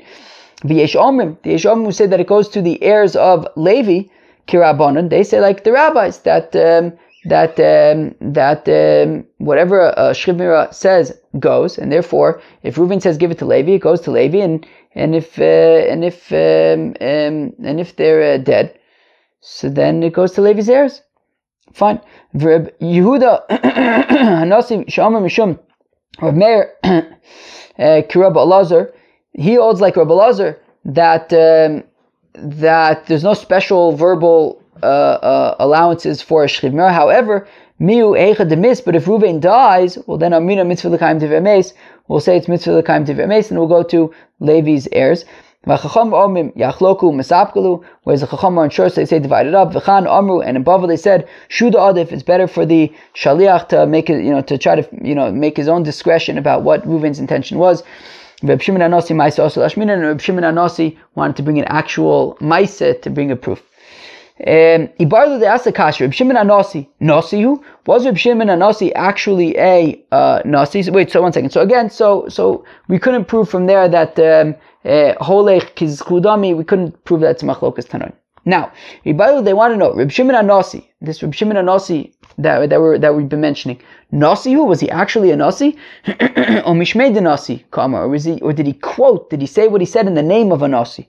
The 0.64 0.76
Yesh 0.76 0.96
Omrim, 0.96 1.42
the 1.44 1.52
Yesh 1.52 1.66
Omrim 1.66 1.86
who 1.86 1.92
say 1.92 2.08
that 2.08 2.20
it 2.20 2.28
goes 2.28 2.48
to 2.50 2.62
the 2.62 2.82
heirs 2.84 3.16
of 3.16 3.48
Levi, 3.56 4.10
Kirabonon, 4.50 5.10
they 5.10 5.24
say 5.24 5.40
like 5.40 5.64
the 5.64 5.72
rabbis, 5.72 6.20
that, 6.20 6.56
um, 6.56 6.98
that 7.26 7.60
um, 7.60 8.16
that 8.34 8.68
um, 8.68 9.26
whatever 9.38 9.94
Shriv 10.14 10.74
says 10.74 11.18
goes, 11.38 11.78
and 11.78 11.92
therefore, 11.92 12.42
if 12.64 12.76
Reuven 12.76 13.02
says 13.02 13.18
give 13.18 13.32
it 13.32 13.38
to 13.40 13.46
Levi, 13.46 13.74
it 13.74 13.80
goes 13.82 14.02
to 14.02 14.12
Levi, 14.12 14.40
and 14.40 14.66
and 14.96 15.16
if 15.16 15.38
uh, 15.40 15.44
and 15.92 16.04
if 16.04 16.32
um, 16.32 16.96
um, 17.02 17.54
and 17.64 17.80
if 17.80 17.96
they're 17.96 18.36
uh, 18.36 18.38
dead, 18.38 18.78
so 19.42 19.70
then 19.70 20.02
it 20.04 20.14
goes 20.14 20.32
to 20.34 20.42
Levi's 20.42 20.70
heirs. 20.70 21.02
Fine. 21.74 22.02
Verb 22.34 22.72
Yehuda 22.82 23.48
Hanasi 23.50 24.90
Shama 24.90 25.22
Mishum 25.22 25.60
Rav 26.22 26.36
Meir 26.36 26.74
uh, 26.84 27.02
Kirab 27.78 28.36
Elazar. 28.36 28.92
He 29.34 29.56
holds 29.56 29.82
like 29.82 29.96
Rabbi 29.96 30.12
Elazar 30.12 30.58
that 30.86 31.32
um, 31.34 31.84
that 32.34 33.06
there's 33.08 33.24
no 33.24 33.34
special 33.34 33.92
verbal 33.96 34.62
uh, 34.82 34.86
uh, 34.86 35.56
allowances 35.60 36.22
for 36.22 36.44
a. 36.44 36.48
However, 36.92 37.48
miu 37.82 38.18
eicha 38.18 38.48
demis. 38.48 38.82
But 38.82 38.96
if 38.96 39.06
Ruvain 39.06 39.40
dies, 39.40 39.98
well 40.08 40.18
then 40.18 40.34
amina 40.34 40.64
mitzvah 40.66 40.90
l'kaim 40.90 41.20
tivemes. 41.20 41.74
We'll 42.08 42.20
say 42.20 42.38
it's 42.38 42.48
mitzvah 42.48 42.78
l'kaim 42.80 43.06
tivemes, 43.06 43.50
and 43.50 43.60
we'll 43.60 43.68
go 43.68 43.84
to 43.84 44.14
Levi's 44.40 44.88
heirs. 44.92 45.26
Whereas 45.66 45.84
the 45.84 45.90
chacham 45.90 46.14
are 48.58 48.64
unsure, 48.64 48.90
so 48.90 48.96
they 48.96 49.06
say 49.06 49.20
divided 49.20 49.54
up. 49.54 49.74
V'chan 49.74 50.08
amru, 50.08 50.40
and 50.40 50.56
above 50.56 50.88
they 50.88 50.96
said 50.96 51.28
shuda 51.50 51.74
adif. 51.74 52.14
It's 52.14 52.24
better 52.24 52.48
for 52.48 52.66
the 52.66 52.94
shaliach 53.14 53.68
to 53.68 53.86
make 53.86 54.10
it, 54.10 54.24
you 54.24 54.32
know, 54.32 54.42
to 54.42 54.58
try 54.58 54.80
to, 54.80 54.88
you 55.04 55.14
know, 55.14 55.30
make 55.34 55.58
his 55.58 55.68
own 55.68 55.84
discretion 55.84 56.38
about 56.38 56.64
what 56.64 56.88
Reuven's 56.88 57.20
intention 57.20 57.58
was. 57.58 57.84
Shimon 58.62 58.82
Anosi 58.82 59.16
Maisa 59.16 59.40
also 59.40 59.62
Lashmina, 59.62 60.12
and 60.12 60.22
Shimon 60.22 60.44
Anosi 60.44 60.98
wanted 61.16 61.36
to 61.38 61.44
bring 61.44 61.60
an 61.60 61.66
actual 61.66 62.38
Maisa 62.40 63.02
to 63.02 63.10
bring 63.10 63.32
a 63.32 63.36
proof. 63.36 63.62
Um, 64.48 64.88
Ibarlu 64.98 65.40
de 65.42 65.46
Asakash, 65.48 66.00
Reb 66.00 66.14
Shimon 66.14 66.38
Anosi, 66.38 66.88
Nosihu? 67.02 67.62
Was 67.86 68.06
Reb 68.06 68.18
Shimon 68.18 68.48
Anosi 68.48 68.94
actually 68.96 69.58
a 69.58 70.02
uh, 70.14 70.42
wait, 70.46 71.12
so 71.12 71.22
one 71.22 71.34
second. 71.34 71.50
So 71.50 71.60
again, 71.60 71.90
so 71.90 72.30
so 72.30 72.64
we 72.88 73.00
couldn't 73.00 73.26
prove 73.26 73.50
from 73.50 73.66
there 73.66 73.90
that 73.90 74.18
um, 74.20 74.56
uh, 74.86 75.14
Holech 75.22 76.56
we 76.56 76.64
couldn't 76.64 77.04
prove 77.04 77.20
that 77.20 77.28
that's 77.28 77.44
Machlokas 77.44 77.88
Tanon. 77.90 78.14
Now, 78.46 78.72
Ibarlu, 79.06 79.44
they 79.44 79.54
want 79.54 79.74
to 79.74 79.78
know, 79.78 79.94
Reb 79.94 80.10
Shimon 80.10 80.36
Anosi, 80.36 80.88
this 81.02 81.22
Reb 81.22 81.36
Shimon 81.36 81.58
Anosi 81.58 82.14
that, 82.44 82.70
that, 82.70 82.82
we're, 82.82 82.98
that 82.98 83.16
we've 83.16 83.30
been 83.30 83.42
mentioning, 83.42 83.82
Nasi 84.12 84.54
Nasihu, 84.54 84.68
was 84.68 84.80
he 84.80 84.90
actually 84.90 85.32
a 85.32 85.36
Nasi? 85.36 85.78
or 86.08 86.74
Mishmei 86.74 87.14
de 87.14 87.22
Nasi, 87.22 87.66
comma, 87.72 88.00
or, 88.00 88.10
was 88.10 88.24
he, 88.24 88.40
or 88.42 88.54
did 88.54 88.66
he 88.66 88.74
quote, 88.74 89.30
did 89.30 89.42
he 89.42 89.48
say 89.48 89.68
what 89.68 89.82
he 89.82 89.86
said 89.86 90.08
in 90.08 90.16
the 90.16 90.24
name 90.24 90.52
of 90.52 90.62
a 90.62 90.68
Nasi? 90.68 91.08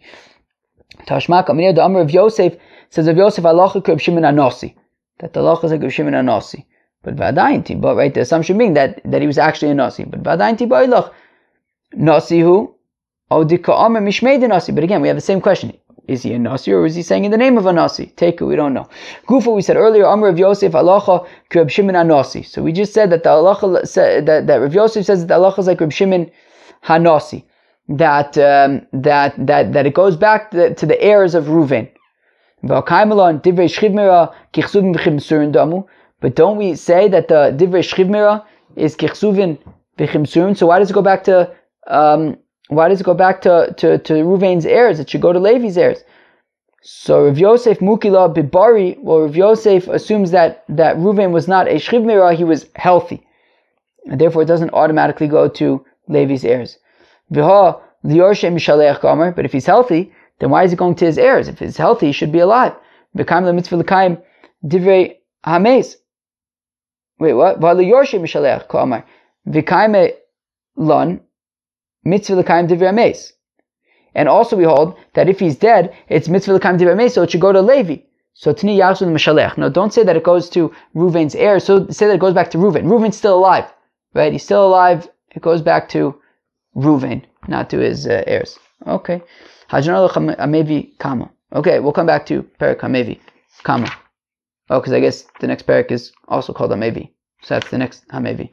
Tashmak, 1.07 1.49
Amir, 1.49 1.73
the 1.73 1.83
Amr 1.83 2.01
of 2.01 2.11
Yosef, 2.11 2.57
says 2.91 3.07
of 3.07 3.17
Yosef 3.17 3.45
Reb 3.45 4.01
Shimon 4.01 4.25
Anosi. 4.25 4.75
That 5.21 5.33
the 5.33 5.41
halacha 5.41 5.65
is 5.65 5.73
like 5.73 5.91
Shimon 5.91 6.15
Anosi. 6.15 6.65
But 7.03 7.17
vadayin 7.17 7.81
but 7.81 7.97
right, 7.97 8.13
the 8.13 8.21
assumption 8.21 8.59
being 8.59 8.75
that, 8.75 9.01
that 9.05 9.21
he 9.21 9.27
was 9.27 9.39
actually 9.39 9.71
a 9.71 9.75
Nasi. 9.75 10.05
But 10.05 10.23
vadayin 10.23 10.59
tiba. 10.59 11.13
Nasi 11.95 12.41
who? 12.41 12.75
But 13.31 13.53
again, 13.53 15.01
we 15.01 15.09
have 15.09 15.17
the 15.17 15.21
same 15.21 15.41
question. 15.41 15.73
Is 16.11 16.25
he 16.25 16.35
a 16.35 16.39
Nasi 16.41 16.73
or 16.73 16.85
is 16.87 16.97
he 16.97 17.03
saying 17.03 17.25
in 17.25 17.31
the 17.31 17.39
name 17.39 17.57
of 17.57 17.67
a 17.67 17.73
Nasi? 17.73 18.07
Take 18.17 18.41
it, 18.41 18.45
we 18.45 18.57
don't 18.57 18.75
know. 18.75 18.89
Gufa, 19.29 19.55
we 19.55 19.63
said 19.63 19.77
earlier, 19.77 20.05
Amr 20.05 20.27
of 20.27 20.41
Yosef, 20.41 20.73
halacha 20.73 21.25
Reb 21.55 21.71
Shimon 21.71 21.95
Anosi. 21.95 22.45
So 22.45 22.65
we 22.65 22.73
just 22.73 22.93
said 22.93 23.11
that 23.11 23.23
the 23.23 23.31
halacha, 23.31 24.25
that, 24.27 24.49
that 24.49 24.57
Reb 24.57 24.75
Yosef 24.75 25.07
says 25.07 25.25
that 25.25 25.29
the 25.29 25.35
halacha 25.35 25.61
is 25.61 25.69
like 25.69 25.81
Reb 25.81 25.93
Shimon 25.93 26.29
Hanasi. 26.85 27.45
That, 27.89 28.37
um, 28.39 28.85
that, 28.93 29.35
that, 29.47 29.73
that 29.73 29.87
it 29.87 29.95
goes 29.95 30.17
back 30.17 30.51
to 30.51 30.57
the, 30.57 30.75
to 30.75 30.85
the 30.85 31.01
heirs 31.01 31.37
of 31.37 31.45
Reuven. 31.45 31.89
But 32.63 32.87
don't 36.35 36.57
we 36.57 36.75
say 36.75 37.09
that 37.09 37.29
the 37.29 37.55
divrei 37.57 37.83
shchivmira 37.89 38.45
is 38.75 38.97
kichsuvin 38.97 39.59
v'chimsurin? 39.97 40.57
So 40.57 40.67
why 40.67 40.81
does 40.81 40.91
it 40.91 40.95
go 40.95 41.03
back 41.03 41.23
to 41.25 41.55
um, 41.87 42.37
why 42.71 42.89
does 42.89 43.01
it 43.01 43.05
go 43.05 43.15
back 43.15 43.43
to, 43.43 43.75
to, 43.79 43.99
to 43.99 44.13
Ruvain's 44.15 44.65
heirs? 44.65 45.01
It 45.01 45.11
should 45.11 45.21
go 45.21 45.33
to 45.33 45.39
Levi's 45.39 45.77
heirs. 45.77 46.03
So 46.83 47.27
Rav 47.27 47.39
Yosef 47.39 47.81
Mukila 47.81 48.35
Bibari, 48.35 48.97
well 49.01 49.21
Rav 49.21 49.37
Yosef 49.37 49.87
assumes 49.89 50.31
that, 50.31 50.65
that 50.69 50.97
Ruvain 50.97 51.33
was 51.33 51.47
not 51.49 51.69
a 51.69 51.75
shchivmira, 51.75 52.35
he 52.35 52.45
was 52.45 52.67
healthy. 52.77 53.27
And 54.07 54.21
therefore 54.21 54.43
it 54.43 54.47
doesn't 54.47 54.73
automatically 54.73 55.29
go 55.29 55.49
to 55.49 55.85
Levi's 56.09 56.45
heirs. 56.45 56.79
But 57.29 57.75
if 59.45 59.53
he's 59.53 59.67
healthy, 59.67 60.13
then 60.39 60.51
why 60.51 60.65
is 60.65 60.73
it 60.73 60.77
going 60.77 60.95
to 60.95 61.05
his 61.05 61.19
heirs? 61.19 61.49
If 61.49 61.59
he's 61.59 61.77
healthy, 61.77 62.07
he 62.07 62.13
should 62.13 62.33
be 62.33 62.39
alive. 62.39 62.75
Divrei 64.65 65.17
hames. 65.45 65.97
Wait, 67.19 67.33
what? 67.35 67.61
V'alu 67.61 67.85
yorshim 67.91 68.21
mishalech 68.21 68.69
k'amar. 68.69 69.05
V'kaime 69.49 70.13
lon 70.77 71.21
mitzvah 72.05 72.37
l'kaim 72.37 72.69
divrei 72.69 72.89
hames. 72.89 73.33
And 74.15 74.29
also 74.29 74.57
we 74.57 74.65
hold 74.65 74.97
that 75.15 75.29
if 75.29 75.39
he's 75.41 75.57
dead, 75.57 75.95
it's 76.09 76.29
mitzvah 76.29 76.55
l'kaim 76.55 76.79
divrei 76.79 76.99
hames, 76.99 77.15
so 77.15 77.23
it 77.23 77.31
should 77.31 77.41
go 77.41 77.53
to 77.53 77.61
Levi. 77.61 78.03
So 78.35 78.53
tini 78.53 78.79
yachzun 78.79 79.13
mishalech. 79.13 79.59
No, 79.59 79.69
don't 79.69 79.93
say 79.93 80.03
that 80.05 80.17
it 80.17 80.25
goes 80.25 80.49
to 80.51 80.73
Reuven's 80.95 81.35
heirs. 81.35 81.65
So 81.65 81.89
say 81.89 82.07
that 82.07 82.15
it 82.15 82.21
goes 82.21 82.35
back 82.35 82.51
to 82.51 82.59
Reuven. 82.59 82.85
Reuven's 82.85 83.17
still 83.17 83.39
alive, 83.39 83.71
right? 84.15 84.33
He's 84.33 84.45
still 84.45 84.67
alive. 84.67 85.09
It 85.33 85.43
goes 85.43 85.63
back 85.63 85.89
to 85.91 86.15
Reuven, 86.75 87.23
not 87.49 87.71
to 87.71 87.79
his 87.79 88.07
uh, 88.07 88.23
heirs. 88.27 88.59
Okay. 88.87 89.21
Hamevi 89.71 90.99
Kama. 90.99 91.31
Okay, 91.53 91.81
we'll 91.81 91.93
come 91.93 92.07
back 92.07 92.27
to 92.27 92.43
Perik 92.59 92.81
Hamevi 92.81 93.21
Kama. 93.63 93.91
Oh, 94.71 94.81
because 94.81 94.93
I 94.93 95.01
guess 95.01 95.27
the 95.41 95.47
next 95.47 95.67
Perik 95.67 95.91
is 95.91 96.13
also 96.29 96.53
called 96.53 96.71
Hamevi. 96.71 97.11
So 97.43 97.55
that's 97.55 97.71
the 97.71 97.79
next 97.79 98.07
Hamevi. 98.09 98.51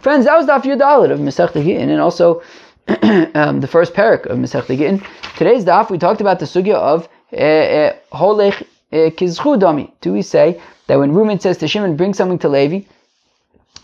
Friends, 0.00 0.24
that 0.24 0.34
was 0.34 0.46
Daf 0.46 0.62
Yud 0.62 0.80
Dalet 0.80 1.10
of 1.10 1.20
Masech 1.20 1.52
Gittin, 1.52 1.90
and 1.90 2.00
also 2.00 2.42
um, 3.34 3.60
the 3.60 3.68
first 3.70 3.92
parak 3.92 4.24
of 4.24 4.38
Masech 4.38 4.66
Gittin. 4.66 5.04
Today's 5.36 5.62
daf 5.62 5.90
we 5.90 5.98
talked 5.98 6.22
about 6.22 6.38
the 6.38 6.46
sugya 6.46 6.72
of 6.72 7.06
eh, 7.32 7.36
eh, 7.36 7.96
Holech 8.10 8.62
uh, 8.92 9.10
Kizchu. 9.10 9.92
Do 10.00 10.12
we 10.14 10.22
say 10.22 10.58
that 10.86 10.98
when 10.98 11.12
Reuben 11.12 11.38
says 11.38 11.58
to 11.58 11.68
Shimon, 11.68 11.98
bring 11.98 12.14
something 12.14 12.38
to 12.38 12.48
Levi, 12.48 12.86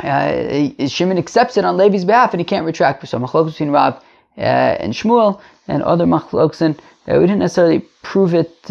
uh, 0.01 0.89
Shimon 0.89 1.19
accepts 1.19 1.59
it 1.59 1.67
on 1.67 1.77
Levi's 1.77 2.07
behalf 2.07 2.33
and 2.33 2.41
he 2.41 2.47
can't 2.47 2.65
retract. 2.65 3.07
So 3.07 3.19
machlok 3.19 3.51
between 3.51 3.69
Rav 3.69 3.97
uh, 4.39 4.41
and 4.41 4.95
Shmuel 4.95 5.43
and 5.69 5.83
other 5.83 6.07
machloksin. 6.07 6.79
Uh, 7.07 7.19
we 7.19 7.27
didn't 7.27 7.41
necessarily 7.41 7.81
prove 8.03 8.33
it 8.33 8.71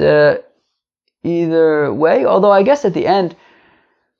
either 1.23 1.93
way, 1.93 2.25
although 2.25 2.51
I 2.51 2.63
guess 2.63 2.85
at 2.85 2.95
the 2.95 3.05
end, 3.05 3.35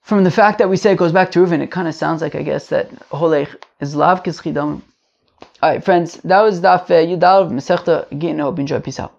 from 0.06 0.24
the 0.24 0.30
fact 0.30 0.60
that 0.60 0.70
we 0.70 0.78
say 0.78 0.92
it 0.92 0.98
goes 0.98 1.12
back 1.12 1.32
to 1.32 1.40
Reuven, 1.40 1.62
it 1.62 1.72
kind 1.72 1.88
of 1.88 1.96
sounds 1.96 2.22
like 2.22 2.36
I 2.36 2.44
guess 2.44 2.68
that 2.68 2.92
Holech 3.10 3.56
is 3.80 3.96
lav 3.96 4.22
kischidam. 4.22 4.84
All 5.64 5.70
right, 5.72 5.84
friends, 5.84 6.18
that 6.24 6.42
was 6.42 6.62
daf 6.62 6.88
Yudal 6.88 7.52
Masechta 7.52 8.06
you 8.12 8.56
enjoy. 8.56 8.80
Peace 8.82 9.00
out. 9.00 9.14